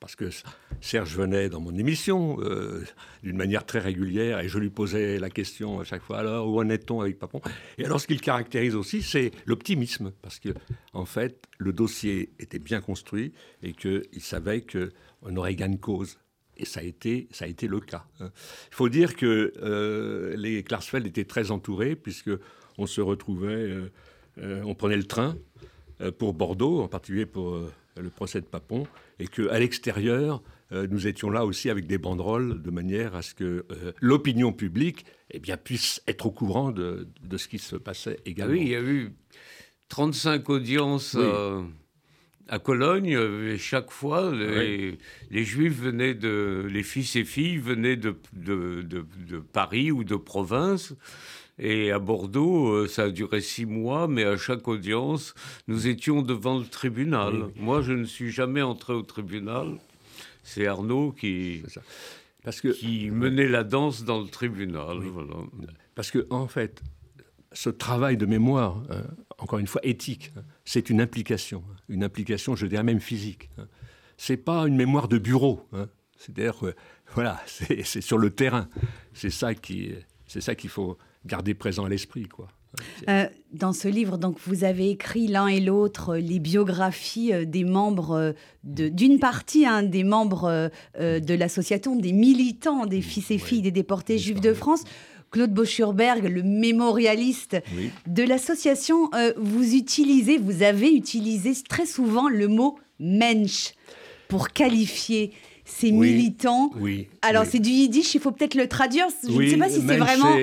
parce 0.10 0.16
que 0.16 0.50
Serge 0.82 1.16
venait 1.16 1.50
dans 1.50 1.60
mon 1.60 1.76
émission 1.76 2.38
euh, 2.40 2.84
d'une 3.22 3.38
manière 3.38 3.64
très 3.64 3.78
régulière 3.78 4.40
et 4.40 4.48
je 4.50 4.58
lui 4.58 4.72
posais 4.72 5.20
la 5.20 5.30
question 5.30 5.80
à 5.80 5.84
chaque 5.84 6.02
fois 6.02 6.18
alors 6.18 6.48
où 6.48 6.60
en 6.60 6.68
est-on 6.70 7.02
avec 7.02 7.20
Papon? 7.20 7.42
Et 7.78 7.86
alors 7.86 8.02
ce 8.02 8.08
qu'il 8.08 8.20
caractérise 8.20 8.74
aussi, 8.74 9.04
c'est 9.04 9.32
l'optimisme, 9.46 10.12
parce 10.24 10.40
que 10.40 10.50
en 10.94 11.06
fait 11.06 11.46
le 11.60 11.74
dossier 11.74 12.32
était 12.40 12.58
bien 12.58 12.82
construit 12.82 13.34
et 13.62 13.74
qu'il 13.74 14.22
savait 14.22 14.66
qu'on 14.66 15.36
aurait 15.36 15.56
gain 15.56 15.70
de 15.70 15.78
cause. 15.78 16.18
Et 16.58 16.66
ça 16.66 16.80
a 16.80 16.84
été, 16.84 17.28
ça 17.32 17.46
a 17.46 17.48
été 17.48 17.68
le 17.68 17.80
cas. 17.80 18.06
Hein. 18.20 18.32
Il 18.72 18.76
faut 18.76 18.90
dire 18.90 19.16
que 19.16 19.54
euh, 19.62 20.36
les 20.38 20.64
Klarsfeld 20.64 21.06
étaient 21.06 21.24
très 21.24 21.52
entourés, 21.52 21.96
puisque 21.96 22.32
on 22.80 22.88
se 22.88 23.00
retrouvait, 23.00 23.78
euh, 24.40 24.64
on 24.66 24.74
prenait 24.74 24.98
le 24.98 25.06
train 25.06 25.38
pour 26.18 26.34
Bordeaux, 26.34 26.82
en 26.82 26.88
particulier 26.88 27.26
pour 27.26 27.70
le 28.02 28.10
procès 28.10 28.42
de 28.42 28.46
Papon, 28.46 28.88
et 29.20 29.28
qu'à 29.28 29.60
l'extérieur, 29.60 30.42
nous 30.72 31.08
étions 31.08 31.32
là 31.32 31.46
aussi 31.46 31.70
avec 31.70 31.88
des 31.88 31.98
banderoles 31.98 32.62
de 32.62 32.70
manière 32.70 33.16
à 33.16 33.24
ce 33.24 33.34
que 33.34 33.66
l'opinion 34.02 34.54
publique 34.54 35.06
eh 35.32 35.40
bien, 35.40 35.58
puisse 35.58 36.04
être 36.08 36.28
au 36.28 36.32
courant 36.32 36.72
de, 36.72 37.08
ce 37.36 37.48
qui 37.48 37.58
se 37.58 37.76
passait 37.76 38.20
également. 38.26 38.54
Oui, 38.54 38.62
il 38.62 38.70
y 38.70 38.76
a 38.76 38.82
eu 38.82 39.12
35 39.90 40.48
audiences 40.50 41.18
à 42.50 42.60
Cologne, 42.60 43.18
et 43.48 43.58
chaque 43.58 43.92
fois, 43.92 44.32
les, 44.34 44.98
Juifs 45.32 45.80
venaient 45.80 46.16
de. 46.16 46.68
Les 46.70 46.84
fils 46.84 47.16
et 47.16 47.24
filles 47.24 47.58
venaient 47.58 47.96
de, 47.96 48.16
de, 48.34 48.82
de 48.82 49.38
Paris 49.38 49.92
ou 49.92 50.04
de 50.04 50.16
province. 50.16 50.94
Et 51.60 51.92
à 51.92 52.00
Bordeaux, 52.00 52.70
euh, 52.70 52.88
ça 52.88 53.04
a 53.04 53.10
duré 53.10 53.42
six 53.42 53.66
mois, 53.66 54.08
mais 54.08 54.24
à 54.24 54.38
chaque 54.38 54.68
audience, 54.68 55.34
nous 55.68 55.88
étions 55.88 56.22
devant 56.22 56.58
le 56.58 56.66
tribunal. 56.66 57.50
Moi, 57.58 57.82
je 57.82 57.92
ne 57.92 58.06
suis 58.06 58.32
jamais 58.32 58.62
entré 58.62 58.94
au 58.94 59.02
tribunal. 59.02 59.78
C'est 60.44 60.66
Arnaud 60.68 61.12
qui, 61.12 61.62
Parce 62.44 62.62
que... 62.62 62.70
qui 62.70 63.12
menait 63.12 63.50
la 63.50 63.66
danse 63.66 64.06
dans 64.06 64.22
le 64.22 64.28
tribunal. 64.28 65.00
Parce 65.96 66.12
que, 66.12 66.26
en 66.30 66.48
fait, 66.48 66.82
ce 67.52 67.70
travail 67.70 68.16
de 68.16 68.26
mémoire, 68.26 68.82
hein, 68.90 69.04
encore 69.38 69.60
une 69.60 69.68
fois 69.68 69.82
éthique, 69.84 70.32
hein, 70.38 70.44
c'est 70.64 70.90
une 70.90 71.02
implication, 71.02 71.64
hein, 71.70 71.76
une 71.90 72.06
implication, 72.06 72.56
je 72.56 72.68
dirais 72.68 72.84
même 72.84 73.02
physique. 73.02 73.50
C'est 74.16 74.38
pas 74.38 74.66
une 74.66 74.78
mémoire 74.78 75.10
de 75.10 75.18
bureau. 75.18 75.68
C'est-à-dire, 76.18 76.56
voilà, 77.14 77.42
c'est 77.46 78.02
sur 78.02 78.18
le 78.18 78.30
terrain. 78.30 78.70
C'est 79.14 79.30
ça 79.30 79.54
qui, 79.54 79.94
c'est 80.26 80.42
ça 80.42 80.56
qu'il 80.56 80.70
faut 80.70 80.98
garder 81.26 81.54
présent 81.54 81.86
à 81.86 81.90
l'esprit, 81.90 82.28
quoi. 82.28 82.48
Euh, 83.10 83.26
dans 83.52 83.74
ce 83.74 83.88
livre, 83.88 84.20
donc, 84.20 84.38
vous 84.46 84.64
avez 84.64 84.92
écrit 84.92 85.26
l'un 85.28 85.48
et 85.48 85.60
l'autre 85.60 86.18
les 86.18 86.38
biographies 86.38 87.34
euh, 87.34 87.44
des 87.44 87.64
membres 87.64 88.12
euh, 88.12 88.34
d'une 88.64 89.18
partie 89.18 89.66
hein, 89.66 89.82
des 89.82 90.04
membres 90.04 90.70
de 91.00 91.34
l'association, 91.34 91.96
des 91.96 92.14
militants, 92.14 92.86
des 92.86 93.02
fils 93.02 93.32
et 93.32 93.40
filles 93.40 93.64
des 93.64 93.72
déportés 93.72 94.20
juifs 94.20 94.42
de 94.42 94.54
France. 94.54 94.84
Claude 95.32 95.54
Boschurberg, 95.54 96.24
le 96.24 96.44
mémorialiste 96.44 97.58
de 98.08 98.24
l'association, 98.24 99.10
euh, 99.14 99.34
vous 99.38 99.76
utilisez, 99.76 100.38
vous 100.38 100.64
avez 100.64 100.92
utilisé 100.92 101.54
très 101.68 101.86
souvent 101.86 102.28
le 102.28 102.48
mot 102.48 102.78
mensch 103.00 103.74
pour 104.28 104.50
qualifier 104.50 105.32
ces 105.70 105.92
militants. 105.92 106.72
Oui. 106.78 107.08
Alors 107.22 107.46
c'est 107.46 107.60
du 107.60 107.70
yiddish, 107.70 108.16
il 108.16 108.22
faut 108.22 108.32
peut-être 108.32 108.56
le 108.56 108.68
traduire. 108.68 109.08
Je 109.24 109.32
ne 109.32 109.48
sais 109.48 109.58
pas 109.58 109.70
si 109.70 109.82
c'est 109.82 109.98
vraiment. 109.98 110.36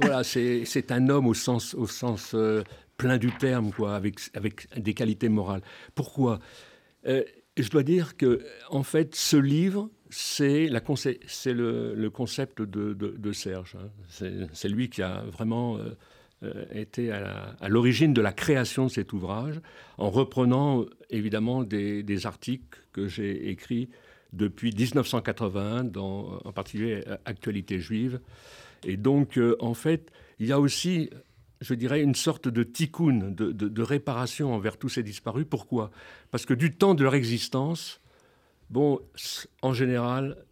Voilà, 0.00 0.24
c'est 0.24 0.92
un 0.92 1.08
homme 1.08 1.26
au 1.26 1.34
sens, 1.34 1.74
au 1.74 1.86
sens 1.86 2.32
euh, 2.34 2.62
plein 2.96 3.18
du 3.18 3.30
terme, 3.32 3.72
quoi, 3.72 3.94
avec, 3.94 4.20
avec 4.34 4.68
des 4.78 4.94
qualités 4.94 5.28
morales. 5.28 5.62
Pourquoi? 5.94 6.38
Euh, 7.06 7.22
Je 7.56 7.68
dois 7.70 7.82
dire 7.82 8.16
que, 8.16 8.44
en 8.70 8.82
fait, 8.82 9.14
ce 9.14 9.36
livre, 9.36 9.90
c'est 10.10 10.68
le, 10.68 11.94
le, 11.94 12.10
concept 12.10 12.62
de, 12.62 12.94
de, 12.94 13.32
Serge. 13.32 13.76
Hein. 13.76 14.46
C'est 14.52 14.68
lui 14.68 14.88
qui 14.88 15.02
a 15.02 15.24
vraiment 15.32 15.76
euh, 15.76 15.96
euh, 16.42 16.64
été 16.72 17.10
à 17.10 17.68
l'origine 17.68 18.12
de 18.12 18.20
la 18.20 18.32
création 18.32 18.86
de 18.86 18.90
cet 18.90 19.12
ouvrage, 19.12 19.60
en 19.98 20.10
reprenant 20.10 20.84
évidemment 21.10 21.64
des, 21.64 22.02
des 22.02 22.26
articles 22.26 22.78
que 22.92 23.08
j'ai 23.08 23.50
écrits 23.50 23.88
depuis 24.36 24.72
1981, 24.72 25.84
dans, 25.84 26.40
en 26.44 26.52
particulier 26.52 27.02
Actualité 27.24 27.78
juive. 27.80 28.20
Et 28.84 28.96
donc, 28.96 29.40
en 29.60 29.74
fait, 29.74 30.10
il 30.38 30.46
y 30.46 30.52
a 30.52 30.60
aussi 30.60 31.10
je 31.60 31.74
dirais, 31.74 32.02
une 32.02 32.14
sorte 32.14 32.48
de 32.48 32.62
tikkun, 32.62 33.30
de, 33.30 33.82
réparation 33.82 34.54
envers 34.54 34.76
tous 34.76 34.88
ces 34.88 35.02
disparus. 35.02 35.46
Pourquoi? 35.48 35.90
Parce 36.30 36.44
que 36.44 36.54
du 36.54 36.72
temps 36.72 36.94
de 36.94 37.02
leur 37.02 37.14
existence, 37.14 38.00
bon, 38.70 39.00
en 39.62 39.72
général, 39.72 40.44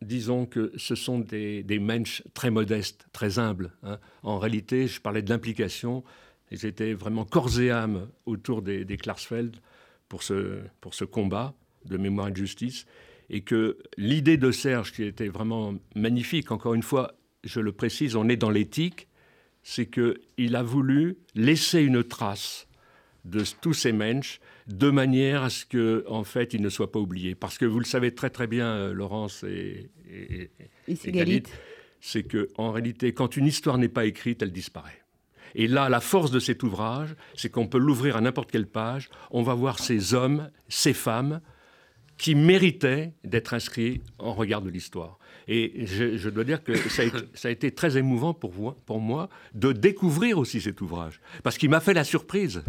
disons 0.00 0.46
que 0.46 0.72
ce 0.76 0.94
sont 0.94 1.18
des, 1.18 1.62
des 1.62 1.78
mensch 1.78 2.22
très 2.32 2.50
modestes, 2.50 3.06
très 3.12 3.38
humbles. 3.38 3.72
Hein. 3.82 3.98
En 4.22 4.38
réalité, 4.38 4.86
je 4.86 5.00
parlais 5.00 5.22
de 5.22 5.28
l'implication. 5.28 6.02
Ils 6.50 6.64
étaient 6.64 6.94
vraiment 6.94 7.24
corps 7.24 7.60
et 7.60 7.70
âme 7.70 8.08
autour 8.24 8.62
des, 8.62 8.84
des 8.84 8.96
Klarsfeld 8.96 9.56
pour 10.08 10.22
ce 10.22 11.04
combat 11.04 11.54
de 11.84 11.96
mémoire 11.96 12.28
et 12.28 12.32
de 12.32 12.36
justice. 12.36 12.86
Et 13.28 13.42
que 13.42 13.78
l'idée 13.96 14.36
de 14.36 14.50
Serge, 14.50 14.92
qui 14.92 15.04
était 15.04 15.28
vraiment 15.28 15.74
magnifique, 15.94 16.50
encore 16.50 16.74
une 16.74 16.82
fois, 16.82 17.14
je 17.44 17.60
le 17.60 17.72
précise, 17.72 18.16
on 18.16 18.28
est 18.28 18.36
dans 18.36 18.50
l'éthique, 18.50 19.08
c'est 19.62 19.86
qu'il 19.86 20.56
a 20.56 20.62
voulu 20.62 21.16
laisser 21.34 21.82
une 21.82 22.02
trace 22.02 22.66
de 23.24 23.44
tous 23.60 23.74
ces 23.74 23.92
mensch 23.92 24.40
de 24.66 24.90
manière 24.90 25.42
à 25.42 25.50
ce 25.50 25.64
qu'en 25.66 26.20
en 26.20 26.24
fait, 26.24 26.54
il 26.54 26.62
ne 26.62 26.68
soit 26.68 26.90
pas 26.90 26.98
oublié. 26.98 27.34
Parce 27.34 27.58
que 27.58 27.66
vous 27.66 27.78
le 27.78 27.84
savez 27.84 28.14
très 28.14 28.30
très 28.30 28.46
bien, 28.46 28.66
euh, 28.66 28.92
Laurence 28.92 29.44
et, 29.44 29.90
et, 30.10 30.50
et, 30.88 31.42
c'est 32.00 32.22
qu'en 32.22 32.72
réalité, 32.72 33.12
quand 33.12 33.36
une 33.36 33.46
histoire 33.46 33.76
n'est 33.76 33.88
pas 33.88 34.06
écrite, 34.06 34.42
elle 34.42 34.52
disparaît. 34.52 35.02
Et 35.54 35.66
là, 35.66 35.88
la 35.88 36.00
force 36.00 36.30
de 36.30 36.38
cet 36.38 36.62
ouvrage, 36.62 37.14
c'est 37.34 37.50
qu'on 37.50 37.66
peut 37.66 37.78
l'ouvrir 37.78 38.16
à 38.16 38.20
n'importe 38.20 38.50
quelle 38.50 38.68
page, 38.68 39.10
on 39.30 39.42
va 39.42 39.54
voir 39.54 39.78
ces 39.78 40.14
hommes, 40.14 40.50
ces 40.68 40.94
femmes, 40.94 41.40
qui 42.20 42.34
méritaient 42.34 43.14
d'être 43.24 43.54
inscrits 43.54 44.02
en 44.18 44.34
regard 44.34 44.60
de 44.60 44.68
l'histoire. 44.68 45.18
Et 45.48 45.86
je, 45.86 46.28
dois 46.28 46.44
dire 46.44 46.62
que 46.62 46.76
ça 46.76 47.02
a, 47.48 47.50
été, 47.50 47.72
très 47.72 47.96
émouvant 47.96 48.34
pour, 48.34 48.50
vous, 48.50 48.72
pour 48.84 49.00
moi 49.00 49.30
de 49.54 49.72
découvrir 49.72 50.36
aussi 50.36 50.60
cet 50.60 50.82
ouvrage. 50.82 51.20
Parce 51.42 51.56
qu'il 51.56 51.70
m'a 51.70 51.80
fait 51.80 51.94
la 51.94 52.04
surprise. 52.04 52.62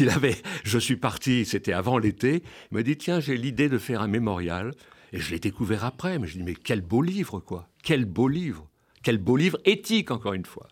Il 0.00 0.10
avait, 0.10 0.36
je 0.64 0.78
suis 0.78 0.96
parti, 0.96 1.44
c'était 1.44 1.72
avant 1.72 1.96
l'été, 1.96 2.42
il 2.70 2.74
m'a 2.76 2.82
dit 2.82 2.96
tiens, 2.96 3.20
j'ai 3.20 3.36
l'idée 3.36 3.68
de 3.68 3.78
faire 3.78 4.02
un 4.02 4.08
mémorial. 4.08 4.74
Et 5.12 5.20
je 5.20 5.30
l'ai 5.30 5.38
découvert 5.38 5.84
après. 5.84 6.18
Mais 6.18 6.26
je 6.26 6.36
dis 6.36 6.42
mais 6.42 6.56
quel 6.56 6.82
beau 6.82 7.00
livre, 7.00 7.40
quoi. 7.40 7.68
Quel 7.82 8.04
beau 8.04 8.28
livre. 8.28 8.68
Quel 9.02 9.16
beau 9.16 9.36
livre 9.36 9.58
éthique, 9.64 10.10
encore 10.10 10.34
une 10.34 10.44
fois. 10.44 10.68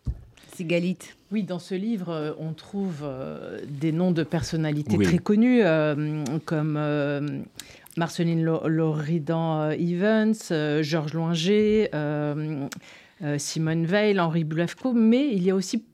Sigalite. 0.54 1.16
Oui, 1.32 1.42
dans 1.42 1.58
ce 1.58 1.74
livre, 1.74 2.10
euh, 2.10 2.32
on 2.38 2.52
trouve 2.52 3.00
euh, 3.02 3.60
des 3.68 3.90
noms 3.90 4.12
de 4.12 4.22
personnalités 4.22 4.96
très 4.98 5.18
connues, 5.18 5.62
euh, 5.62 6.24
comme 6.44 6.78
Marceline 7.96 8.44
Loridan 8.44 9.70
Evans, 9.70 10.34
Georges 10.82 11.12
Loinger, 11.12 11.90
Simone 13.38 13.86
Veil, 13.86 14.20
Henri 14.20 14.44
Blefko, 14.44 14.92
mais 14.92 15.28
il 15.32 15.42
y 15.42 15.50
a 15.50 15.54
aussi 15.54 15.84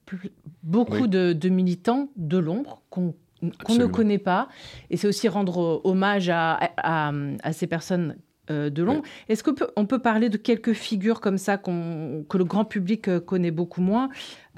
beaucoup 0.62 1.06
de, 1.06 1.48
militants 1.48 2.11
de 2.16 2.36
l'ombre 2.36 2.82
qu'on 2.90 3.14
ne 3.42 3.86
connaît 3.86 4.18
pas. 4.18 4.48
Et 4.90 4.96
c'est 4.96 5.06
aussi 5.06 5.28
rendre 5.28 5.80
hommage 5.84 6.30
à, 6.30 7.12
ces 7.52 7.66
personnes 7.66 8.16
de 8.51 8.82
l'ombre. 8.82 9.03
Est-ce 9.28 9.44
qu'on 9.44 9.55
peut, 9.55 9.68
on 9.76 9.86
peut 9.86 10.01
parler 10.01 10.28
de 10.28 10.36
quelques 10.36 10.72
figures 10.72 11.20
comme 11.20 11.38
ça 11.38 11.57
que 11.57 12.36
le 12.38 12.44
grand 12.44 12.64
public 12.64 13.18
connaît 13.20 13.53
beaucoup 13.53 13.80
moins? 13.80 14.09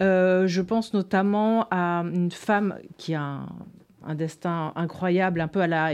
Euh, 0.01 0.47
Je 0.47 0.63
pense 0.63 0.95
notamment 0.95 1.67
à 1.71 2.03
une 2.03 2.31
femme 2.31 2.79
qui 2.97 3.15
a 3.15 3.23
un, 3.23 3.49
un 4.05 4.15
destin 4.15 4.73
incroyable, 4.75 5.41
un 5.41 5.49
peu 5.49 5.61
à 5.61 5.67
la 5.67 5.93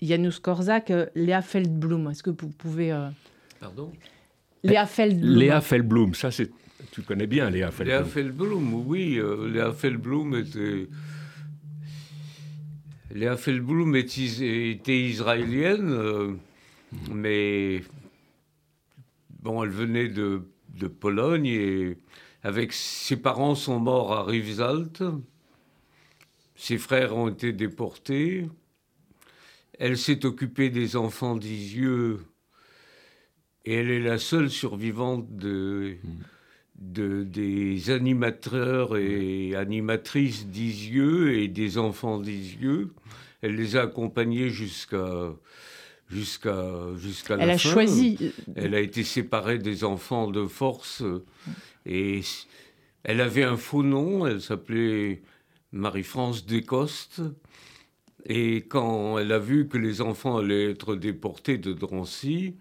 Janusz 0.00 0.40
Korczak, 0.40 0.90
euh, 0.90 1.06
Léa 1.14 1.42
Feldblum. 1.42 2.10
Est-ce 2.10 2.22
que 2.22 2.30
vous 2.30 2.48
pouvez... 2.48 2.90
Euh, 2.92 3.08
Pardon? 3.60 3.92
Léa 4.62 4.86
Feldblum. 4.86 5.36
Léa 5.36 5.60
Feldblum, 5.60 6.14
ça 6.14 6.30
c'est... 6.30 6.50
Tu 6.90 7.02
connais 7.02 7.26
bien 7.26 7.50
Léa 7.50 7.70
Feldblum. 7.70 7.98
Léa 7.98 8.04
Feldblum, 8.04 8.74
oui. 8.86 9.18
Euh, 9.18 9.48
Léa 9.50 9.72
Feldblum 9.72 10.34
était... 10.36 10.88
Léa 13.14 13.36
Feldblum 13.36 13.94
était 13.94 15.00
israélienne, 15.00 16.36
mais 17.12 17.82
bon, 19.42 19.62
elle 19.62 19.70
venait 19.70 20.08
de, 20.08 20.42
de, 20.70 20.86
Pologne 20.86 21.46
et 21.46 21.96
avec 22.42 22.72
ses 22.72 23.16
parents 23.16 23.54
sont 23.54 23.78
morts 23.78 24.12
à 24.12 24.24
Rivesaltes. 24.24 25.02
Ses 26.56 26.78
frères 26.78 27.16
ont 27.16 27.28
été 27.28 27.52
déportés. 27.52 28.48
Elle 29.78 29.98
s'est 29.98 30.24
occupée 30.24 30.70
des 30.70 30.96
enfants 30.96 31.36
d'Isieux 31.36 32.20
et 33.64 33.74
elle 33.74 33.90
est 33.90 34.00
la 34.00 34.18
seule 34.18 34.50
survivante 34.50 35.26
de, 35.36 35.96
des 36.76 37.90
animateurs 37.90 38.96
et 38.96 39.54
animatrices 39.56 40.46
d'Isieux 40.46 41.38
et 41.38 41.48
des 41.48 41.78
enfants 41.78 42.20
d'Isieux. 42.20 42.92
Elle 43.40 43.56
les 43.56 43.76
a 43.76 43.82
accompagnés 43.82 44.50
jusqu'à 44.50 45.34
jusqu'à 46.14 46.96
jusqu'à 46.96 47.36
la 47.36 47.42
fin. 47.42 47.44
Elle 47.44 47.54
a 47.54 47.58
choisi. 47.58 48.32
Elle 48.54 48.74
a 48.74 48.80
été 48.80 49.02
séparée 49.02 49.58
des 49.58 49.84
enfants 49.84 50.30
de 50.30 50.46
force 50.46 51.02
et 51.86 52.20
elle 53.02 53.20
avait 53.20 53.44
un 53.44 53.56
faux 53.56 53.82
nom. 53.82 54.26
Elle 54.26 54.40
s'appelait 54.40 55.22
Marie-France 55.72 56.46
Descostes. 56.46 57.22
Et 58.26 58.62
quand 58.62 59.18
elle 59.18 59.32
a 59.32 59.38
vu 59.38 59.68
que 59.68 59.76
les 59.76 60.00
enfants 60.00 60.38
allaient 60.38 60.70
être 60.70 60.96
déportés 60.96 61.58
de 61.58 61.74
Drancy, 61.74 62.56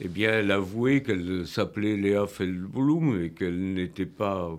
eh 0.00 0.08
bien, 0.08 0.32
elle 0.32 0.50
a 0.50 0.56
avoué 0.56 1.02
qu'elle 1.02 1.46
s'appelait 1.46 1.96
Léa 1.96 2.26
Feldblum 2.26 3.22
et 3.22 3.30
qu'elle 3.32 3.74
n'était 3.74 4.06
pas. 4.06 4.58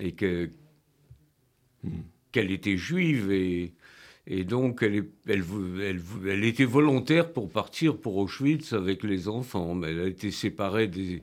et 0.00 0.12
qu'elle 0.12 0.50
était 2.32 2.76
juive. 2.76 3.32
Et, 3.32 3.72
et 4.26 4.44
donc, 4.44 4.82
elle, 4.82 5.06
elle, 5.28 5.44
elle, 5.80 6.00
elle, 6.26 6.44
était 6.44 6.64
volontaire 6.64 7.32
pour 7.32 7.48
partir 7.48 7.96
pour 7.96 8.16
Auschwitz 8.16 8.72
avec 8.72 9.04
les 9.04 9.28
enfants. 9.28 9.74
Mais 9.74 9.90
elle 9.90 10.00
a 10.00 10.06
été 10.06 10.32
séparée 10.32 10.88
des, 10.88 11.22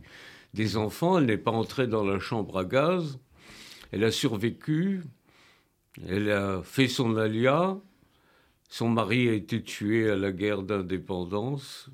des 0.53 0.77
enfants. 0.77 1.17
Elle 1.17 1.25
n'est 1.25 1.37
pas 1.37 1.51
entrée 1.51 1.87
dans 1.87 2.05
la 2.05 2.19
chambre 2.19 2.57
à 2.59 2.65
gaz. 2.65 3.19
Elle 3.91 4.05
a 4.05 4.11
survécu. 4.11 5.01
Elle 6.07 6.31
a 6.31 6.61
fait 6.63 6.87
son 6.87 7.17
alia. 7.17 7.77
Son 8.69 8.89
mari 8.89 9.27
a 9.27 9.33
été 9.33 9.61
tué 9.61 10.09
à 10.09 10.15
la 10.15 10.31
guerre 10.31 10.63
d'indépendance. 10.63 11.89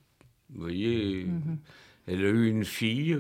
Vous 0.52 0.62
voyez, 0.62 1.26
mhm. 1.26 1.58
elle 2.06 2.24
a 2.24 2.30
eu 2.30 2.50
une 2.50 2.66
fille. 2.66 3.18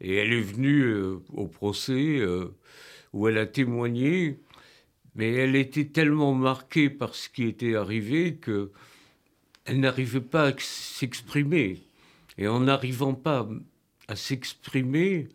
Et 0.00 0.16
elle 0.16 0.32
est 0.32 0.40
venue 0.40 0.82
euh, 0.82 1.20
au 1.32 1.46
procès 1.46 2.18
euh, 2.18 2.54
où 3.12 3.28
elle 3.28 3.38
a 3.38 3.46
témoigné. 3.46 4.40
Mais 5.14 5.32
elle 5.32 5.56
était 5.56 5.86
tellement 5.86 6.34
marquée 6.34 6.90
par 6.90 7.14
ce 7.14 7.28
qui 7.28 7.44
était 7.44 7.74
arrivé 7.74 8.36
que 8.36 8.70
elle 9.64 9.80
n'arrivait 9.80 10.20
pas 10.20 10.48
à 10.48 10.52
s'exprimer. 10.58 11.78
Et 12.38 12.48
en 12.48 12.60
n'arrivant 12.60 13.14
pas 13.14 13.48
à 14.08 14.16
s'exprimer, 14.16 15.28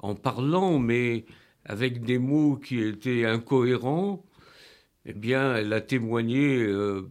en 0.00 0.14
parlant, 0.14 0.78
mais 0.78 1.24
avec 1.64 2.02
des 2.02 2.18
mots 2.18 2.56
qui 2.56 2.80
étaient 2.80 3.24
incohérents, 3.24 4.24
eh 5.06 5.12
bien, 5.12 5.54
elle 5.56 5.72
a 5.72 5.80
témoigné 5.80 6.62
euh, 6.62 7.08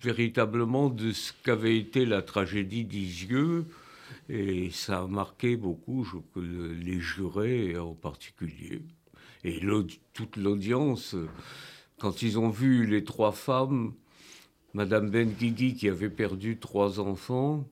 véritablement 0.00 0.90
de 0.90 1.12
ce 1.12 1.32
qu'avait 1.44 1.78
été 1.78 2.04
la 2.04 2.22
tragédie 2.22 2.84
d'Isieux. 2.84 3.66
Et 4.28 4.70
ça 4.70 5.00
a 5.00 5.06
marqué 5.06 5.56
beaucoup 5.56 6.04
je, 6.04 6.40
les 6.40 7.00
jurés 7.00 7.78
en 7.78 7.94
particulier. 7.94 8.82
Et 9.44 9.60
toute 10.12 10.36
l'audience, 10.36 11.16
quand 11.98 12.22
ils 12.22 12.38
ont 12.38 12.50
vu 12.50 12.86
les 12.86 13.04
trois 13.04 13.32
femmes, 13.32 13.94
Madame 14.74 15.10
Ben 15.10 15.30
Guigui 15.30 15.74
qui 15.74 15.88
avait 15.88 16.10
perdu 16.10 16.58
trois 16.58 17.00
enfants 17.00 17.68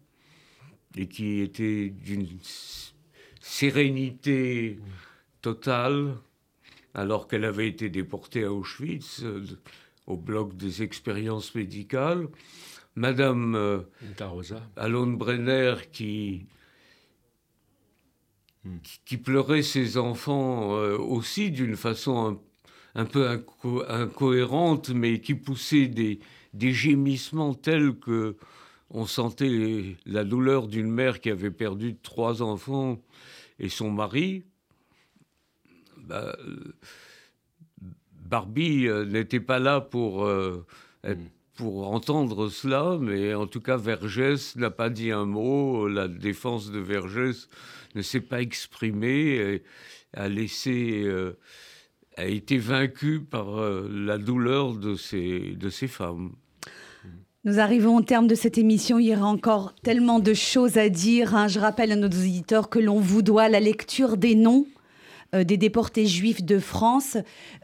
et 0.97 1.07
qui 1.07 1.41
était 1.41 1.89
d'une 1.89 2.27
sérénité 3.41 4.79
totale, 5.41 6.17
alors 6.95 7.29
qu'elle 7.29 7.45
avait 7.45 7.69
été 7.69 7.89
déportée 7.89 8.45
à 8.45 8.53
Auschwitz, 8.53 9.23
euh, 9.23 9.45
au 10.07 10.17
bloc 10.17 10.57
des 10.57 10.83
expériences 10.83 11.55
médicales. 11.55 12.29
Madame 12.97 13.55
euh, 13.55 13.81
Alone 14.77 15.17
Brenner 15.17 15.77
qui, 15.93 16.47
hmm. 18.65 18.79
qui, 19.05 19.17
pleurait 19.17 19.63
ses 19.63 19.97
enfants 19.97 20.77
euh, 20.77 20.97
aussi 20.97 21.51
d'une 21.51 21.77
façon 21.77 22.41
un, 22.95 23.05
peu 23.05 23.29
incohérente, 23.89 24.91
mais 24.91 25.21
qui 25.21 25.35
poussait 25.35 25.87
des, 25.87 26.21
des 26.55 26.73
gémissements 26.73 27.55
tels 27.55 27.95
que 27.95 28.37
on 28.93 29.07
sentait 29.07 29.97
la 30.05 30.25
douleur 30.25 30.67
d'une 30.67 30.91
mère 30.91 31.21
qui 31.21 31.31
avait 31.31 31.53
perdu 31.53 31.97
trois 31.97 32.43
enfants 32.43 33.01
et 33.61 33.69
son 33.69 33.91
mari. 33.91 34.43
Bah, 35.97 36.37
Barbie 38.31 38.89
euh, 38.89 39.05
n'était 39.05 39.41
pas 39.41 39.59
là 39.59 39.81
pour, 39.81 40.25
euh, 40.25 40.65
hmm. 41.05 41.15
Pour 41.61 41.93
entendre 41.93 42.49
cela, 42.49 42.97
mais 42.99 43.35
en 43.35 43.47
tout 43.47 43.61
cas, 43.61 43.77
Vergès 43.77 44.57
n'a 44.57 44.71
pas 44.71 44.89
dit 44.89 45.11
un 45.11 45.27
mot. 45.27 45.89
La 45.89 46.09
défense 46.09 46.71
de 46.71 46.79
Vergès 46.79 47.49
ne 47.95 48.01
s'est 48.01 48.23
pas 48.23 48.41
exprimée, 48.41 49.61
a 50.15 50.29
laissé, 50.31 51.03
euh, 51.05 51.39
a 52.17 52.25
été 52.25 52.57
vaincue 52.57 53.21
par 53.21 53.61
la 53.61 54.17
douleur 54.17 54.73
de 54.73 54.95
ces, 54.95 55.55
de 55.55 55.69
femmes. 55.69 56.33
Nous 57.45 57.59
arrivons 57.59 57.99
au 57.99 58.03
terme 58.03 58.27
de 58.27 58.35
cette 58.35 58.57
émission. 58.57 58.99
Il 58.99 59.09
y 59.09 59.15
aura 59.15 59.27
encore 59.27 59.75
tellement 59.83 60.19
de 60.19 60.33
choses 60.33 60.79
à 60.79 60.89
dire. 60.89 61.35
Hein. 61.35 61.47
Je 61.47 61.61
rappelle 61.61 61.93
à 61.93 61.97
nos 61.97 62.09
auditeurs 62.09 62.71
que 62.71 62.79
l'on 62.79 63.01
vous 63.01 63.21
doit 63.21 63.51
la 63.51 63.61
lecture 63.61 64.17
des 64.17 64.35
noms 64.35 64.65
euh, 64.65 64.80
des 65.33 65.57
déportés 65.57 66.07
juifs 66.07 66.43
de 66.43 66.59
France 66.59 67.17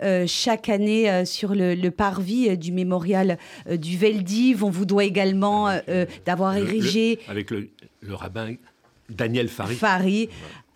euh, 0.03 0.25
chaque 0.27 0.69
année 0.69 1.11
euh, 1.11 1.25
sur 1.25 1.55
le, 1.55 1.89
parvis 1.91 2.57
du 2.59 2.73
mémorial 2.73 3.39
du 3.71 3.97
Veldiv. 3.97 4.65
On 4.65 4.71
vous 4.71 4.87
doit 4.87 5.05
également 5.05 5.69
d'avoir 6.25 6.57
érigé... 6.57 7.19
avec 7.29 7.51
le, 7.51 7.69
rabbin 8.11 8.55
Daniel 9.09 9.49
Fari. 9.49 9.75
Fari. 9.75 10.29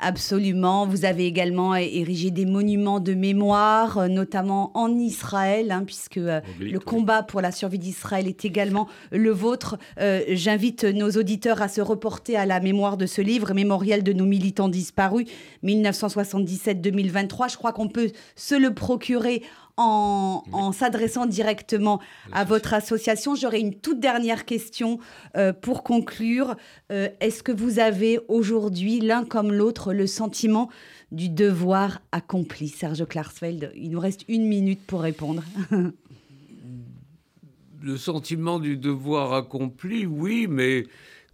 Absolument. 0.02 0.86
Vous 0.86 1.04
avez 1.04 1.26
également 1.26 1.74
érigé 1.76 2.30
des 2.30 2.46
monuments 2.46 3.00
de 3.00 3.12
mémoire, 3.12 3.98
euh, 3.98 4.08
notamment 4.08 4.70
en 4.74 4.96
Israël, 4.96 5.70
hein, 5.70 5.84
puisque 5.84 6.16
euh, 6.16 6.40
le 6.58 6.78
combat 6.78 7.22
pour 7.22 7.42
la 7.42 7.52
survie 7.52 7.78
d'Israël 7.78 8.26
est 8.26 8.46
également 8.46 8.88
le 9.12 9.30
vôtre. 9.30 9.76
Euh, 10.00 10.22
j'invite 10.28 10.84
nos 10.84 11.10
auditeurs 11.10 11.60
à 11.60 11.68
se 11.68 11.82
reporter 11.82 12.34
à 12.36 12.46
la 12.46 12.60
mémoire 12.60 12.96
de 12.96 13.04
ce 13.04 13.20
livre, 13.20 13.52
Mémorial 13.52 14.02
de 14.02 14.14
nos 14.14 14.24
militants 14.24 14.70
disparus, 14.70 15.26
1977-2023. 15.64 17.52
Je 17.52 17.56
crois 17.58 17.72
qu'on 17.72 17.88
peut 17.88 18.10
se 18.36 18.54
le 18.54 18.72
procurer 18.72 19.42
en, 19.80 20.72
s'adressant 20.72 21.26
directement 21.26 22.00
à 22.32 22.44
votre 22.44 22.74
association. 22.74 23.34
J'aurais 23.34 23.60
une 23.60 23.74
toute 23.74 24.00
dernière 24.00 24.44
question 24.44 24.98
euh, 25.36 25.52
pour 25.52 25.82
conclure. 25.82 26.56
Euh, 26.92 27.08
est-ce 27.20 27.42
que 27.42 27.52
vous 27.52 27.78
avez 27.78 28.20
aujourd'hui, 28.28 29.00
l'un 29.00 29.24
comme 29.24 29.52
l'autre, 29.52 29.92
le 29.92 30.06
sentiment 30.06 30.70
du 31.12 31.28
devoir 31.28 32.00
accompli? 32.12 32.68
Serge 32.68 33.04
Klarsfeld, 33.06 33.72
il 33.74 33.90
nous 33.90 34.00
reste 34.00 34.24
une 34.28 34.46
minute 34.46 34.80
pour 34.86 35.00
répondre. 35.00 35.42
le 37.82 37.96
sentiment 37.96 38.58
du 38.58 38.76
devoir 38.76 39.32
accompli, 39.32 40.04
oui, 40.04 40.46
mais 40.48 40.84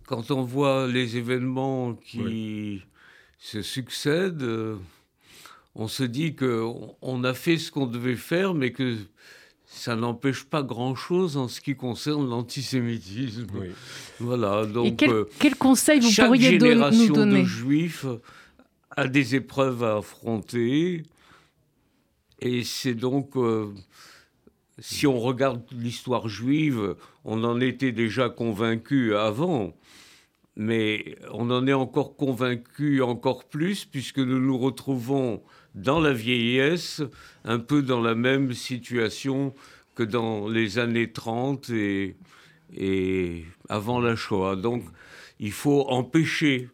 quand 0.06 0.30
on 0.30 0.42
voit 0.42 0.86
les 0.86 1.16
événements 1.16 1.94
qui 1.94 2.82
se 3.38 3.60
succèdent, 3.62 4.42
euh, 4.42 4.76
on 5.76 5.88
se 5.88 6.02
dit 6.02 6.34
qu'on 6.34 7.24
a 7.24 7.34
fait 7.34 7.58
ce 7.58 7.70
qu'on 7.70 7.86
devait 7.86 8.16
faire, 8.16 8.54
mais 8.54 8.72
que 8.72 8.96
ça 9.66 9.94
n'empêche 9.94 10.44
pas 10.44 10.62
grand-chose 10.62 11.36
en 11.36 11.48
ce 11.48 11.60
qui 11.60 11.76
concerne 11.76 12.28
l'antisémitisme. 12.28 13.46
Voilà. 14.18 14.64
Donc, 14.64 14.96
quel, 14.96 15.10
euh, 15.10 15.28
quel, 15.38 15.54
conseil 15.54 16.00
vous 16.00 16.10
pourriez 16.10 16.58
nous 16.58 17.08
donner 17.12 17.42
de 17.42 17.46
juifs 17.46 18.06
a 18.90 19.06
des 19.06 19.34
épreuves 19.34 19.84
à 19.84 19.98
affronter, 19.98 21.02
et 22.40 22.64
c'est 22.64 22.94
donc 22.94 23.36
euh, 23.36 23.70
si 24.78 25.06
on 25.06 25.20
regarde 25.20 25.62
l'histoire 25.72 26.28
juive, 26.28 26.96
on 27.24 27.44
en 27.44 27.60
était 27.60 27.92
déjà 27.92 28.30
convaincu 28.30 29.14
avant 29.14 29.74
mais 30.56 31.16
on 31.32 31.50
en 31.50 31.66
est 31.66 31.74
encore 31.74 32.16
convaincu 32.16 33.02
encore 33.02 33.44
plus 33.44 33.84
puisque 33.84 34.18
nous 34.18 34.40
nous 34.40 34.56
retrouvons 34.56 35.42
dans 35.76 36.00
la 36.00 36.12
vieillesse, 36.12 37.02
un 37.44 37.58
peu 37.58 37.82
dans 37.82 38.00
la 38.00 38.14
même 38.14 38.52
situation 38.54 39.54
que 39.94 40.02
dans 40.02 40.48
les 40.48 40.78
années 40.78 41.12
30 41.12 41.70
et, 41.70 42.16
et 42.76 43.44
avant 43.68 44.00
la 44.00 44.16
Shoah. 44.16 44.56
Donc 44.56 44.82
il 45.38 45.52
faut 45.52 45.86
empêcher, 45.88 46.68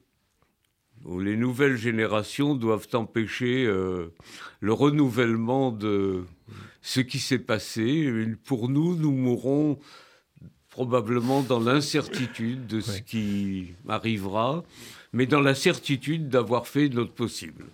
les 1.19 1.37
nouvelles 1.37 1.77
générations 1.77 2.55
doivent 2.55 2.89
empêcher 2.93 3.67
euh, 3.67 4.13
le 4.61 4.73
renouvellement 4.73 5.73
de 5.73 6.25
ce 6.81 7.01
qui 7.01 7.19
s'est 7.19 7.39
passé. 7.39 8.11
Pour 8.45 8.69
nous, 8.69 8.97
nous 8.97 9.13
mourrons 9.13 9.79
probablement 10.71 11.43
dans 11.43 11.61
l'incertitude 11.61 12.67
de 12.67 12.81
ce 12.81 13.01
qui 13.01 13.75
arrivera, 13.89 14.65
mais 15.13 15.27
dans 15.27 15.41
la 15.41 15.55
certitude 15.55 16.29
d'avoir 16.29 16.67
fait 16.67 16.89
notre 16.89 17.13
possible. 17.13 17.67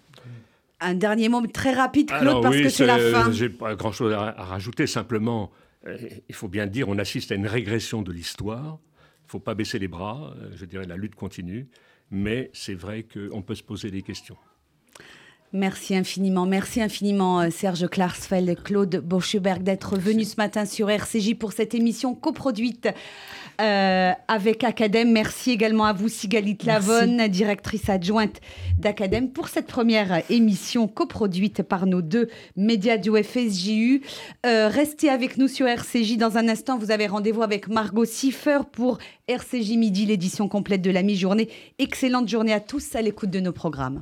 Un 0.80 0.94
dernier 0.94 1.28
mot 1.28 1.44
très 1.46 1.72
rapide, 1.72 2.08
Claude, 2.08 2.42
parce 2.42 2.56
que 2.56 2.68
c'est 2.68 2.86
la 2.86 2.98
fin. 2.98 3.32
J'ai 3.32 3.48
pas 3.48 3.74
grand-chose 3.74 4.12
à, 4.12 4.32
rajouter, 4.32 4.86
simplement, 4.86 5.50
euh, 5.86 5.96
il 6.28 6.34
faut 6.34 6.48
bien 6.48 6.66
dire, 6.66 6.88
on 6.88 6.98
assiste 6.98 7.32
à 7.32 7.34
une 7.34 7.46
régression 7.46 8.02
de 8.02 8.12
l'histoire. 8.12 8.78
Il 9.22 9.26
ne 9.26 9.30
faut 9.30 9.40
pas 9.40 9.54
baisser 9.54 9.78
les 9.78 9.88
bras, 9.88 10.34
euh, 10.36 10.50
je 10.54 10.64
dirais 10.64 10.86
la 10.86 10.96
lutte 10.96 11.14
continue, 11.14 11.68
mais 12.10 12.50
c'est 12.52 12.74
vrai 12.74 13.04
qu'on 13.04 13.42
peut 13.42 13.54
se 13.54 13.62
poser 13.62 13.90
des 13.90 14.02
questions. 14.02 14.36
Merci 15.55 15.96
infiniment, 15.96 16.44
merci 16.44 16.82
infiniment 16.82 17.40
euh, 17.40 17.49
Serge 17.51 17.88
Klarsfeld, 17.88 18.62
Claude 18.62 18.96
Boscheberg 18.96 19.62
d'être 19.62 19.96
venu 19.96 20.24
ce 20.24 20.36
matin 20.36 20.66
sur 20.66 20.90
RCJ 20.90 21.36
pour 21.38 21.53
cette 21.53 21.74
émission 21.74 22.14
coproduite 22.14 22.86
euh, 23.62 24.12
avec 24.28 24.62
Academ. 24.62 25.11
Merci 25.11 25.53
également 25.53 25.86
à 25.86 25.94
vous 25.94 26.11
Sigalit 26.11 26.59
Lavonne, 26.66 27.28
directrice 27.28 27.88
adjointe 27.88 28.42
d'Academ 28.78 29.30
pour 29.30 29.49
cette 29.49 29.68
première 29.68 30.22
émission 30.30 30.86
coproduite 30.86 31.62
par 31.62 31.86
nos 31.86 32.03
deux 32.03 32.28
médias 32.55 32.99
du 32.99 33.11
FSJU. 33.11 34.03
Euh, 34.44 34.68
restez 34.68 35.09
avec 35.09 35.38
nous 35.38 35.49
sur 35.49 35.66
RCJ 35.66 36.18
dans 36.18 36.36
un 36.36 36.46
instant. 36.46 36.76
Vous 36.76 36.90
avez 36.90 37.07
rendez-vous 37.07 37.42
avec 37.42 37.68
Margot 37.68 38.05
Siffer 38.05 38.59
pour 38.70 38.99
RCJ 39.28 39.76
Midi, 39.76 40.05
l'édition 40.05 40.46
complète 40.46 40.82
de 40.82 40.90
la 40.90 41.03
mi-journée. 41.03 41.49
Excellente 41.78 42.28
journée 42.28 42.53
à 42.53 42.61
tous 42.61 42.94
à 42.94 43.01
l'écoute 43.01 43.30
de 43.30 43.40
nos 43.40 43.53
programmes. 43.53 43.96